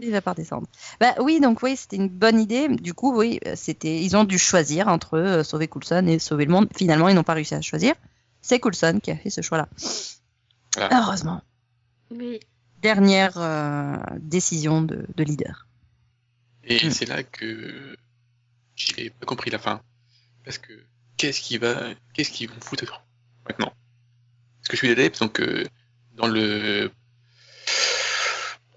Il 0.00 0.10
va 0.12 0.20
pas 0.20 0.32
redescendre. 0.32 0.66
Bah 1.00 1.14
oui, 1.20 1.40
donc 1.40 1.62
oui, 1.62 1.76
c'était 1.76 1.96
une 1.96 2.08
bonne 2.08 2.40
idée. 2.40 2.68
Du 2.68 2.94
coup, 2.94 3.16
oui, 3.16 3.40
c'était, 3.56 4.00
ils 4.02 4.16
ont 4.16 4.24
dû 4.24 4.38
choisir 4.38 4.88
entre 4.88 5.18
euh, 5.18 5.42
sauver 5.42 5.68
Coulson 5.68 6.06
et 6.06 6.18
sauver 6.18 6.44
le 6.44 6.52
monde. 6.52 6.68
Finalement, 6.76 7.08
ils 7.08 7.14
n'ont 7.14 7.22
pas 7.24 7.34
réussi 7.34 7.54
à 7.54 7.60
choisir. 7.60 7.94
C'est 8.40 8.60
Coulson 8.60 9.00
qui 9.02 9.10
a 9.10 9.16
fait 9.16 9.30
ce 9.30 9.40
choix-là. 9.40 9.68
Voilà. 10.76 11.00
Heureusement. 11.02 11.42
Oui. 12.10 12.40
Dernière 12.80 13.34
euh, 13.38 13.96
décision 14.18 14.82
de, 14.82 15.06
de 15.16 15.24
leader. 15.24 15.66
Et 16.64 16.86
Mm. 16.86 16.90
c'est 16.90 17.06
là 17.06 17.22
que 17.22 17.96
j'ai 18.76 19.10
pas 19.10 19.26
compris 19.26 19.50
la 19.50 19.58
fin. 19.58 19.80
Parce 20.44 20.58
que 20.58 20.72
qu'est-ce 21.16 21.40
qui 21.40 21.58
va, 21.58 21.74
qu'est-ce 22.14 22.30
qu'ils 22.30 22.48
vont 22.48 22.60
foutre 22.60 23.04
maintenant? 23.48 23.72
Parce 24.60 24.68
que 24.68 24.76
je 24.76 24.78
suis 24.78 24.90
adepte, 24.90 25.20
donc 25.20 25.40
euh, 25.40 25.64
dans 26.14 26.26
le 26.26 26.90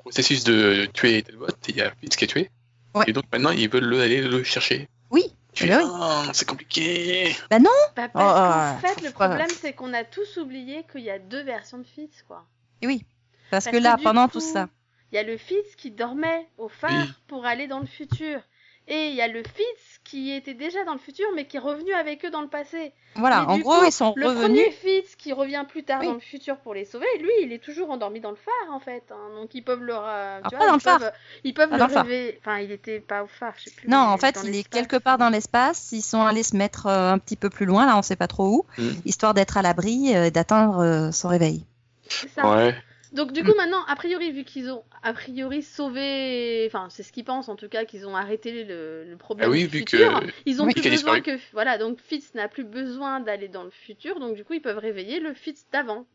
processus 0.05 0.43
de 0.43 0.85
tuer 0.93 1.23
Talbot, 1.23 1.47
il 1.67 1.75
y 1.75 1.81
a 1.81 1.91
Fitz 1.99 2.15
qui 2.15 2.25
est 2.25 2.27
tué. 2.27 2.49
Ouais. 2.93 3.05
Et 3.07 3.13
donc 3.13 3.25
maintenant 3.33 3.51
ils 3.51 3.69
veulent 3.69 3.83
le, 3.85 4.01
aller 4.01 4.21
le 4.21 4.43
chercher. 4.43 4.87
Oui, 5.11 5.23
fais, 5.53 5.67
ben 5.67 5.81
oui. 5.83 5.89
Ah, 5.99 6.23
c'est 6.33 6.47
compliqué. 6.47 7.35
Bah, 7.49 7.57
parce 7.95 8.11
Oh, 8.15 8.19
qu'en 8.19 8.75
oh, 8.75 8.79
fait, 8.87 9.01
le 9.01 9.11
pas- 9.11 9.27
problème, 9.27 9.49
c'est 9.61 9.73
qu'on 9.73 9.93
a 9.93 10.03
tous 10.03 10.37
oublié 10.37 10.85
qu'il 10.91 11.01
y 11.01 11.09
a 11.09 11.19
deux 11.19 11.43
versions 11.43 11.77
de 11.79 11.83
Fitz, 11.85 12.23
quoi. 12.27 12.45
Et 12.81 12.87
oui. 12.87 13.03
Parce, 13.51 13.65
Parce 13.65 13.75
que 13.77 13.81
là, 13.81 13.97
pendant 14.01 14.27
coup, 14.27 14.33
tout 14.33 14.39
ça, 14.39 14.69
Il 15.11 15.15
y 15.15 15.17
a 15.19 15.23
le 15.23 15.37
Fitz 15.37 15.75
qui 15.77 15.91
dormait 15.91 16.47
au 16.57 16.67
phare 16.69 16.91
Oui. 16.91 17.13
pour 17.27 17.45
aller 17.45 17.67
dans 17.67 17.79
le 17.79 17.85
futur. 17.85 18.41
Et 18.87 19.07
il 19.09 19.15
y 19.15 19.21
a 19.21 19.27
le 19.27 19.41
Fitz 19.41 19.99
qui 20.03 20.31
était 20.31 20.53
déjà 20.53 20.83
dans 20.85 20.93
le 20.93 20.99
futur, 20.99 21.25
mais 21.35 21.45
qui 21.45 21.57
est 21.57 21.59
revenu 21.59 21.91
avec 21.93 22.23
eux 22.23 22.29
dans 22.29 22.41
le 22.41 22.47
passé. 22.47 22.91
voilà, 23.15 23.41
Mais 23.41 23.53
en 23.53 23.57
gros, 23.57 23.79
coup, 23.79 23.85
ils 23.85 23.91
sont 23.91 24.13
Le 24.15 24.27
revenus. 24.27 24.43
premier 24.43 24.71
Fitz 24.71 25.15
qui 25.15 25.33
revient 25.33 25.65
plus 25.67 25.83
tard 25.83 26.01
Oui. 26.01 26.05
dans 26.05 26.13
le 26.13 26.19
futur 26.19 26.57
pour 26.57 26.75
les 26.75 26.85
sauver, 26.85 27.07
lui, 27.19 27.31
il 27.41 27.51
est 27.51 27.63
toujours 27.63 27.89
endormi 27.89 28.19
dans 28.19 28.29
le 28.29 28.35
phare, 28.35 28.71
en 28.75 28.79
fait. 28.79 29.01
hein. 29.09 29.35
Donc 29.41 29.55
ils 29.55 29.63
peuvent 29.63 29.81
le... 29.81 29.93
euh, 29.95 30.39
Ah, 30.43 30.49
tu 30.49 30.49
pas 30.51 30.57
vois, 30.57 30.65
dans 30.67 30.73
ils 30.73 30.75
le 30.75 30.79
phare. 30.81 30.99
peuvent, 30.99 31.11
ils 31.43 31.53
peuvent 31.55 31.69
Pas 31.71 31.77
le 31.87 31.93
le 31.93 31.99
rêver. 32.01 32.37
Enfin, 32.41 32.59
il 32.59 32.71
était 32.71 32.99
pas 32.99 33.23
au 33.23 33.27
phare, 33.27 33.53
je 33.57 33.63
sais 33.63 33.71
plus. 33.71 33.89
Non, 33.89 33.97
en 33.97 34.17
fait, 34.19 34.37
il 34.43 34.55
est 34.55 34.63
quelque 34.69 34.97
part 34.97 35.17
dans 35.17 35.29
l'espace. 35.29 35.91
Ils 35.91 36.03
sont 36.03 36.21
allés 36.21 36.43
se 36.43 36.55
mettre 36.55 36.85
euh, 36.85 37.11
un 37.11 37.17
petit 37.17 37.37
peu 37.37 37.49
plus 37.49 37.65
loin, 37.65 37.87
là, 37.87 37.97
on 37.97 38.03
sait 38.03 38.15
pas 38.15 38.27
trop 38.27 38.47
où, 38.47 38.65
Mm. 38.77 38.89
histoire 39.05 39.33
d'être 39.33 39.57
à 39.57 39.63
l'abri 39.63 40.15
euh, 40.15 40.25
et 40.25 40.31
d'attendre 40.31 40.83
euh, 40.83 41.11
son 41.11 41.29
réveil. 41.29 41.65
C'est 42.07 42.29
ça. 42.29 42.47
Ouais. 42.55 42.75
Donc 43.15 43.31
du 43.31 43.43
coup 43.43 43.53
maintenant, 43.55 43.83
a 43.85 43.95
priori, 43.95 44.31
vu 44.31 44.43
qu'ils 44.43 44.69
ont 44.69 44.83
a 45.01 45.13
priori 45.13 45.63
sauvé, 45.63 46.65
enfin 46.67 46.87
c'est 46.89 47.01
ce 47.03 47.11
qu'ils 47.11 47.23
pensent 47.23 47.49
en 47.49 47.55
tout 47.55 47.69
cas, 47.69 47.85
qu'ils 47.85 48.05
ont 48.07 48.15
arrêté 48.15 48.63
le, 48.65 49.05
le 49.09 49.17
problème 49.17 49.47
Ah 49.47 49.51
oui, 49.51 49.61
du 49.63 49.67
vu 49.67 49.79
futur, 49.79 50.19
que 50.21 50.27
ils 50.45 50.61
ont 50.61 50.65
Oui. 50.65 50.73
plus 50.73 50.85
a 50.87 50.89
besoin 50.91 51.21
que 51.21 51.39
voilà, 51.53 51.77
donc 51.77 51.99
Fitz 52.01 52.33
n'a 52.33 52.47
plus 52.47 52.63
besoin 52.65 53.21
d'aller 53.21 53.47
dans 53.47 53.63
le 53.63 53.71
futur, 53.71 54.19
donc 54.19 54.35
du 54.35 54.43
coup 54.43 54.53
ils 54.53 54.61
peuvent 54.61 54.77
réveiller 54.77 55.19
le 55.19 55.33
Fitz 55.33 55.65
d'avant. 55.71 56.05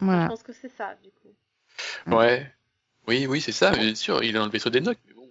Je 0.00 0.04
Voilà. 0.06 0.28
pense 0.28 0.42
que 0.42 0.52
c'est 0.52 0.68
ça 0.68 0.96
du 1.02 1.10
coup. 1.10 2.14
Ouais. 2.14 2.46
Oui, 3.08 3.26
oui, 3.26 3.40
c'est 3.40 3.52
ça. 3.52 3.70
Bien 3.70 3.94
sûr, 3.94 4.22
il 4.22 4.30
est 4.30 4.38
dans 4.38 4.44
le 4.44 4.50
vaisseau 4.50 4.70
d'Enoch, 4.70 4.98
mais 5.08 5.14
bon. 5.14 5.28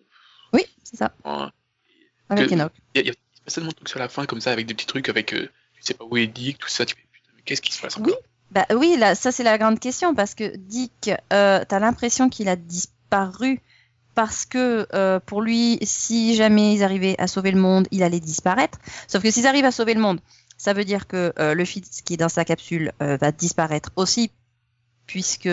Oui, 0.54 0.66
c'est 0.84 0.98
ça, 0.98 1.14
avec 2.30 2.50
Que- 2.50 2.54
Enoch. 2.56 2.74
Il 2.96 3.06
y, 3.06 3.10
a- 3.10 3.12
a 3.12 3.16
pas 3.46 3.52
seulement 3.52 3.70
de 3.70 3.76
trucs 3.76 3.90
sur 3.90 4.00
la 4.00 4.10
fin 4.10 4.26
comme 4.26 4.42
ça 4.42 4.52
avec 4.52 4.66
des 4.66 4.74
petits 4.74 4.88
trucs 4.88 5.10
avec 5.10 5.34
euh, 5.34 5.48
tu 5.76 5.82
sais 5.82 5.94
pas 5.94 6.06
où 6.06 6.18
est 6.18 6.28
Dick, 6.28 6.58
tout 6.58 6.68
ça. 6.68 6.86
Tu 6.86 6.96
fais 6.96 7.02
putain, 7.12 7.30
mais 7.36 7.42
qu'est-ce 7.44 7.62
qui 7.62 7.72
se 7.72 7.82
passe 7.82 7.98
encore? 7.98 8.18
Bah 8.52 8.66
oui, 8.76 8.95
là, 8.97 9.16
ça 9.16 9.32
c'est 9.32 9.43
la 9.43 9.58
grande 9.58 9.80
question 9.80 10.16
parce 10.16 10.34
que 10.34 10.56
Dick, 10.56 11.12
euh, 11.32 11.64
t'as 11.68 11.80
l'impression 11.80 12.30
qu'il 12.30 12.50
a 12.50 12.56
disparu 12.56 13.62
parce 14.16 14.45
que 14.45 14.88
euh, 14.93 15.20
pour 15.20 15.41
lui, 15.41 15.78
si 15.84 16.36
jamais 16.36 16.74
ils 16.74 16.84
arrivaient 16.84 17.16
à 17.20 17.28
sauver 17.28 17.52
le 17.52 17.60
monde, 17.60 17.88
il 17.91 18.04
allait 18.04 18.20
disparaître. 18.20 18.80
Sauf 19.08 19.22
que 19.22 19.32
s'ils 19.32 19.47
arrivent 19.47 19.66
à 19.66 19.72
sauver 19.72 19.93
le 19.93 20.02
monde, 20.02 20.20
ça 20.58 20.74
veut 20.74 20.84
dire 20.84 21.08
que 21.08 21.32
euh, 21.39 21.54
le 21.54 21.64
Fitz 21.64 22.02
qui 22.02 22.16
est 22.16 22.18
dans 22.18 22.30
sa 22.30 22.43
capsule 22.43 22.91
euh, 23.02 23.18
va 23.18 23.32
disparaître 23.32 23.91
aussi, 23.95 24.32
puisque 25.06 25.50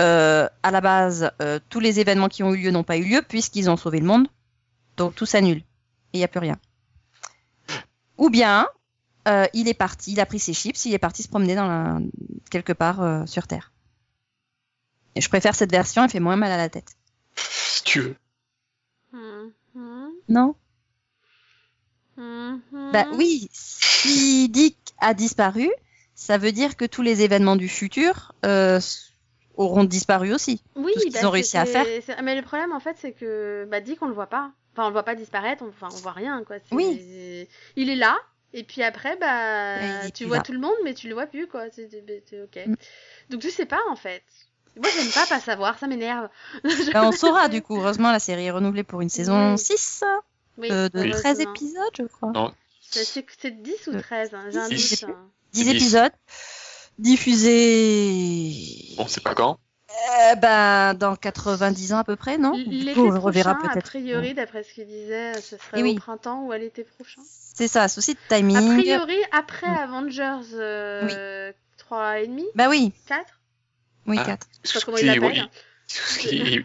euh, 0.00 0.48
à 0.62 0.70
la 0.70 0.80
base, 0.80 1.30
euh, 1.40 1.60
tous 1.68 1.80
les 1.80 2.00
événements 2.00 2.28
qui 2.28 2.42
ont 2.42 2.52
eu 2.52 2.64
lieu 2.64 2.70
n'ont 2.70 2.82
pas 2.82 2.96
eu 2.96 3.04
lieu 3.04 3.22
puisqu'ils 3.26 3.70
ont 3.70 3.76
sauvé 3.76 4.00
le 4.00 4.06
monde. 4.06 4.26
Donc 4.96 5.14
tout 5.14 5.26
s'annule 5.26 5.58
et 5.58 5.62
il 6.14 6.18
n'y 6.18 6.24
a 6.24 6.28
plus 6.28 6.40
rien. 6.40 6.58
Ou 8.18 8.30
bien 8.30 8.68
euh, 9.28 9.46
il 9.54 9.68
est 9.68 9.74
parti, 9.74 10.12
il 10.12 10.20
a 10.20 10.26
pris 10.26 10.38
ses 10.38 10.52
chips, 10.52 10.84
il 10.84 10.94
est 10.94 10.98
parti 10.98 11.22
se 11.22 11.28
promener 11.28 11.54
dans 11.54 11.66
la... 11.66 11.98
quelque 12.50 12.72
part 12.72 13.02
euh, 13.02 13.26
sur 13.26 13.46
Terre. 13.46 13.72
Et 15.14 15.20
je 15.20 15.28
préfère 15.28 15.54
cette 15.54 15.70
version, 15.70 16.04
elle 16.04 16.10
fait 16.10 16.20
moins 16.20 16.36
mal 16.36 16.52
à 16.52 16.56
la 16.56 16.68
tête. 16.68 16.96
Si 17.36 17.82
tu 17.84 18.00
veux. 18.00 18.16
Hmm, 19.12 19.50
hmm, 19.74 20.08
Non 20.28 20.54
hmm. 22.16 22.56
Bah 22.92 23.06
oui, 23.14 23.48
si 23.52 24.48
Dick 24.48 24.76
a 24.98 25.14
disparu, 25.14 25.70
ça 26.14 26.38
veut 26.38 26.52
dire 26.52 26.76
que 26.76 26.84
tous 26.84 27.02
les 27.02 27.22
événements 27.22 27.56
du 27.56 27.68
futur 27.68 28.32
euh, 28.44 28.80
auront 29.56 29.84
disparu 29.84 30.34
aussi. 30.34 30.62
Oui, 30.76 30.92
Tout 30.94 31.00
ce 31.00 31.04
qu'ils 31.06 31.14
bah, 31.14 31.28
ont 31.28 31.30
réussi 31.30 31.56
à 31.56 31.66
c'est- 31.66 32.22
Mais 32.22 32.34
le 32.36 32.42
problème, 32.42 32.72
en 32.72 32.80
fait, 32.80 32.96
c'est 33.00 33.12
que 33.12 33.66
bah, 33.70 33.80
Dick, 33.80 34.02
on 34.02 34.06
le 34.06 34.14
voit 34.14 34.26
pas. 34.26 34.52
Enfin, 34.72 34.84
on 34.84 34.88
le 34.88 34.92
voit 34.92 35.04
pas 35.04 35.14
disparaître, 35.14 35.62
on... 35.62 35.68
enfin, 35.68 35.88
on 35.92 36.00
voit 36.02 36.12
rien, 36.12 36.42
quoi. 36.44 36.56
Oui. 36.72 37.46
Il 37.76 37.90
est 37.90 37.96
là, 37.96 38.16
et 38.54 38.64
puis 38.64 38.82
après, 38.82 39.16
bah, 39.16 40.08
tu 40.14 40.24
vois 40.24 40.38
là. 40.38 40.42
tout 40.42 40.52
le 40.52 40.58
monde, 40.60 40.76
mais 40.84 40.94
tu 40.94 41.08
le 41.08 41.14
vois 41.14 41.26
plus, 41.26 41.46
quoi. 41.46 41.64
C'est 41.72 41.90
c'est- 41.90 42.22
c'est 42.30 42.40
ok. 42.42 42.58
Mm. 42.66 42.74
Donc, 43.30 43.40
tu 43.42 43.50
sais 43.50 43.66
pas, 43.66 43.80
en 43.90 43.96
fait. 43.96 44.22
Moi, 44.76 44.88
j'aime 44.96 45.10
pas 45.12 45.26
pas 45.26 45.40
savoir, 45.40 45.78
ça 45.78 45.86
m'énerve. 45.86 46.28
Bah, 46.94 47.06
on 47.06 47.12
saura 47.12 47.48
du 47.48 47.60
coup. 47.62 47.76
Heureusement, 47.76 48.10
la 48.12 48.18
série 48.18 48.46
est 48.46 48.50
renouvelée 48.50 48.82
pour 48.84 49.00
une 49.02 49.08
saison 49.10 49.52
Oui. 49.52 49.58
6 49.58 50.02
Oui, 50.56 50.68
euh, 50.72 50.88
de 50.88 51.00
Oui. 51.00 51.10
13 51.10 51.24
heureusement. 51.40 51.52
épisodes, 51.52 51.92
je 51.98 52.04
crois. 52.04 52.32
Non. 52.32 52.52
C'est- 52.80 53.04
C'est 53.04 53.26
c'est 53.40 53.62
10 53.62 53.86
ou 53.88 53.92
Euh, 53.94 54.00
13, 54.00 54.32
hein, 54.34 54.46
j'ai 54.52 54.58
un 54.58 54.68
dix, 54.68 54.74
doute. 54.76 54.80
je 54.82 54.94
sais 54.96 55.04
plus. 55.06 55.14
hein. 55.14 55.30
10 55.52 55.64
Dix. 55.64 55.70
épisodes 55.70 56.12
diffusés 56.98 58.94
On 58.98 59.06
sait 59.08 59.20
pas 59.20 59.34
quand. 59.34 59.58
Euh, 60.30 60.34
bah, 60.36 60.94
dans 60.94 61.16
90 61.16 61.92
ans 61.92 61.98
à 61.98 62.04
peu 62.04 62.16
près, 62.16 62.38
non? 62.38 62.52
L'été 62.66 62.94
coup, 62.94 63.06
on 63.06 63.10
le 63.10 63.18
reverra 63.18 63.54
prochain, 63.54 63.68
a 63.68 63.72
peut-être. 63.74 63.86
priori, 63.86 64.34
d'après 64.34 64.62
ce 64.62 64.72
qu'il 64.74 64.86
disait, 64.86 65.34
ce 65.34 65.56
serait 65.56 65.78
Eh 65.78 65.82
au 65.82 65.86
oui. 65.86 65.94
printemps 65.94 66.42
ou 66.44 66.52
à 66.52 66.58
l'été 66.58 66.84
prochain. 66.84 67.22
C'est 67.26 67.68
ça, 67.68 67.88
souci 67.88 68.14
de 68.14 68.18
A 68.34 68.36
timing. 68.38 68.78
priori, 68.80 69.16
après 69.32 69.68
Mm. 69.70 69.78
Avengers 69.78 70.54
euh, 70.54 71.52
3 71.78 72.20
et 72.20 72.26
demi, 72.26 72.44
Bah 72.54 72.68
oui, 72.68 72.92
4, 73.06 73.24
oui, 74.06 74.16
Ah. 74.20 74.24
4. 74.24 74.46
je 74.64 74.68
sais 74.70 74.78
pas 74.80 74.84
comment 74.84 74.98
il 74.98 75.06
l'appelle. 75.06 75.48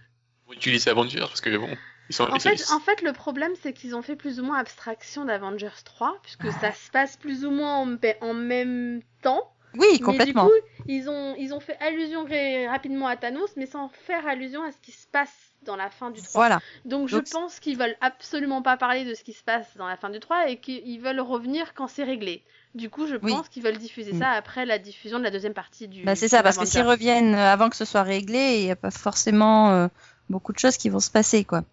utilise 0.51 0.87
Avengers 0.87 1.19
parce 1.19 1.41
que 1.41 1.55
bon, 1.57 1.69
ils 2.09 2.15
sont. 2.15 2.23
En 2.23 2.35
ils- 2.35 2.41
fait, 2.41 2.71
en 2.71 2.79
fait, 2.79 3.01
le 3.01 3.13
problème, 3.13 3.51
c'est 3.61 3.71
qu'ils 3.73 3.95
ont 3.95 4.01
fait 4.01 4.15
plus 4.15 4.39
ou 4.39 4.43
moins 4.43 4.57
abstraction 4.57 5.25
d'Avengers 5.25 5.69
3, 5.85 6.17
puisque 6.23 6.51
ça 6.59 6.71
se 6.73 6.89
passe 6.91 7.17
plus 7.17 7.45
ou 7.45 7.51
moins 7.51 7.75
en, 7.77 7.95
en 8.21 8.33
même 8.33 9.01
temps. 9.21 9.51
Oui, 9.75 9.85
Mais 9.93 9.99
complètement. 9.99 10.45
du 10.45 10.49
coup, 10.49 10.55
ils 10.87 11.09
ont, 11.09 11.35
ils 11.37 11.53
ont 11.53 11.59
fait 11.59 11.77
allusion 11.79 12.25
rapidement 12.69 13.07
à 13.07 13.15
Thanos, 13.17 13.51
mais 13.55 13.65
sans 13.65 13.89
faire 13.89 14.25
allusion 14.27 14.63
à 14.63 14.71
ce 14.71 14.77
qui 14.81 14.91
se 14.91 15.05
passe 15.07 15.33
dans 15.63 15.75
la 15.75 15.89
fin 15.89 16.09
du 16.09 16.21
3. 16.21 16.31
Voilà. 16.33 16.59
Donc 16.85 17.07
je 17.09 17.17
pense 17.17 17.59
qu'ils 17.59 17.77
veulent 17.77 17.95
absolument 18.01 18.61
pas 18.61 18.77
parler 18.77 19.05
de 19.05 19.13
ce 19.13 19.23
qui 19.23 19.33
se 19.33 19.43
passe 19.43 19.67
dans 19.77 19.87
la 19.87 19.97
fin 19.97 20.09
du 20.09 20.19
3 20.19 20.49
et 20.49 20.57
qu'ils 20.57 20.99
veulent 21.01 21.19
revenir 21.19 21.73
quand 21.73 21.87
c'est 21.87 22.03
réglé. 22.03 22.43
Du 22.75 22.89
coup, 22.89 23.07
je 23.07 23.15
Oui. 23.21 23.31
pense 23.31 23.49
qu'ils 23.49 23.63
veulent 23.63 23.77
diffuser 23.77 24.13
Mm. 24.13 24.19
ça 24.19 24.29
après 24.31 24.65
la 24.65 24.79
diffusion 24.79 25.19
de 25.19 25.23
la 25.23 25.31
deuxième 25.31 25.53
partie 25.53 25.87
du. 25.87 26.03
Bah, 26.03 26.15
c'est 26.15 26.27
ça, 26.27 26.41
parce 26.43 26.57
que 26.57 26.65
s'ils 26.65 26.83
reviennent 26.83 27.35
euh, 27.35 27.51
avant 27.53 27.69
que 27.69 27.75
ce 27.75 27.85
soit 27.85 28.03
réglé, 28.03 28.59
il 28.59 28.65
n'y 28.65 28.71
a 28.71 28.75
pas 28.75 28.91
forcément 28.91 29.71
euh, 29.71 29.87
beaucoup 30.29 30.53
de 30.53 30.59
choses 30.59 30.77
qui 30.77 30.89
vont 30.89 30.99
se 30.99 31.11
passer, 31.11 31.43
quoi. 31.43 31.63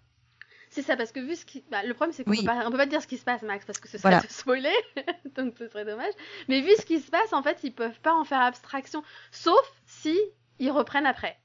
C'est 0.77 0.83
ça, 0.83 0.95
parce 0.95 1.11
que 1.11 1.20
vu 1.20 1.35
ce 1.37 1.47
qui. 1.47 1.64
Bah, 1.70 1.83
le 1.83 1.95
problème, 1.95 2.12
c'est 2.12 2.22
qu'on 2.22 2.33
Oui. 2.33 2.41
peut, 2.41 2.45
pas... 2.45 2.70
peut 2.70 2.77
pas 2.77 2.85
dire 2.85 3.01
ce 3.01 3.07
qui 3.07 3.16
se 3.16 3.24
passe, 3.24 3.41
Max, 3.41 3.64
parce 3.64 3.79
que 3.79 3.89
ce 3.89 3.97
serait 3.97 4.11
Voilà. 4.11 4.20
te 4.20 4.31
spoiler, 4.31 4.74
donc 5.35 5.55
ce 5.59 5.66
serait 5.68 5.87
dommage. 5.87 6.12
Mais 6.49 6.61
vu 6.61 6.70
ce 6.79 6.85
qui 6.85 7.01
se 7.01 7.11
passe, 7.11 7.33
en 7.33 7.43
fait, 7.43 7.59
ils 7.62 7.72
peuvent 7.72 7.99
pas 8.01 8.12
en 8.12 8.24
faire 8.24 8.43
abstraction, 8.43 9.03
sauf 9.33 9.72
si 9.87 10.14
ils 10.59 10.70
reprennent 10.70 11.07
après. 11.07 11.39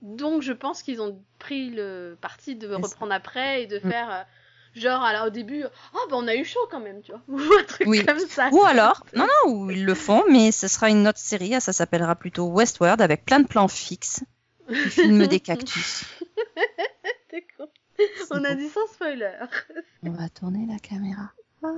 Donc 0.00 0.40
je 0.40 0.52
pense 0.54 0.82
qu'ils 0.82 1.02
ont 1.02 1.22
pris 1.38 1.68
le 1.68 2.16
parti 2.18 2.56
de 2.56 2.66
reprendre 2.74 3.12
après 3.12 3.62
et 3.62 3.66
de 3.66 3.76
Mm. 3.76 3.90
faire. 3.90 4.10
euh, 4.10 4.22
Genre, 4.74 5.02
alors 5.02 5.26
au 5.26 5.30
début, 5.30 5.64
oh 5.94 6.06
bah 6.08 6.16
on 6.18 6.26
a 6.26 6.34
eu 6.34 6.46
chaud 6.46 6.66
quand 6.70 6.80
même, 6.80 7.02
tu 7.02 7.12
vois. 7.12 7.20
Ou 7.28 7.38
un 7.38 7.64
truc 7.64 7.86
Oui. 7.86 8.06
comme 8.06 8.18
ça. 8.20 8.48
Ou 8.52 8.64
alors, 8.64 9.04
non, 9.14 9.26
non, 9.44 9.52
ou 9.52 9.70
ils 9.70 9.84
le 9.84 9.94
font, 9.94 10.24
mais 10.30 10.50
ce 10.50 10.66
sera 10.66 10.88
une 10.88 11.06
autre 11.06 11.18
série, 11.18 11.60
ça 11.60 11.74
s'appellera 11.74 12.16
plutôt 12.16 12.46
Westworld, 12.46 13.02
avec 13.02 13.26
plein 13.26 13.40
de 13.40 13.46
plans 13.46 13.68
fixes, 13.68 14.24
filment 14.88 15.26
des 15.26 15.40
cactus. 15.40 16.04
T'es 17.28 17.46
con. 17.56 17.68
On 18.30 18.44
a 18.44 18.54
dit 18.54 18.68
sans 18.68 18.86
spoiler. 18.88 19.32
On 20.02 20.10
va 20.10 20.28
tourner 20.28 20.66
la 20.70 20.78
caméra. 20.78 21.32
Ah. 21.62 21.68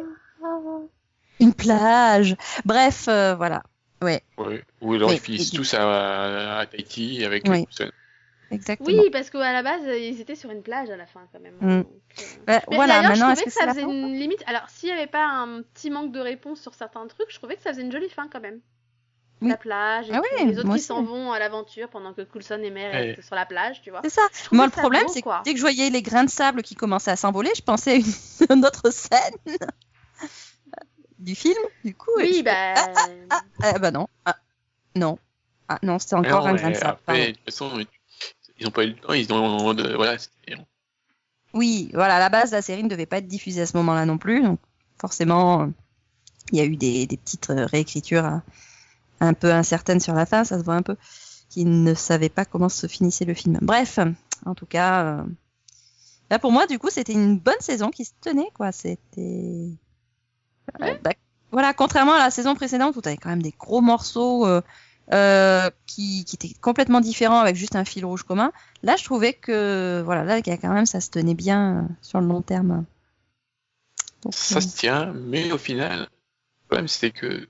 Une 1.40 1.52
plage. 1.54 2.36
Bref, 2.64 3.06
euh, 3.08 3.34
voilà. 3.34 3.62
Ouais, 4.02 4.22
Ouais. 4.38 4.62
Ou 4.80 4.94
alors 4.94 5.08
Oui, 5.10 5.16
ils 5.16 5.20
finissent 5.20 5.52
et- 5.52 5.56
tous 5.56 5.74
à, 5.74 6.58
à 6.58 6.66
Tahiti 6.66 7.24
avec 7.24 7.44
Oui. 7.48 7.64
Coulson. 7.64 7.90
exactement. 8.50 8.88
Oui, 9.02 9.10
parce 9.10 9.30
qu'à 9.30 9.52
la 9.52 9.62
base, 9.62 9.82
euh, 9.86 9.98
ils 9.98 10.20
étaient 10.20 10.34
sur 10.34 10.50
une 10.50 10.62
plage 10.62 10.90
à 10.90 10.96
la 10.96 11.06
fin 11.06 11.20
quand 11.32 11.40
même. 11.40 11.54
Mm. 11.60 11.82
Donc, 11.82 11.86
euh, 11.86 12.22
Bah, 12.46 12.62
Mais 12.70 12.76
voilà, 12.76 12.94
d'ailleurs, 12.96 13.10
maintenant, 13.10 13.26
je 13.28 13.32
est-ce 13.32 13.40
trouvais 13.40 13.44
que 13.44 13.50
ça 13.52 13.68
faisait 13.68 13.82
une 13.82 14.14
limite. 14.14 14.42
Alors, 14.46 14.68
s'il 14.68 14.90
n'y 14.90 14.94
avait 14.94 15.06
pas 15.06 15.24
un 15.26 15.62
petit 15.62 15.90
manque 15.90 16.12
de 16.12 16.20
réponse 16.20 16.60
sur 16.60 16.74
certains 16.74 17.06
trucs, 17.06 17.30
je 17.30 17.36
trouvais 17.36 17.56
que 17.56 17.62
ça 17.62 17.70
faisait 17.70 17.82
une 17.82 17.92
jolie 17.92 18.10
fin 18.10 18.28
quand 18.28 18.40
même. 18.40 18.60
Oui. 19.40 19.48
La 19.50 19.56
plage, 19.56 20.08
et 20.08 20.12
Ah 20.14 20.20
les 20.44 20.58
autres 20.58 20.72
qui 20.74 20.80
s'en 20.80 21.02
vont 21.02 21.32
à 21.32 21.38
l'aventure 21.38 21.88
pendant 21.90 22.14
que 22.14 22.22
Coulson 22.22 22.60
et 22.62 22.70
May 22.70 22.90
Ouais. 22.90 23.18
sur 23.20 23.34
la 23.34 23.44
plage, 23.44 23.82
tu 23.82 23.90
vois. 23.90 24.00
C'est 24.04 24.10
ça. 24.10 24.22
Moi, 24.52 24.64
le 24.66 24.70
problème, 24.70 25.06
c'est 25.08 25.20
que 25.20 25.24
quoi. 25.24 25.42
dès 25.44 25.52
que 25.52 25.58
je 25.58 25.62
voyais 25.62 25.90
les 25.90 26.02
grains 26.02 26.24
de 26.24 26.30
sable 26.30 26.62
qui 26.62 26.74
commençaient 26.74 27.10
à 27.10 27.16
s'envoler, 27.16 27.50
je 27.56 27.62
pensais 27.62 27.92
à 27.92 27.94
une, 27.96 28.04
une 28.50 28.64
autre 28.64 28.90
scène 28.90 29.34
du 31.18 31.34
film, 31.34 31.58
du 31.84 31.94
coup. 31.94 32.10
Oui, 32.16 32.42
bah. 32.42 32.74
Ah, 33.62 33.78
bah 33.78 33.90
non. 33.90 34.06
Ah, 34.24 34.36
non. 34.96 35.18
Ah 35.68 35.78
non, 35.82 35.98
c'était 35.98 36.14
encore 36.14 36.46
un 36.46 36.54
grain 36.54 36.70
de 36.70 36.76
sable. 36.76 36.90
après, 37.06 37.26
de 37.28 37.32
toute 37.32 37.44
façon, 37.46 37.84
ils 38.58 38.66
ont 38.66 38.70
pas 38.70 38.84
eu 38.84 38.88
le 38.88 38.96
temps, 38.96 39.12
ils 39.14 39.32
ont. 39.32 39.74
de- 39.74 39.94
Voilà. 39.94 40.16
Oui, 41.54 41.90
voilà, 41.94 42.16
à 42.16 42.18
la 42.18 42.28
base, 42.30 42.50
la 42.52 42.62
série 42.62 42.82
ne 42.82 42.88
devait 42.88 43.06
pas 43.06 43.18
être 43.18 43.28
diffusée 43.28 43.62
à 43.62 43.66
ce 43.66 43.76
moment-là 43.76 44.06
non 44.06 44.18
plus. 44.18 44.42
Donc, 44.42 44.58
forcément, 45.00 45.62
euh, 45.62 45.66
il 46.52 46.58
y 46.58 46.60
a 46.60 46.64
eu 46.64 46.76
des, 46.76 47.06
des 47.06 47.16
petites 47.16 47.48
euh, 47.50 47.64
réécritures 47.66 48.24
euh, 48.24 48.38
un 49.20 49.34
peu 49.34 49.52
incertaines 49.52 50.00
sur 50.00 50.14
la 50.14 50.26
fin, 50.26 50.44
ça 50.44 50.58
se 50.58 50.64
voit 50.64 50.74
un 50.74 50.82
peu, 50.82 50.96
qui 51.48 51.64
ne 51.64 51.94
savaient 51.94 52.28
pas 52.28 52.44
comment 52.44 52.68
se 52.68 52.86
finissait 52.86 53.24
le 53.24 53.34
film. 53.34 53.58
Bref, 53.62 53.98
en 54.44 54.54
tout 54.54 54.66
cas, 54.66 55.04
euh, 55.04 55.22
là 56.30 56.38
pour 56.38 56.52
moi, 56.52 56.66
du 56.66 56.78
coup, 56.78 56.90
c'était 56.90 57.12
une 57.12 57.38
bonne 57.38 57.60
saison 57.60 57.90
qui 57.90 58.04
se 58.04 58.12
tenait, 58.20 58.50
quoi. 58.54 58.72
C'était. 58.72 59.68
Euh, 60.80 60.94
bah, 61.02 61.10
voilà, 61.52 61.72
contrairement 61.72 62.14
à 62.14 62.18
la 62.18 62.30
saison 62.30 62.54
précédente 62.54 62.96
où 62.96 63.02
tu 63.02 63.08
avais 63.08 63.16
quand 63.16 63.28
même 63.28 63.42
des 63.42 63.54
gros 63.56 63.80
morceaux 63.80 64.46
euh, 64.46 64.60
euh, 65.12 65.70
qui, 65.86 66.24
qui 66.24 66.36
étaient 66.36 66.58
complètement 66.60 67.00
différents 67.00 67.38
avec 67.38 67.54
juste 67.54 67.76
un 67.76 67.84
fil 67.84 68.04
rouge 68.04 68.24
commun. 68.24 68.50
Là, 68.82 68.96
je 68.96 69.04
trouvais 69.04 69.34
que 69.34 70.02
voilà, 70.04 70.24
là, 70.24 70.38
il 70.38 70.46
y 70.46 70.50
a 70.50 70.56
quand 70.56 70.72
même, 70.72 70.86
ça 70.86 71.00
se 71.00 71.10
tenait 71.10 71.34
bien 71.34 71.88
sur 72.02 72.20
le 72.20 72.26
long 72.26 72.42
terme. 72.42 72.84
Donc, 74.22 74.34
Ça 74.34 74.60
se 74.60 74.74
tient, 74.74 75.12
mais 75.12 75.52
au 75.52 75.58
final, 75.58 76.00
le 76.00 76.66
problème 76.66 76.88
c'est 76.88 77.10
que 77.10 77.46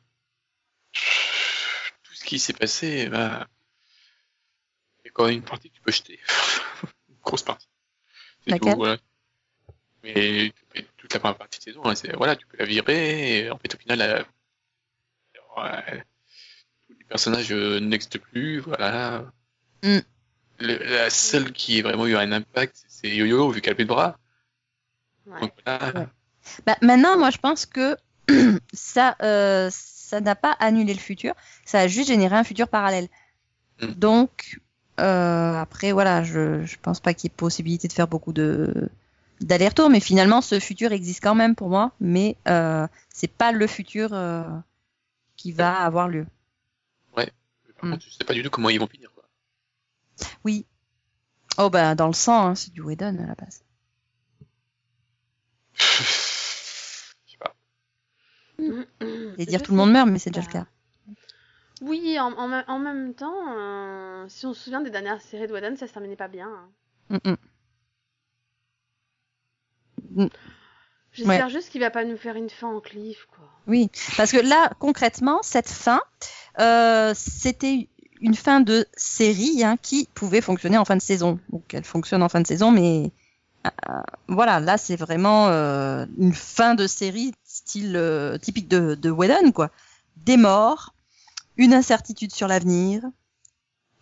qui 2.34 2.40
s'est 2.40 2.52
passé, 2.52 3.08
bah, 3.08 3.46
il 5.04 5.06
y 5.06 5.08
a 5.08 5.12
quand 5.12 5.26
même 5.26 5.34
une 5.34 5.42
partie 5.42 5.70
que 5.70 5.74
tu 5.76 5.80
peux 5.82 5.92
jeter. 5.92 6.18
une 7.08 7.16
grosse 7.22 7.42
partie. 7.42 7.68
C'est 8.44 8.50
Laquelle? 8.50 8.72
tout, 8.72 8.78
voilà. 8.78 8.96
Mais 10.02 10.52
toute 10.96 11.14
la 11.14 11.20
première 11.20 11.38
partie 11.38 11.58
de 11.60 11.64
saison, 11.64 11.82
hein, 11.84 11.94
c'est, 11.94 12.14
voilà, 12.14 12.36
tu 12.36 12.46
peux 12.46 12.56
la 12.58 12.64
virer, 12.66 13.38
et 13.38 13.50
en 13.50 13.58
fait, 13.58 13.74
au 13.74 13.78
final, 13.78 13.98
la, 13.98 14.18
ouais, 15.56 16.04
tous 16.86 16.94
les 16.98 17.04
personnages 17.04 17.52
euh, 17.52 17.80
n'existent 17.80 18.18
plus, 18.18 18.58
voilà. 18.58 19.32
Mm. 19.82 19.98
Le- 20.58 20.84
la 20.84 21.10
seule 21.10 21.52
qui 21.52 21.80
a 21.80 21.82
vraiment 21.82 22.06
eu 22.06 22.16
un 22.16 22.32
impact, 22.32 22.84
c'est 22.88 23.08
Yo-Yo, 23.08 23.50
vu 23.50 23.60
qu'elle 23.60 23.72
a 23.72 23.76
plus 23.76 23.84
de 23.84 23.88
bras. 23.88 24.18
Ouais. 25.26 25.40
Donc, 25.40 25.52
voilà. 25.64 26.00
Ouais. 26.00 26.06
bah, 26.66 26.76
maintenant, 26.82 27.16
moi, 27.18 27.30
je 27.30 27.38
pense 27.38 27.64
que 27.64 27.96
ça, 28.72 29.16
euh, 29.22 29.70
ça 30.04 30.20
n'a 30.20 30.34
pas 30.34 30.52
annulé 30.60 30.92
le 30.94 31.00
futur, 31.00 31.34
ça 31.64 31.80
a 31.80 31.86
juste 31.88 32.08
généré 32.08 32.36
un 32.36 32.44
futur 32.44 32.68
parallèle. 32.68 33.08
Mm. 33.80 33.86
Donc, 33.92 34.60
euh, 35.00 35.54
après, 35.56 35.92
voilà, 35.92 36.22
je, 36.22 36.64
je 36.64 36.76
pense 36.80 37.00
pas 37.00 37.14
qu'il 37.14 37.30
y 37.30 37.32
ait 37.32 37.36
possibilité 37.36 37.88
de 37.88 37.92
faire 37.92 38.08
beaucoup 38.08 38.32
de 38.32 38.88
d'aller-retour, 39.40 39.90
mais 39.90 40.00
finalement, 40.00 40.40
ce 40.40 40.60
futur 40.60 40.92
existe 40.92 41.22
quand 41.22 41.34
même 41.34 41.54
pour 41.56 41.68
moi, 41.68 41.90
mais 42.00 42.36
euh, 42.48 42.86
c'est 43.12 43.26
pas 43.30 43.50
le 43.50 43.66
futur 43.66 44.10
euh, 44.12 44.44
qui 45.36 45.50
va 45.52 45.80
avoir 45.80 46.08
lieu. 46.08 46.26
Par 47.14 47.24
Mm. 47.82 47.90
contre, 47.94 48.04
je 48.06 48.10
sais 48.10 48.24
pas 48.24 48.34
du 48.34 48.42
tout 48.42 48.50
comment 48.50 48.68
ils 48.70 48.78
vont 48.78 48.86
finir, 48.86 49.10
quoi. 49.14 49.24
Oui. 50.44 50.64
Oh 51.58 51.70
bah 51.70 51.94
dans 51.96 52.06
le 52.06 52.12
sang, 52.14 52.46
hein, 52.46 52.54
c'est 52.54 52.72
du 52.72 52.80
Whedon 52.80 53.18
à 53.18 53.26
la 53.26 53.34
base. 53.34 53.62
Et 59.38 59.46
dire 59.46 59.62
tout 59.62 59.72
le 59.72 59.78
monde 59.78 59.92
meurt, 59.92 60.08
mais 60.08 60.18
c'est 60.18 60.30
déjà 60.30 60.46
le 60.46 60.52
cas. 60.52 60.66
Oui, 61.82 62.18
en, 62.18 62.32
en, 62.32 62.48
me- 62.48 62.62
en 62.70 62.78
même 62.78 63.14
temps, 63.14 63.34
euh, 63.58 64.24
si 64.28 64.46
on 64.46 64.54
se 64.54 64.62
souvient 64.64 64.80
des 64.80 64.90
dernières 64.90 65.20
séries 65.20 65.46
de 65.48 65.52
Whedon, 65.52 65.76
ça 65.76 65.86
se 65.86 65.92
terminait 65.92 66.16
pas 66.16 66.28
bien. 66.28 66.48
hein. 67.10 67.18
Mm, 67.24 67.34
mm. 70.22 70.28
J'espère 71.12 71.48
juste 71.48 71.70
qu'il 71.70 71.80
va 71.80 71.90
pas 71.90 72.04
nous 72.04 72.16
faire 72.16 72.36
une 72.36 72.48
fin 72.50 72.68
en 72.68 72.80
cliff, 72.80 73.26
quoi. 73.36 73.44
Oui, 73.66 73.90
parce 74.16 74.30
que 74.32 74.38
là, 74.38 74.70
concrètement, 74.78 75.40
cette 75.42 75.68
fin, 75.68 76.00
euh, 76.60 77.12
c'était 77.16 77.88
une 78.20 78.34
fin 78.34 78.60
de 78.60 78.86
série 78.96 79.62
hein, 79.64 79.76
qui 79.80 80.08
pouvait 80.14 80.40
fonctionner 80.40 80.78
en 80.78 80.84
fin 80.84 80.96
de 80.96 81.02
saison. 81.02 81.38
Donc 81.50 81.72
elle 81.74 81.84
fonctionne 81.84 82.22
en 82.22 82.28
fin 82.28 82.40
de 82.40 82.46
saison, 82.46 82.70
mais 82.70 83.10
voilà, 84.28 84.60
là 84.60 84.78
c'est 84.78 84.96
vraiment 84.96 85.48
euh, 85.48 86.06
une 86.18 86.34
fin 86.34 86.74
de 86.74 86.86
série 86.86 87.32
style 87.44 87.96
euh, 87.96 88.38
typique 88.38 88.68
de, 88.68 88.94
de 88.94 89.10
Whedon, 89.10 89.52
quoi. 89.52 89.70
Des 90.16 90.36
morts, 90.36 90.94
une 91.56 91.74
incertitude 91.74 92.32
sur 92.32 92.48
l'avenir, 92.48 93.02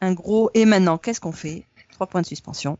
un 0.00 0.12
gros 0.12 0.50
et 0.54 0.64
maintenant 0.64 0.98
qu'est-ce 0.98 1.20
qu'on 1.20 1.32
fait? 1.32 1.66
Trois 1.92 2.06
points 2.06 2.22
de 2.22 2.26
suspension. 2.26 2.78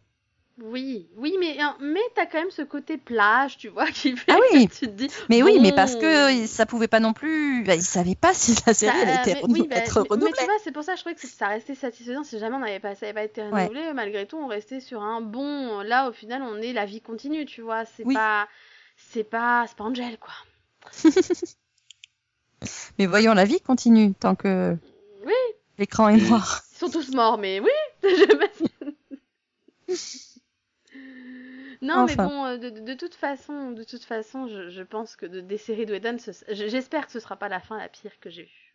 Oui, 0.65 1.09
oui, 1.17 1.35
mais, 1.41 1.59
hein, 1.61 1.77
mais 1.81 2.01
t'as 2.15 2.25
quand 2.27 2.39
même 2.39 2.51
ce 2.53 2.63
côté 2.63 2.97
plage, 2.97 3.59
tu 3.59 3.67
vois, 3.69 3.87
qui 3.91 4.17
fait 4.17 4.31
Ah 4.33 4.37
oui. 4.53 4.69
que 4.69 4.73
tu 4.75 4.87
te 4.87 4.93
dis. 4.93 5.09
Mais 5.29 5.43
oui, 5.43 5.59
mais 5.61 5.73
parce 5.73 5.97
que 5.97 6.47
ça 6.47 6.67
pouvait 6.67 6.87
pas 6.87 7.01
non 7.01 7.13
plus. 7.13 7.65
Bah, 7.65 7.75
ils 7.75 7.83
savaient 7.83 8.15
pas 8.15 8.33
si 8.33 8.55
la 8.67 8.73
série 8.73 8.97
ça- 8.97 9.03
elle 9.05 9.21
était 9.29 9.41
mais, 9.47 9.53
oui, 9.53 9.67
bah, 9.69 9.77
être 9.77 9.97
mais- 9.99 10.03
mais 10.05 10.09
renouvelée. 10.11 10.33
tu 10.39 10.45
vois, 10.45 10.55
c'est 10.63 10.71
pour 10.71 10.85
ça 10.85 10.93
que 10.93 10.99
je 10.99 11.03
trouvais 11.03 11.15
que 11.17 11.27
ça 11.27 11.49
restait 11.49 11.75
satisfaisant. 11.75 12.23
Si 12.23 12.39
jamais 12.39 12.55
on 12.57 12.61
n'avait 12.61 12.79
pas, 12.81 12.95
ça 12.95 13.07
n'avait 13.07 13.15
pas 13.15 13.25
été 13.25 13.43
Ouais. 13.43 13.65
renouvelé, 13.67 13.93
malgré 13.93 14.25
tout, 14.27 14.37
on 14.37 14.47
restait 14.47 14.79
sur 14.81 15.03
un 15.03 15.21
bon. 15.21 15.81
Là, 15.81 16.09
au 16.09 16.13
final, 16.13 16.43
on 16.43 16.57
est 16.63 16.73
la 16.73 16.85
vie 16.87 17.01
continue, 17.01 17.45
tu 17.45 17.61
vois. 17.63 17.85
C'est 17.85 18.05
Oui. 18.07 18.15
pas, 18.15 18.47
c'est 18.97 19.25
pas, 19.25 19.65
c'est 19.67 19.77
pas 19.77 19.85
Angel, 19.85 20.17
quoi. 20.19 20.33
Mais 22.99 23.07
voyons, 23.07 23.35
la 23.35 23.45
vie 23.45 23.61
continue 23.61 24.15
tant 24.15 24.37
que 24.37 24.77
Oui. 25.27 25.33
l'écran 25.79 26.09
est 26.09 26.19
noir. 26.19 26.63
Ils 26.73 26.79
sont 26.79 26.89
tous 26.91 27.13
morts, 27.13 27.37
mais 27.39 27.59
oui. 27.61 27.71
je- 29.89 30.32
non, 31.81 32.05
mais 32.05 32.16
bon, 32.16 32.45
euh, 32.45 32.57
de, 32.59 32.70
de- 32.70 32.81
de 32.81 32.95
toute 32.95 33.14
façon, 33.14 33.70
de 33.73 33.85
toute 33.85 34.05
façon, 34.05 34.49
je, 34.49 34.68
je 34.70 34.83
pense 34.83 35.16
que 35.16 35.27
de, 35.27 35.41
des 35.41 35.59
séries 35.59 35.87
de 35.87 35.93
Whedon, 35.93 36.16
j'espère 36.51 37.07
que 37.07 37.12
ce 37.12 37.20
sera 37.20 37.37
pas 37.37 37.49
la 37.49 37.61
fin 37.61 37.79
la 37.79 37.89
pire 37.89 38.18
que 38.20 38.31
j'ai 38.31 38.43
eue. 38.45 38.75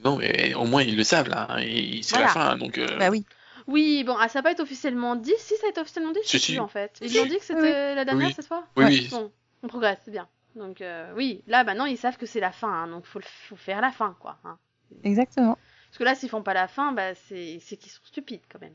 Non, 0.00 0.16
mais 0.16 0.54
au 0.54 0.64
moins 0.64 0.82
ils 0.82 0.96
le 0.96 1.04
savent 1.04 1.28
là. 1.28 1.56
Et 1.60 2.02
C'est 2.02 2.18
la 2.18 2.28
fin, 2.28 2.56
donc. 2.56 2.78
euh, 2.78 2.98
Bah 2.98 3.10
oui. 3.10 3.24
Oui, 3.68 4.02
bon, 4.04 4.16
ah, 4.18 4.28
ça 4.28 4.40
n'a 4.40 4.42
pas 4.42 4.52
été 4.52 4.62
officiellement 4.62 5.14
dit? 5.14 5.34
Si, 5.38 5.56
ça 5.56 5.66
a 5.66 5.70
été 5.70 5.80
officiellement 5.80 6.10
dit, 6.12 6.18
je 6.24 6.28
sais 6.28 6.38
Si, 6.38 6.46
plus 6.46 6.54
si. 6.54 6.58
en 6.58 6.66
fait. 6.68 6.98
Ils 7.00 7.10
Si. 7.10 7.18
ont 7.20 7.26
dit 7.26 7.38
que 7.38 7.44
c'était 7.44 7.94
la 7.94 8.04
dernière 8.04 8.26
Oui. 8.28 8.34
cette 8.34 8.46
fois? 8.48 8.66
Oui, 8.76 8.84
Ouais. 8.84 8.90
oui. 8.90 9.08
Bon, 9.10 9.32
on 9.62 9.68
progresse, 9.68 9.98
c'est 10.04 10.10
bien. 10.10 10.28
Donc, 10.56 10.80
euh, 10.80 11.12
oui, 11.16 11.42
là, 11.46 11.62
maintenant, 11.62 11.84
ils 11.86 11.96
savent 11.96 12.16
que 12.18 12.26
c'est 12.26 12.40
la 12.40 12.50
fin, 12.52 12.68
hein, 12.72 12.88
donc 12.88 13.04
faut, 13.06 13.20
le- 13.20 13.24
faut 13.24 13.56
faire 13.56 13.80
la 13.80 13.90
fin, 13.92 14.16
quoi. 14.20 14.38
hein. 14.44 14.58
Exactement. 15.04 15.56
Parce 15.86 15.98
que 15.98 16.04
là, 16.04 16.14
s'ils 16.14 16.28
font 16.28 16.42
pas 16.42 16.54
la 16.54 16.66
fin, 16.68 16.92
bah, 16.92 17.14
c'est 17.14 17.58
c'est 17.60 17.76
qu'ils 17.76 17.92
sont 17.92 18.00
stupides 18.04 18.42
quand 18.50 18.60
même. 18.60 18.74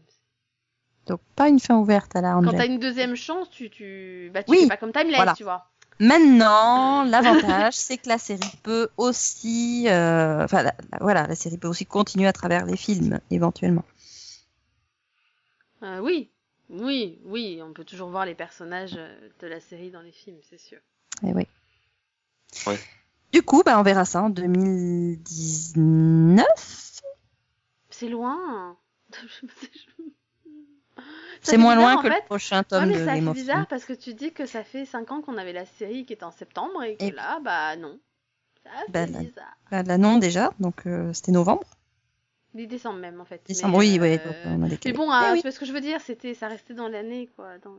Donc 1.08 1.20
pas 1.36 1.47
une 1.49 1.60
fin 1.60 1.78
ouverte 1.78 2.16
à 2.16 2.22
la 2.22 2.34
Quand 2.34 2.39
Angel. 2.47 2.58
t'as 2.58 2.66
une 2.68 2.80
deuxième 2.80 3.16
chance, 3.16 3.49
tu, 3.49 3.70
tu, 3.70 4.30
bah, 4.34 4.43
tu 4.43 4.51
Oui, 4.51 4.62
fais 4.62 4.68
pas 4.68 4.78
comme 4.78 4.91
Timeless, 4.91 5.16
voilà. 5.16 5.34
tu 5.36 5.43
vois. 5.43 5.70
Maintenant, 5.99 7.03
l'avantage, 7.03 7.74
c'est 7.74 7.97
que 7.97 8.08
la 8.10 8.18
série 8.20 8.51
peut 8.62 8.89
aussi, 8.97 9.86
euh, 9.88 10.43
enfin, 10.43 10.62
la- 10.64 10.76
la- 10.91 10.97
voilà, 11.01 11.26
la 11.26 11.34
série 11.36 11.58
peut 11.58 11.68
aussi 11.68 11.86
continuer 11.88 12.28
à 12.28 12.34
travers 12.34 12.66
les 12.66 12.78
films, 12.78 13.20
éventuellement. 13.32 13.84
Euh, 15.84 15.99
oui, 15.99 16.30
oui, 16.70 17.20
oui, 17.26 17.60
on 17.64 17.74
peut 17.74 17.84
toujours 17.84 18.10
voir 18.10 18.26
les 18.26 18.36
personnages 18.36 18.95
euh, 18.97 19.30
de 19.39 19.47
la 19.47 19.60
série 19.60 19.89
dans 19.89 20.01
les 20.01 20.12
films, 20.12 20.38
c'est 20.49 20.60
sûr. 20.60 20.78
Eh 21.24 21.34
oui. 21.34 21.47
Ouais. 22.68 22.78
Du 23.34 23.41
coup, 23.41 23.64
bah, 23.66 23.80
on 23.80 23.84
verra 23.84 24.05
ça 24.05 24.22
en 24.24 24.30
2019. 24.30 26.45
C'est 27.89 28.10
loin. 28.10 28.78
C'est 31.41 31.58
moins 31.58 31.76
bizarre, 31.76 31.93
loin 31.93 32.02
que 32.04 32.10
fait. 32.10 32.20
le 32.22 32.26
prochain 32.26 32.58
Ouais, 32.60 32.64
tome 32.64 32.86
mais 32.89 33.22
de 33.22 33.28
of 33.28 33.34
bizarre 33.36 33.68
parce 33.68 33.86
que 33.86 33.93
tu 33.93 34.14
dis 34.14 34.32
que 34.34 34.45
ça 34.45 34.64
fait 34.64 34.86
5 34.86 35.12
ans 35.12 35.22
qu'on 35.22 35.38
avait 35.38 35.54
la 35.54 35.66
série 35.66 36.06
qui 36.06 36.14
est 36.14 36.24
en 36.24 36.32
septembre 36.32 36.84
et 36.84 36.95
que 36.98 37.06
Et- 37.06 37.12
là, 37.12 37.39
bah 37.43 37.76
non. 37.76 38.00
Ça 38.64 38.70
Bah, 38.89 39.06
là- 39.06 39.20
bizarre. 39.20 39.58
Bah, 39.72 39.84
là, 39.84 39.98
non, 39.98 40.18
déjà, 40.18 40.52
donc 40.60 40.86
euh, 40.88 41.14
c'était 41.14 41.32
novembre. 41.32 41.64
Décembre 42.54 42.98
même 43.00 43.22
en 43.22 43.26
fait. 43.26 43.39
Décembre, 43.45 43.74
Mais, 43.78 43.86
oui, 43.86 44.00
oui, 44.02 44.08
euh, 44.14 44.18
donc, 44.18 44.36
on 44.45 44.64
a 44.64 44.68
Mais 44.84 44.93
bon, 44.93 45.12
Eh 45.12 45.26
euh, 45.30 45.34
oui. 45.34 45.52
ce 45.52 45.60
que 45.60 45.66
je 45.66 45.72
veux 45.74 45.80
dire, 45.82 46.02
c'était, 46.02 46.34
ça 46.34 46.48
restait 46.48 46.74
dans 46.74 46.88
l'année 46.88 47.30
quoi. 47.36 47.60
Dans... 47.64 47.76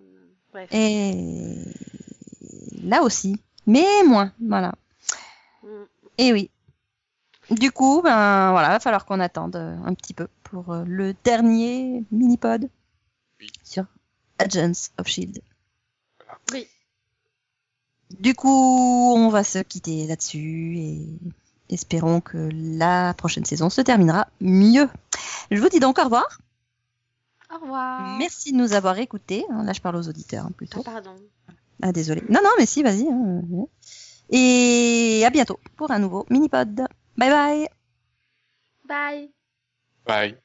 Bref. 0.52 0.68
Et 0.72 1.56
là 2.84 3.02
aussi, 3.02 3.36
mais 3.66 3.84
moins, 4.06 4.32
voilà. 4.40 4.72
Mm. 5.64 5.68
Et 6.18 6.32
oui. 6.32 6.50
Du 7.50 7.72
coup, 7.72 8.02
ben 8.02 8.50
voilà, 8.52 8.68
va 8.68 8.78
falloir 8.80 9.04
qu'on 9.04 9.20
attende 9.20 9.56
euh, 9.56 9.76
un 9.84 9.94
petit 9.94 10.14
peu 10.14 10.28
pour 10.44 10.70
euh, 10.72 10.84
le 10.86 11.14
dernier 11.24 12.04
mini-pod 12.12 12.68
Oui. 13.40 13.50
sur 13.62 13.84
Agents 14.38 14.90
of 14.98 15.06
Shield. 15.06 15.40
Oui. 16.52 16.66
Du 18.18 18.34
coup, 18.34 18.48
on 19.16 19.28
va 19.28 19.44
se 19.44 19.58
quitter 19.58 20.06
là-dessus 20.06 20.78
et 20.78 21.06
espérons 21.68 22.20
que 22.20 22.48
la 22.52 23.14
prochaine 23.14 23.44
saison 23.44 23.68
se 23.70 23.80
terminera 23.82 24.26
mieux. 24.40 24.88
Je 25.50 25.60
vous 25.60 25.68
dis 25.68 25.80
donc 25.80 25.98
au 25.98 26.04
revoir. 26.04 26.40
Au 27.50 27.58
revoir. 27.58 28.18
Merci 28.18 28.52
de 28.52 28.56
nous 28.58 28.72
avoir 28.72 28.98
écoutés. 28.98 29.44
hein. 29.50 29.62
Là, 29.64 29.72
je 29.72 29.80
parle 29.80 29.96
aux 29.96 30.08
auditeurs 30.08 30.44
hein, 30.44 30.50
Ah, 30.52 30.56
plutôt. 30.56 30.82
pardon. 30.82 31.14
Ah, 31.82 31.92
désolé. 31.92 32.22
Non, 32.28 32.40
non, 32.42 32.50
mais 32.58 32.66
si, 32.66 32.82
vas-y. 32.82 33.06
hein. 33.08 33.42
Et 34.30 35.22
à 35.24 35.30
bientôt 35.30 35.58
pour 35.76 35.90
un 35.90 35.98
nouveau 35.98 36.26
mini-pod. 36.28 36.74
Bye 37.16 37.30
bye 37.30 37.68
Bye. 38.86 39.30
Bye. 40.06 40.38